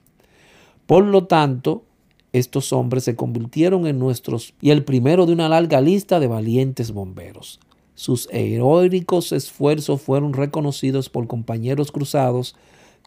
Por 0.87 1.07
lo 1.07 1.27
tanto, 1.27 1.85
estos 2.33 2.73
hombres 2.73 3.05
se 3.05 3.17
convirtieron 3.17 3.87
en 3.87 3.99
nuestros 3.99 4.55
y 4.61 4.71
el 4.71 4.85
primero 4.85 5.25
de 5.25 5.33
una 5.33 5.49
larga 5.49 5.81
lista 5.81 6.21
de 6.21 6.27
valientes 6.27 6.93
bomberos. 6.93 7.61
Sus 7.95 8.29
heroicos 8.31 9.33
esfuerzos 9.33 10.01
fueron 10.01 10.33
reconocidos 10.33 11.09
por 11.09 11.27
compañeros 11.27 11.91
cruzados 11.93 12.57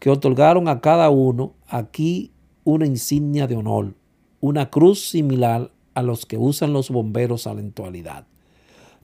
que 0.00 0.10
otorgaron 0.10 0.68
a 0.68 0.80
cada 0.80 1.10
uno 1.10 1.52
aquí 1.68 2.32
una 2.64 2.86
insignia 2.86 3.46
de 3.46 3.56
honor, 3.56 3.94
una 4.40 4.70
cruz 4.70 5.08
similar 5.08 5.70
a 5.94 6.02
los 6.02 6.26
que 6.26 6.36
usan 6.36 6.72
los 6.72 6.90
bomberos 6.90 7.46
a 7.46 7.54
la 7.54 7.60
actualidad. 7.60 8.26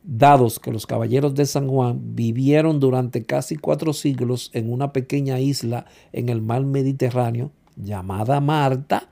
Dados 0.02 0.58
que 0.58 0.72
los 0.72 0.86
caballeros 0.86 1.34
de 1.34 1.46
San 1.46 1.68
Juan 1.68 2.14
vivieron 2.14 2.80
durante 2.80 3.24
casi 3.24 3.56
cuatro 3.56 3.92
siglos 3.92 4.50
en 4.54 4.72
una 4.72 4.92
pequeña 4.92 5.40
isla 5.40 5.86
en 6.12 6.28
el 6.28 6.40
mar 6.40 6.64
Mediterráneo 6.64 7.50
llamada 7.76 8.40
Marta, 8.40 9.08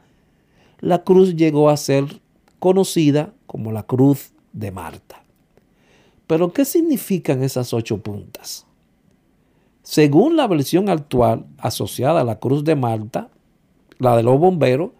la 0.81 1.03
cruz 1.05 1.35
llegó 1.35 1.71
a 1.71 1.77
ser 1.77 2.21
conocida 2.59 3.33
como 3.47 3.73
la 3.73 3.85
Cruz 3.85 4.33
de 4.53 4.71
Marta. 4.71 5.23
Pero 6.27 6.53
¿qué 6.53 6.65
significan 6.65 7.43
esas 7.43 7.73
ocho 7.73 7.99
puntas? 7.99 8.67
Según 9.83 10.37
la 10.37 10.47
versión 10.47 10.89
actual 10.89 11.47
asociada 11.59 12.21
a 12.21 12.25
la 12.25 12.39
Cruz 12.39 12.65
de 12.65 12.77
Malta, 12.77 13.31
la 13.99 14.17
de 14.17 14.23
los 14.23 14.39
bomberos, 14.39 14.91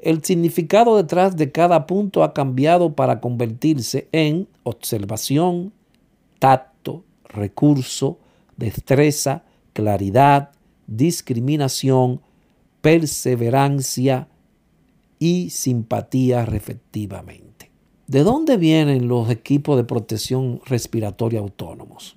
el 0.00 0.22
significado 0.22 0.96
detrás 0.96 1.36
de 1.36 1.50
cada 1.50 1.86
punto 1.86 2.22
ha 2.22 2.32
cambiado 2.32 2.94
para 2.94 3.20
convertirse 3.20 4.08
en 4.12 4.48
observación, 4.62 5.72
tacto, 6.38 7.02
recurso, 7.24 8.18
destreza, 8.56 9.42
claridad, 9.72 10.50
discriminación, 10.86 12.20
perseverancia 12.80 14.28
y 15.18 15.50
simpatía 15.50 16.44
respectivamente. 16.44 17.70
¿De 18.06 18.22
dónde 18.22 18.56
vienen 18.56 19.08
los 19.08 19.28
equipos 19.30 19.76
de 19.76 19.84
protección 19.84 20.60
respiratoria 20.64 21.40
autónomos? 21.40 22.16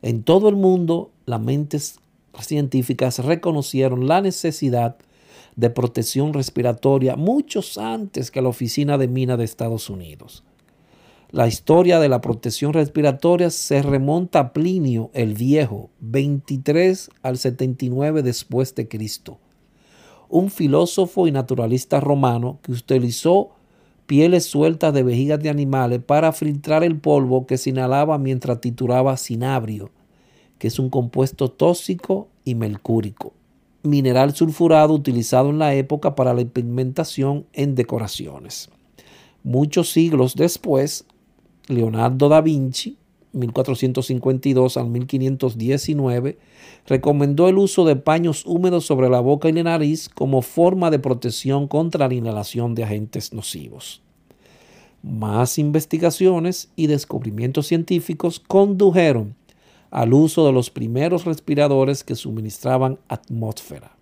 En 0.00 0.24
todo 0.24 0.48
el 0.48 0.56
mundo, 0.56 1.10
las 1.26 1.40
mentes 1.40 2.00
científicas 2.40 3.18
reconocieron 3.20 4.08
la 4.08 4.20
necesidad 4.20 4.96
de 4.96 5.11
protección 5.70 6.32
respiratoria 6.32 7.16
muchos 7.16 7.78
antes 7.78 8.30
que 8.30 8.42
la 8.42 8.48
Oficina 8.48 8.98
de 8.98 9.08
Mina 9.08 9.36
de 9.36 9.44
Estados 9.44 9.90
Unidos. 9.90 10.44
La 11.30 11.48
historia 11.48 11.98
de 11.98 12.10
la 12.10 12.20
protección 12.20 12.74
respiratoria 12.74 13.48
se 13.48 13.80
remonta 13.80 14.38
a 14.38 14.52
Plinio 14.52 15.10
el 15.14 15.32
Viejo, 15.32 15.88
23 16.00 17.10
al 17.22 17.38
79 17.38 18.22
después 18.22 18.74
de 18.74 18.86
Cristo, 18.86 19.38
un 20.28 20.50
filósofo 20.50 21.26
y 21.26 21.32
naturalista 21.32 22.00
romano 22.00 22.58
que 22.62 22.72
utilizó 22.72 23.50
pieles 24.06 24.44
sueltas 24.44 24.92
de 24.92 25.02
vejigas 25.02 25.40
de 25.40 25.48
animales 25.48 26.02
para 26.04 26.32
filtrar 26.32 26.84
el 26.84 26.98
polvo 26.98 27.46
que 27.46 27.56
se 27.56 27.70
inhalaba 27.70 28.18
mientras 28.18 28.60
tituraba 28.60 29.16
cinabrio, 29.16 29.90
que 30.58 30.68
es 30.68 30.78
un 30.78 30.90
compuesto 30.90 31.50
tóxico 31.50 32.28
y 32.44 32.54
mercúrico, 32.56 33.32
mineral 33.82 34.34
sulfurado 34.34 34.94
utilizado 34.94 35.50
en 35.50 35.58
la 35.58 35.74
época 35.74 36.14
para 36.14 36.34
la 36.34 36.44
pigmentación 36.44 37.46
en 37.52 37.74
decoraciones. 37.74 38.70
Muchos 39.42 39.90
siglos 39.90 40.36
después, 40.36 41.04
Leonardo 41.68 42.28
da 42.28 42.40
Vinci 42.40 42.96
1452 43.32 44.76
al 44.76 44.88
1519, 44.88 46.38
recomendó 46.86 47.48
el 47.48 47.58
uso 47.58 47.84
de 47.84 47.96
paños 47.96 48.44
húmedos 48.46 48.86
sobre 48.86 49.08
la 49.08 49.20
boca 49.20 49.48
y 49.48 49.52
la 49.52 49.62
nariz 49.64 50.08
como 50.08 50.42
forma 50.42 50.90
de 50.90 50.98
protección 50.98 51.66
contra 51.66 52.08
la 52.08 52.14
inhalación 52.14 52.74
de 52.74 52.84
agentes 52.84 53.32
nocivos. 53.32 54.02
Más 55.02 55.58
investigaciones 55.58 56.70
y 56.76 56.86
descubrimientos 56.86 57.66
científicos 57.66 58.38
condujeron 58.38 59.34
al 59.92 60.14
uso 60.14 60.46
de 60.46 60.52
los 60.52 60.70
primeros 60.70 61.26
respiradores 61.26 62.02
que 62.02 62.16
suministraban 62.16 62.98
atmósfera. 63.08 63.94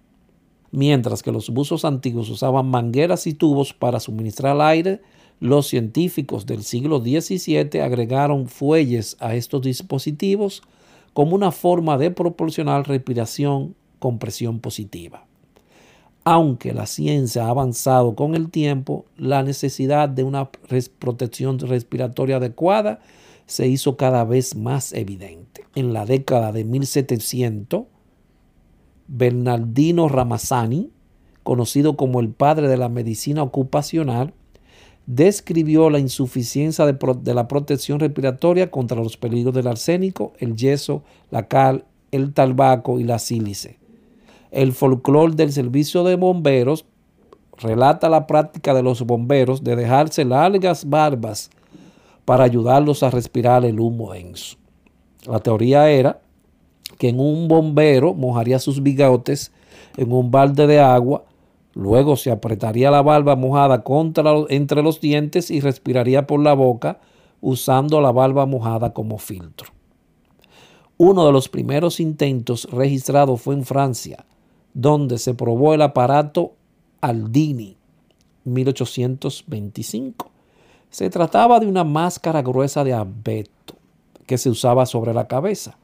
Mientras 0.71 1.21
que 1.21 1.33
los 1.33 1.51
buzos 1.51 1.85
antiguos 1.85 2.31
usaban 2.31 2.71
mangueras 2.71 3.27
y 3.27 3.35
tubos 3.35 3.75
para 3.75 3.99
suministrar 3.99 4.59
aire, 4.61 5.03
los 5.41 5.67
científicos 5.67 6.47
del 6.47 6.63
siglo 6.63 7.01
XVII 7.01 7.81
agregaron 7.81 8.47
fuelles 8.47 9.17
a 9.19 9.35
estos 9.35 9.63
dispositivos 9.63 10.63
como 11.13 11.35
una 11.35 11.51
forma 11.51 11.99
de 11.99 12.13
proporcionar 12.13 12.87
respiración 12.87 13.75
con 13.99 14.21
presión 14.21 14.61
positiva. 14.61 15.25
Aunque 16.23 16.73
la 16.73 16.87
ciencia 16.87 17.47
ha 17.47 17.51
avanzado 17.51 18.15
con 18.15 18.37
el 18.37 18.49
tiempo, 18.51 19.07
la 19.17 19.43
necesidad 19.43 20.09
de 20.09 20.23
una 20.23 20.51
protección 21.01 21.59
respiratoria 21.59 22.37
adecuada 22.37 23.01
se 23.51 23.67
hizo 23.67 23.97
cada 23.97 24.23
vez 24.23 24.55
más 24.55 24.93
evidente. 24.93 25.67
En 25.75 25.93
la 25.93 26.07
década 26.07 26.53
de 26.53 26.65
1700, 26.65 27.83
Bernardino 29.09 30.09
Ramazzani, 30.09 30.93
conocido 31.43 31.97
como 31.97 32.21
el 32.21 32.29
padre 32.29 32.69
de 32.69 32.77
la 32.77 32.89
medicina 32.89 33.43
ocupacional, 33.43 34.35
describió 35.07 35.91
la 35.91 35.99
insuficiencia 35.99 36.87
de, 36.87 37.35
la 37.35 37.49
protección 37.49 37.99
respiratoria 37.99 38.71
contra 38.71 39.03
los 39.03 39.17
peligros 39.17 39.53
del 39.53 39.67
arsénico, 39.67 40.33
el 40.39 40.55
yeso, 40.55 41.03
la 41.33 41.49
cal, 41.49 41.87
el 42.13 42.33
tabaco 42.33 43.01
y 43.01 43.05
la 43.05 43.19
sílice. 43.19 43.81
El 44.53 44.73
folclore 44.73 45.35
del 45.35 45.53
servicio 45.53 46.05
de 46.05 46.15
bomberos 46.15 46.85
relata 47.59 48.09
la 48.09 48.29
práctica 48.29 48.75
de 48.75 48.85
los 48.85 49.03
bomberos 49.03 49.65
de 49.65 49.75
dejarse 49.75 50.25
largas 50.25 50.89
barbas 50.89 51.51
para 52.31 52.45
ayudarlos 52.45 53.03
a 53.03 53.11
respirar 53.11 53.65
el 53.65 53.81
humo 53.81 54.13
denso. 54.13 54.57
La 55.27 55.41
teoría 55.41 55.91
era 55.91 56.21
que 56.97 57.09
un 57.11 57.49
bombero 57.49 58.15
mojaría 58.15 58.61
sus 58.61 58.85
bigotes 58.85 59.51
en 59.97 60.13
un 60.13 60.31
balde 60.31 60.69
de 60.69 60.79
agua, 60.79 61.25
luego 61.75 62.15
se 62.15 62.31
apretaría 62.31 62.93
la 62.93 63.03
barba 63.03 63.35
mojada 63.35 63.83
contra, 63.83 64.33
entre 64.49 64.81
los 64.81 65.01
dientes 65.01 65.51
y 65.51 65.59
respiraría 65.59 66.29
por 66.29 66.39
la 66.39 66.55
boca 66.55 67.01
usando 67.41 68.01
la 68.01 68.13
barba 68.13 68.47
mojada 68.47 68.93
como 68.93 69.19
filtro. 69.19 69.71
Uno 70.99 71.27
de 71.27 71.33
los 71.33 71.49
primeros 71.49 71.99
intentos 71.99 72.69
registrados 72.71 73.43
fue 73.43 73.57
en 73.57 73.65
Francia, 73.65 74.25
donde 74.73 75.19
se 75.19 75.35
probó 75.35 75.75
el 75.75 75.83
aparato 75.83 76.53
Aldini, 77.01 77.77
1825 78.45 80.31
se 80.91 81.09
trataba 81.09 81.61
de 81.61 81.67
una 81.67 81.85
máscara 81.85 82.43
gruesa 82.43 82.85
de 82.85 82.93
abeto 82.93 83.75
que 84.27 84.39
se 84.39 84.51
usaba 84.51 84.87
sobre 84.87 85.15
la 85.15 85.29
cabeza. 85.29 85.79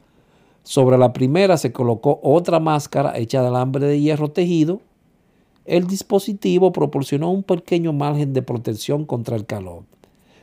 Sobre 0.63 0.97
la 0.97 1.13
primera 1.13 1.57
se 1.57 1.71
colocó 1.71 2.19
otra 2.23 2.59
máscara 2.59 3.17
hecha 3.17 3.41
de 3.41 3.47
alambre 3.47 3.87
de 3.87 3.99
hierro 3.99 4.31
tejido. 4.31 4.81
El 5.65 5.87
dispositivo 5.87 6.71
proporcionó 6.71 7.31
un 7.31 7.43
pequeño 7.43 7.93
margen 7.93 8.33
de 8.33 8.41
protección 8.41 9.05
contra 9.05 9.35
el 9.35 9.45
calor, 9.45 9.83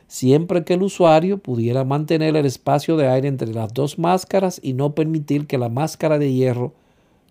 siempre 0.07 0.63
que 0.63 0.73
el 0.73 0.83
usuario 0.83 1.37
pudiera 1.37 1.83
mantener 1.83 2.35
el 2.35 2.45
espacio 2.45 2.97
de 2.97 3.07
aire 3.07 3.27
entre 3.27 3.53
las 3.53 3.73
dos 3.73 3.97
máscaras 3.99 4.59
y 4.63 4.73
no 4.73 4.93
permitir 4.93 5.47
que 5.47 5.57
la 5.57 5.69
máscara 5.69 6.17
de 6.17 6.31
hierro 6.33 6.73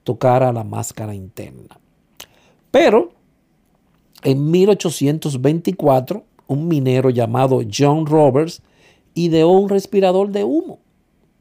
tocara 0.05 0.53
la 0.53 0.65
máscara 0.65 1.15
interna. 1.15 1.79
Pero 2.71 3.11
en 4.23 4.51
1824 4.51 6.25
un 6.47 6.69
minero 6.69 7.11
llamado 7.11 7.63
John 7.71 8.07
Roberts 8.07 8.63
ideó 9.15 9.51
un 9.51 9.69
respirador 9.69 10.31
de 10.31 10.45
humo 10.45 10.79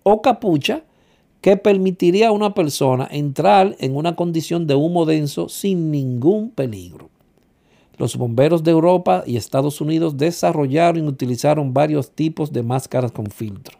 o 0.03 0.21
capucha 0.21 0.83
que 1.41 1.57
permitiría 1.57 2.29
a 2.29 2.31
una 2.31 2.53
persona 2.53 3.07
entrar 3.11 3.75
en 3.79 3.95
una 3.95 4.15
condición 4.15 4.65
de 4.67 4.75
humo 4.75 5.05
denso 5.05 5.49
sin 5.49 5.91
ningún 5.91 6.51
peligro. 6.51 7.09
Los 7.97 8.15
bomberos 8.15 8.63
de 8.63 8.71
Europa 8.71 9.23
y 9.27 9.37
Estados 9.37 9.81
Unidos 9.81 10.17
desarrollaron 10.17 11.03
y 11.03 11.07
utilizaron 11.07 11.73
varios 11.73 12.11
tipos 12.11 12.51
de 12.51 12.63
máscaras 12.63 13.11
con 13.11 13.27
filtro. 13.27 13.77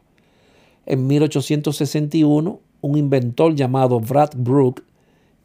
En 0.85 1.07
1861, 1.07 2.59
un 2.81 2.97
inventor 2.97 3.55
llamado 3.55 3.99
Brad 3.99 4.31
Brook 4.35 4.83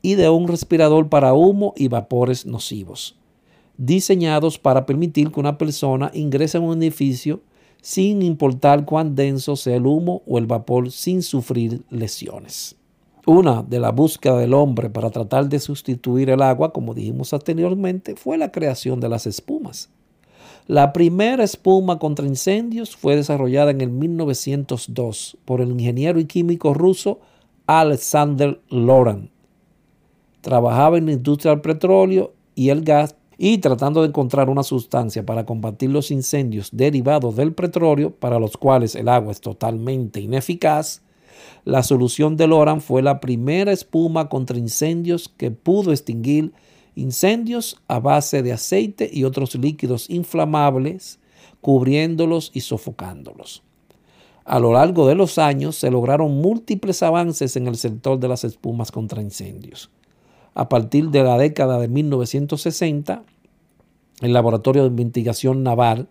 ideó 0.02 0.34
un 0.34 0.48
respirador 0.48 1.08
para 1.08 1.34
humo 1.34 1.72
y 1.76 1.88
vapores 1.88 2.44
nocivos 2.44 3.17
diseñados 3.78 4.58
para 4.58 4.84
permitir 4.84 5.32
que 5.32 5.40
una 5.40 5.56
persona 5.56 6.10
ingrese 6.12 6.58
en 6.58 6.64
un 6.64 6.82
edificio 6.82 7.40
sin 7.80 8.22
importar 8.22 8.84
cuán 8.84 9.14
denso 9.14 9.56
sea 9.56 9.76
el 9.76 9.86
humo 9.86 10.22
o 10.26 10.36
el 10.36 10.46
vapor 10.46 10.90
sin 10.90 11.22
sufrir 11.22 11.82
lesiones. 11.88 12.76
Una 13.24 13.62
de 13.62 13.78
la 13.78 13.92
búsqueda 13.92 14.38
del 14.38 14.52
hombre 14.52 14.90
para 14.90 15.10
tratar 15.10 15.48
de 15.48 15.60
sustituir 15.60 16.30
el 16.30 16.42
agua, 16.42 16.72
como 16.72 16.94
dijimos 16.94 17.32
anteriormente, 17.32 18.16
fue 18.16 18.36
la 18.36 18.50
creación 18.50 19.00
de 19.00 19.08
las 19.08 19.26
espumas. 19.26 19.90
La 20.66 20.92
primera 20.92 21.44
espuma 21.44 21.98
contra 21.98 22.26
incendios 22.26 22.96
fue 22.96 23.16
desarrollada 23.16 23.70
en 23.70 23.80
el 23.80 23.90
1902 23.90 25.38
por 25.44 25.60
el 25.60 25.70
ingeniero 25.70 26.18
y 26.20 26.24
químico 26.24 26.74
ruso 26.74 27.20
Alexander 27.66 28.60
Loran. 28.68 29.30
Trabajaba 30.40 30.98
en 30.98 31.06
la 31.06 31.12
industria 31.12 31.52
del 31.52 31.60
petróleo 31.60 32.32
y 32.54 32.70
el 32.70 32.82
gas 32.82 33.14
y 33.38 33.58
tratando 33.58 34.02
de 34.02 34.08
encontrar 34.08 34.50
una 34.50 34.64
sustancia 34.64 35.24
para 35.24 35.46
combatir 35.46 35.90
los 35.90 36.10
incendios 36.10 36.70
derivados 36.72 37.36
del 37.36 37.54
petróleo, 37.54 38.10
para 38.10 38.40
los 38.40 38.56
cuales 38.56 38.96
el 38.96 39.08
agua 39.08 39.30
es 39.30 39.40
totalmente 39.40 40.20
ineficaz, 40.20 41.02
la 41.64 41.84
solución 41.84 42.36
de 42.36 42.48
Loran 42.48 42.80
fue 42.80 43.00
la 43.00 43.20
primera 43.20 43.70
espuma 43.70 44.28
contra 44.28 44.58
incendios 44.58 45.28
que 45.28 45.52
pudo 45.52 45.92
extinguir 45.92 46.52
incendios 46.96 47.80
a 47.86 48.00
base 48.00 48.42
de 48.42 48.52
aceite 48.52 49.08
y 49.12 49.22
otros 49.22 49.54
líquidos 49.54 50.10
inflamables, 50.10 51.20
cubriéndolos 51.60 52.50
y 52.52 52.60
sofocándolos. 52.62 53.62
A 54.44 54.58
lo 54.58 54.72
largo 54.72 55.06
de 55.06 55.14
los 55.14 55.38
años 55.38 55.76
se 55.76 55.92
lograron 55.92 56.40
múltiples 56.40 57.04
avances 57.04 57.54
en 57.54 57.68
el 57.68 57.76
sector 57.76 58.18
de 58.18 58.26
las 58.26 58.42
espumas 58.42 58.90
contra 58.90 59.22
incendios 59.22 59.90
a 60.58 60.68
partir 60.68 61.10
de 61.10 61.22
la 61.22 61.38
década 61.38 61.78
de 61.78 61.86
1960, 61.86 63.22
el 64.22 64.32
Laboratorio 64.32 64.82
de 64.82 64.88
Investigación 64.88 65.62
Naval, 65.62 66.08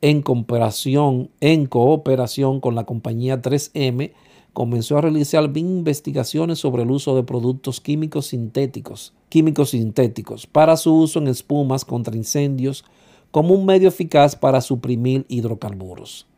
en 0.00 0.22
cooperación, 0.22 1.30
en 1.40 1.66
cooperación 1.66 2.60
con 2.60 2.76
la 2.76 2.84
compañía 2.84 3.42
3M, 3.42 4.12
comenzó 4.52 4.98
a 4.98 5.00
realizar 5.00 5.50
investigaciones 5.56 6.60
sobre 6.60 6.84
el 6.84 6.92
uso 6.92 7.16
de 7.16 7.24
productos 7.24 7.80
químicos 7.80 8.26
sintéticos, 8.26 9.14
químicos 9.28 9.70
sintéticos 9.70 10.46
para 10.46 10.76
su 10.76 10.94
uso 10.94 11.18
en 11.18 11.26
espumas 11.26 11.84
contra 11.84 12.14
incendios 12.14 12.84
como 13.32 13.52
un 13.52 13.66
medio 13.66 13.88
eficaz 13.88 14.36
para 14.36 14.60
suprimir 14.60 15.26
hidrocarburos, 15.28 16.28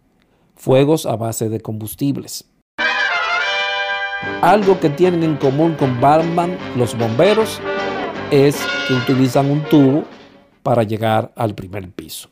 fuegos 0.57 1.05
a 1.05 1.17
base 1.17 1.51
de 1.51 1.61
combustibles. 1.61 2.47
Algo 4.45 4.79
que 4.79 4.91
tienen 4.91 5.23
en 5.23 5.37
común 5.37 5.75
con 5.79 6.01
Batman 6.01 6.59
los 6.77 6.97
bomberos 6.99 7.61
es 8.31 8.57
que 8.87 8.95
utilizan 8.95 9.51
un 9.51 9.63
tubo 9.65 10.05
para 10.63 10.83
llegar 10.83 11.33
al 11.37 11.55
primer 11.55 11.91
piso. 11.91 12.29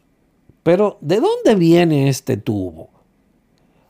Pero 0.62 0.99
¿de 1.01 1.20
dónde 1.20 1.55
viene 1.55 2.09
este 2.09 2.36
tubo? 2.36 2.90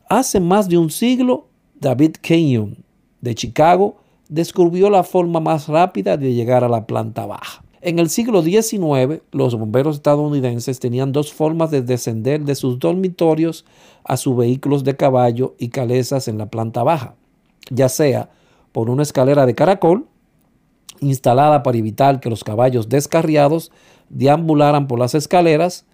Hace 0.09 0.41
más 0.41 0.69
de 0.69 0.79
un 0.79 0.91
siglo, 0.91 1.49
David 1.75 2.13
Kenyon 2.21 2.85
de 3.21 3.35
Chicago 3.35 3.97
descubrió 4.29 4.89
la 4.89 5.03
forma 5.03 5.41
más 5.41 5.69
rápida 5.69 6.17
de 6.17 6.33
llegar 6.33 6.65
a 6.65 6.69
la 6.69 6.87
planta 6.87 7.27
baja. 7.27 7.65
En 7.81 7.99
el 7.99 8.09
siglo 8.09 8.43
XIX, 8.43 9.23
los 9.33 9.59
bomberos 9.59 9.97
estadounidenses 9.97 10.79
tenían 10.79 11.11
dos 11.11 11.33
formas 11.33 11.71
de 11.71 11.83
descender 11.83 12.43
de 12.45 12.55
sus 12.55 12.79
dormitorios 12.79 13.65
a 14.05 14.17
sus 14.17 14.37
vehículos 14.37 14.85
de 14.85 14.97
caballo 14.97 15.57
y 15.59 15.71
calezas 15.71 16.29
en 16.29 16.39
la 16.39 16.47
planta 16.47 16.85
baja 16.85 17.17
ya 17.71 17.89
sea 17.89 18.31
por 18.73 18.91
una 18.91 19.03
escalera 19.03 19.47
de 19.47 19.55
caracol 19.55 20.07
instalada 21.01 21.63
para 21.63 21.79
evitar 21.79 22.21
que 22.21 22.31
los 22.31 22.45
caballos 22.45 22.89
descarriados 22.89 23.73
deambularan 24.09 24.87
por 24.87 24.99
las 24.99 25.15
escaleras 25.15 25.85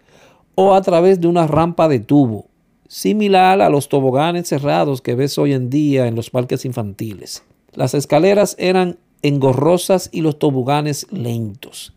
o 0.55 0.75
a 0.75 0.83
través 0.83 1.21
de 1.21 1.29
una 1.29 1.47
rampa 1.47 1.89
de 1.89 2.01
tubo, 2.01 2.47
similar 2.89 3.61
a 3.63 3.71
los 3.71 3.89
toboganes 3.89 4.49
cerrados 4.49 5.01
que 5.01 5.15
ves 5.15 5.39
hoy 5.39 5.53
en 5.53 5.71
día 5.71 6.07
en 6.07 6.15
los 6.15 6.31
parques 6.31 6.65
infantiles. 6.65 7.45
Las 7.75 7.95
escaleras 7.95 8.57
eran 8.59 8.99
engorrosas 9.23 10.09
y 10.13 10.21
los 10.21 10.39
toboganes 10.39 11.07
lentos. 11.13 11.95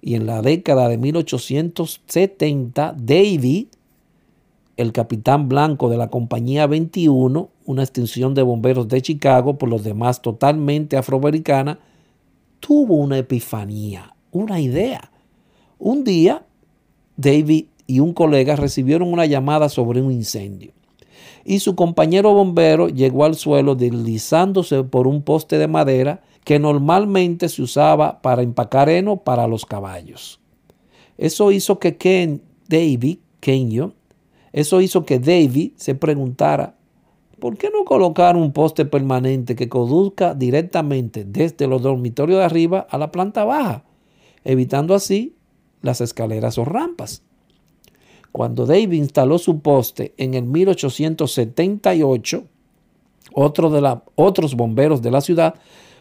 Y 0.00 0.14
en 0.14 0.26
la 0.26 0.40
década 0.40 0.88
de 0.88 0.98
1870, 0.98 2.94
David 2.96 3.66
el 4.76 4.92
capitán 4.92 5.48
blanco 5.48 5.88
de 5.88 5.96
la 5.96 6.08
compañía 6.08 6.66
21, 6.66 7.48
una 7.64 7.82
extinción 7.82 8.34
de 8.34 8.42
bomberos 8.42 8.88
de 8.88 9.00
Chicago, 9.00 9.56
por 9.56 9.68
los 9.68 9.84
demás 9.84 10.20
totalmente 10.20 10.96
afroamericana, 10.96 11.78
tuvo 12.60 12.96
una 12.96 13.18
epifanía, 13.18 14.14
una 14.32 14.60
idea. 14.60 15.10
Un 15.78 16.04
día, 16.04 16.44
David 17.16 17.66
y 17.86 18.00
un 18.00 18.12
colega 18.12 18.56
recibieron 18.56 19.12
una 19.12 19.26
llamada 19.26 19.68
sobre 19.68 20.02
un 20.02 20.12
incendio. 20.12 20.72
y 21.48 21.60
su 21.60 21.76
compañero 21.76 22.34
bombero 22.34 22.88
llegó 22.88 23.24
al 23.24 23.36
suelo 23.36 23.76
deslizándose 23.76 24.82
por 24.82 25.06
un 25.06 25.22
poste 25.22 25.58
de 25.58 25.68
madera 25.68 26.20
que 26.42 26.58
normalmente 26.58 27.48
se 27.48 27.62
usaba 27.62 28.20
para 28.20 28.42
empacar 28.42 28.88
heno 28.88 29.18
para 29.18 29.46
los 29.46 29.64
caballos. 29.64 30.40
Eso 31.18 31.52
hizo 31.52 31.78
que 31.78 31.96
Ken 31.96 32.42
David, 32.68 33.18
Kenyo, 33.38 33.92
eso 34.56 34.80
hizo 34.80 35.04
que 35.04 35.18
David 35.18 35.72
se 35.76 35.94
preguntara, 35.94 36.76
¿por 37.38 37.58
qué 37.58 37.68
no 37.70 37.84
colocar 37.84 38.36
un 38.36 38.52
poste 38.52 38.86
permanente 38.86 39.54
que 39.54 39.68
conduzca 39.68 40.34
directamente 40.34 41.26
desde 41.26 41.66
los 41.66 41.82
dormitorios 41.82 42.38
de 42.38 42.44
arriba 42.46 42.86
a 42.88 42.96
la 42.96 43.12
planta 43.12 43.44
baja, 43.44 43.84
evitando 44.44 44.94
así 44.94 45.36
las 45.82 46.00
escaleras 46.00 46.56
o 46.56 46.64
rampas? 46.64 47.22
Cuando 48.32 48.64
David 48.64 48.92
instaló 48.92 49.36
su 49.36 49.60
poste 49.60 50.14
en 50.16 50.32
el 50.32 50.44
1878, 50.44 52.44
otro 53.34 53.68
de 53.68 53.98
otros 54.14 54.54
bomberos 54.54 55.02
de 55.02 55.10
la 55.10 55.20
ciudad 55.20 55.56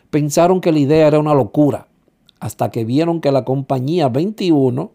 pensaron 0.10 0.62
que 0.62 0.72
la 0.72 0.80
idea 0.80 1.08
era 1.08 1.20
una 1.20 1.34
locura, 1.34 1.89
hasta 2.39 2.72
que 2.72 2.86
vieron 2.86 3.20
que 3.20 3.34
la 3.34 3.43
compañía 3.43 4.08
21 4.08 4.93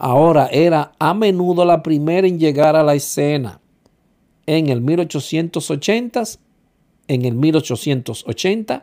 ahora 0.00 0.48
era 0.50 0.92
a 0.98 1.14
menudo 1.14 1.64
la 1.64 1.82
primera 1.82 2.26
en 2.26 2.38
llegar 2.38 2.74
a 2.74 2.82
la 2.82 2.94
escena. 2.94 3.60
En 4.46 4.68
el 4.68 4.80
1880, 4.80 6.22
en 7.06 7.24
el 7.24 7.34
1880, 7.34 8.82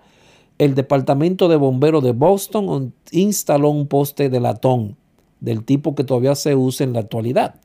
el 0.60 0.76
Departamento 0.76 1.48
de 1.50 1.56
Bomberos 1.58 2.04
de 2.04 2.14
Boston 2.14 2.94
instaló 3.12 3.70
un 3.70 3.88
poste 3.88 4.30
de 4.30 4.40
latón 4.40 4.96
del 5.40 5.66
tipo 5.66 5.96
que 5.96 6.04
todavía 6.04 6.36
se 6.36 6.56
usa 6.56 6.86
en 6.86 6.94
la 6.94 7.00
actualidad. 7.00 7.56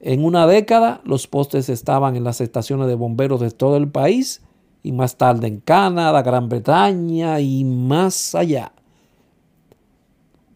En 0.00 0.24
una 0.24 0.46
década, 0.46 1.00
los 1.04 1.26
postes 1.26 1.68
estaban 1.68 2.16
en 2.16 2.24
las 2.24 2.40
estaciones 2.40 2.86
de 2.86 2.94
bomberos 2.94 3.40
de 3.40 3.50
todo 3.50 3.76
el 3.76 3.88
país 3.88 4.42
y 4.82 4.92
más 4.92 5.16
tarde 5.16 5.46
en 5.46 5.60
Canadá, 5.60 6.22
Gran 6.22 6.48
Bretaña 6.48 7.40
y 7.40 7.64
más 7.64 8.34
allá. 8.34 8.72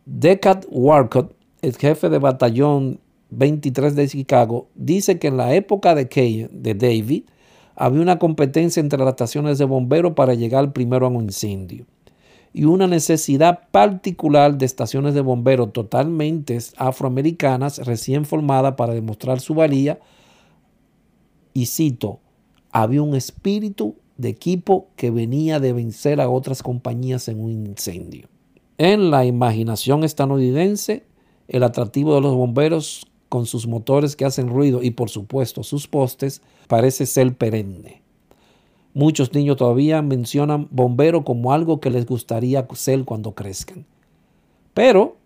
Deckard 0.05 0.67
Warcott, 0.71 1.35
el 1.63 1.77
jefe 1.77 2.09
de 2.09 2.19
batallón 2.19 3.01
23 3.31 3.95
de 3.95 4.09
Chicago, 4.09 4.69
dice 4.75 5.19
que 5.19 5.29
en 5.29 5.37
la 5.37 5.55
época 5.55 5.95
de, 5.95 6.49
de 6.53 6.75
David 6.75 7.25
había 7.77 8.03
una 8.03 8.19
competencia 8.19 8.81
entre 8.81 8.99
las 8.99 9.09
estaciones 9.09 9.59
de 9.59 9.65
bomberos 9.65 10.13
para 10.15 10.35
llegar 10.35 10.73
primero 10.73 11.07
a 11.07 11.09
un 11.09 11.25
incendio 11.25 11.87
y 12.53 12.65
una 12.65 12.87
necesidad 12.87 13.69
particular 13.71 14.59
de 14.59 14.67
estaciones 14.67 15.15
de 15.15 15.21
bomberos 15.21 15.73
totalmente 15.73 16.59
afroamericanas 16.77 17.79
recién 17.87 18.25
formadas 18.25 18.75
para 18.75 18.93
demostrar 18.93 19.41
su 19.41 19.55
valía. 19.55 20.01
Y 21.55 21.67
cito, 21.67 22.19
había 22.73 23.03
un 23.03 23.15
espíritu 23.15 23.95
de 24.17 24.31
equipo 24.31 24.89
que 24.97 25.11
venía 25.11 25.61
de 25.61 25.73
vencer 25.73 26.21
a 26.21 26.29
otras 26.29 26.63
compañías 26.63 27.29
en 27.29 27.41
un 27.41 27.53
incendio. 27.67 28.29
En 28.79 29.11
la 29.11 29.25
imaginación 29.25 30.05
estadounidense, 30.05 31.05
el 31.51 31.65
atractivo 31.65 32.15
de 32.15 32.21
los 32.21 32.35
bomberos 32.35 33.07
con 33.29 33.45
sus 33.45 33.67
motores 33.67 34.17
que 34.17 34.25
hacen 34.25 34.49
ruido 34.49 34.83
y 34.83 34.93
por 34.93 35.11
supuesto 35.11 35.63
sus 35.63 35.87
postes 35.87 36.43
parece 36.69 37.07
ser 37.07 37.35
perenne. 37.37 38.03
Muchos 38.95 39.33
niños 39.35 39.57
todavía 39.57 40.01
mencionan 40.03 40.69
bombero 40.71 41.25
como 41.25 41.53
algo 41.53 41.81
que 41.81 41.91
les 41.91 42.07
gustaría 42.07 42.67
ser 42.75 43.05
cuando 43.05 43.33
crezcan. 43.35 43.85
Pero, 44.75 45.17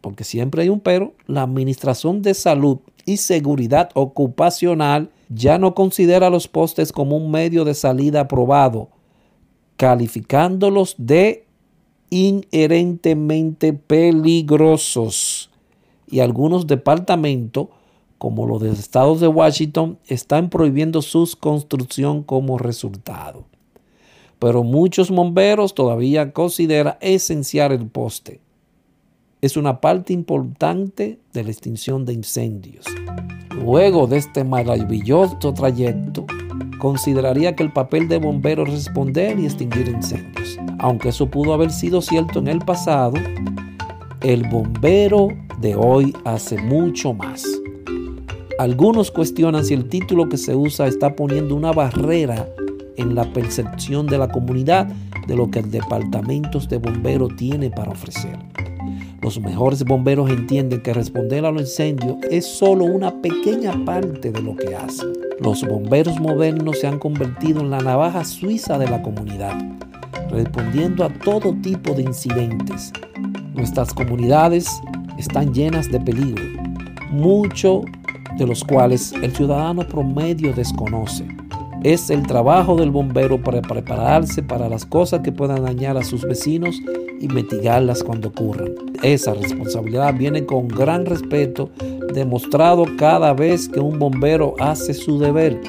porque 0.00 0.24
siempre 0.24 0.62
hay 0.62 0.68
un 0.68 0.80
pero, 0.80 1.12
la 1.26 1.42
Administración 1.42 2.22
de 2.22 2.34
Salud 2.34 2.78
y 3.04 3.18
Seguridad 3.18 3.90
Ocupacional 3.94 5.10
ya 5.28 5.58
no 5.58 5.74
considera 5.74 6.30
los 6.30 6.48
postes 6.48 6.92
como 6.92 7.16
un 7.16 7.30
medio 7.30 7.64
de 7.64 7.74
salida 7.74 8.20
aprobado, 8.20 8.88
calificándolos 9.76 10.94
de 10.98 11.46
inherentemente 12.12 13.72
peligrosos. 13.72 15.50
Y 16.08 16.20
algunos 16.20 16.66
departamentos 16.66 17.68
como 18.22 18.46
los 18.46 18.62
de 18.62 18.70
estados 18.70 19.18
de 19.18 19.26
Washington, 19.26 19.98
están 20.06 20.48
prohibiendo 20.48 21.02
su 21.02 21.28
construcción 21.40 22.22
como 22.22 22.56
resultado. 22.56 23.46
Pero 24.38 24.62
muchos 24.62 25.10
bomberos 25.10 25.74
todavía 25.74 26.32
consideran 26.32 26.98
esencial 27.00 27.72
el 27.72 27.88
poste. 27.88 28.40
Es 29.40 29.56
una 29.56 29.80
parte 29.80 30.12
importante 30.12 31.18
de 31.32 31.42
la 31.42 31.50
extinción 31.50 32.04
de 32.04 32.12
incendios. 32.12 32.84
Luego 33.56 34.06
de 34.06 34.18
este 34.18 34.44
maravilloso 34.44 35.52
trayecto, 35.52 36.24
consideraría 36.82 37.54
que 37.54 37.62
el 37.62 37.72
papel 37.72 38.08
de 38.08 38.18
bombero 38.18 38.64
es 38.64 38.72
responder 38.72 39.38
y 39.38 39.44
extinguir 39.44 39.86
incendios. 39.86 40.58
Aunque 40.80 41.10
eso 41.10 41.30
pudo 41.30 41.54
haber 41.54 41.70
sido 41.70 42.02
cierto 42.02 42.40
en 42.40 42.48
el 42.48 42.58
pasado, 42.58 43.14
el 44.20 44.42
bombero 44.48 45.28
de 45.60 45.76
hoy 45.76 46.12
hace 46.24 46.60
mucho 46.60 47.14
más. 47.14 47.44
Algunos 48.58 49.12
cuestionan 49.12 49.64
si 49.64 49.74
el 49.74 49.88
título 49.88 50.28
que 50.28 50.36
se 50.36 50.56
usa 50.56 50.88
está 50.88 51.14
poniendo 51.14 51.54
una 51.54 51.70
barrera 51.70 52.48
en 52.96 53.14
la 53.14 53.32
percepción 53.32 54.08
de 54.08 54.18
la 54.18 54.26
comunidad 54.26 54.88
de 55.28 55.36
lo 55.36 55.52
que 55.52 55.60
el 55.60 55.70
departamento 55.70 56.58
de 56.58 56.78
bomberos 56.78 57.36
tiene 57.36 57.70
para 57.70 57.92
ofrecer. 57.92 58.36
Los 59.22 59.40
mejores 59.40 59.84
bomberos 59.84 60.28
entienden 60.30 60.82
que 60.82 60.92
responder 60.92 61.46
a 61.46 61.52
los 61.52 61.62
incendios 61.62 62.16
es 62.28 62.44
solo 62.44 62.84
una 62.84 63.22
pequeña 63.22 63.72
parte 63.84 64.32
de 64.32 64.42
lo 64.42 64.56
que 64.56 64.74
hacen. 64.74 65.12
Los 65.38 65.64
bomberos 65.64 66.18
modernos 66.18 66.80
se 66.80 66.88
han 66.88 66.98
convertido 66.98 67.60
en 67.60 67.70
la 67.70 67.78
navaja 67.78 68.24
suiza 68.24 68.78
de 68.78 68.88
la 68.88 69.00
comunidad, 69.00 69.54
respondiendo 70.28 71.04
a 71.04 71.08
todo 71.08 71.54
tipo 71.62 71.94
de 71.94 72.02
incidentes. 72.02 72.92
Nuestras 73.54 73.94
comunidades 73.94 74.68
están 75.16 75.54
llenas 75.54 75.88
de 75.88 76.00
peligro. 76.00 76.42
Mucho 77.12 77.82
de 78.38 78.46
los 78.46 78.64
cuales 78.64 79.12
el 79.22 79.32
ciudadano 79.32 79.86
promedio 79.86 80.52
desconoce. 80.52 81.28
Es 81.84 82.10
el 82.10 82.24
trabajo 82.28 82.76
del 82.76 82.92
bombero 82.92 83.42
para 83.42 83.60
prepararse 83.60 84.40
para 84.40 84.68
las 84.68 84.86
cosas 84.86 85.20
que 85.20 85.32
puedan 85.32 85.64
dañar 85.64 85.96
a 85.96 86.04
sus 86.04 86.22
vecinos 86.22 86.80
y 87.20 87.26
mitigarlas 87.26 88.04
cuando 88.04 88.28
ocurran. 88.28 88.72
Esa 89.02 89.34
responsabilidad 89.34 90.14
viene 90.14 90.46
con 90.46 90.68
gran 90.68 91.06
respeto 91.06 91.70
demostrado 92.14 92.84
cada 92.96 93.32
vez 93.32 93.68
que 93.68 93.80
un 93.80 93.98
bombero 93.98 94.54
hace 94.60 94.94
su 94.94 95.18
deber. 95.18 95.60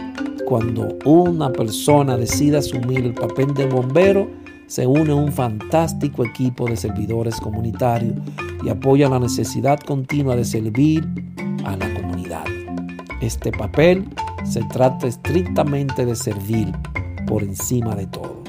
Cuando 0.46 0.90
una 1.04 1.52
persona 1.52 2.16
decide 2.16 2.58
asumir 2.58 3.06
el 3.06 3.16
papel 3.16 3.52
de 3.56 3.66
bombero, 3.66 4.30
se 4.68 4.86
une 4.86 5.14
un 5.14 5.32
fantástico 5.32 6.24
equipo 6.24 6.68
de 6.68 6.78
servidores 6.78 7.40
comunitarios 7.40 8.14
y 8.64 8.70
apoya 8.70 9.10
la 9.10 9.20
necesidad 9.20 9.80
continua 9.80 10.36
de 10.36 10.46
servir 10.46 11.08
a 11.66 11.76
la 11.76 11.92
comunidad. 11.96 12.44
Este 13.20 13.52
papel 13.52 14.06
se 14.44 14.62
trata 14.66 15.08
estrictamente 15.08 16.06
de 16.06 16.16
servir 16.16 16.72
por 17.26 17.44
encima 17.44 17.96
de 17.96 18.08
todo. 18.08 18.42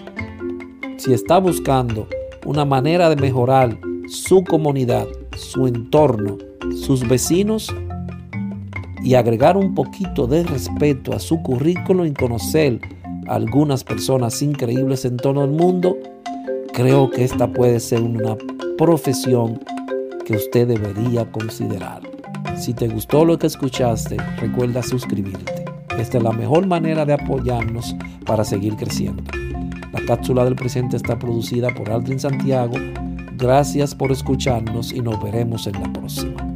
Si 0.96 1.12
está 1.12 1.38
buscando 1.38 2.08
una 2.44 2.64
manera 2.64 3.08
de 3.08 3.16
mejorar 3.16 3.78
su 4.08 4.44
comunidad, 4.44 5.06
su 5.36 5.66
entorno, 5.66 6.38
sus 6.76 7.06
vecinos 7.06 7.74
y 9.02 9.14
agregar 9.14 9.56
un 9.56 9.74
poquito 9.74 10.26
de 10.26 10.44
respeto 10.44 11.14
a 11.14 11.18
su 11.18 11.42
currículo 11.42 12.06
y 12.06 12.12
conocer 12.12 12.80
a 13.28 13.34
algunas 13.34 13.84
personas 13.84 14.40
increíbles 14.42 15.04
en 15.04 15.16
todo 15.16 15.44
el 15.44 15.50
mundo, 15.50 15.96
creo 16.72 17.10
que 17.10 17.24
esta 17.24 17.52
puede 17.52 17.80
ser 17.80 18.02
una 18.02 18.36
profesión 18.76 19.60
que 20.24 20.36
usted 20.36 20.68
debería 20.68 21.30
considerar. 21.30 22.00
Si 22.56 22.72
te 22.72 22.88
gustó 22.88 23.24
lo 23.24 23.38
que 23.38 23.46
escuchaste, 23.46 24.16
recuerda 24.38 24.82
suscribirte. 24.82 25.63
Esta 25.98 26.18
es 26.18 26.24
la 26.24 26.32
mejor 26.32 26.66
manera 26.66 27.04
de 27.04 27.14
apoyarnos 27.14 27.94
para 28.26 28.44
seguir 28.44 28.76
creciendo. 28.76 29.22
La 29.92 30.00
cápsula 30.06 30.44
del 30.44 30.56
presente 30.56 30.96
está 30.96 31.18
producida 31.18 31.68
por 31.74 31.90
Aldrin 31.90 32.18
Santiago. 32.18 32.74
Gracias 33.36 33.94
por 33.94 34.12
escucharnos 34.12 34.92
y 34.92 35.00
nos 35.00 35.22
veremos 35.22 35.66
en 35.66 35.80
la 35.80 35.92
próxima. 35.92 36.53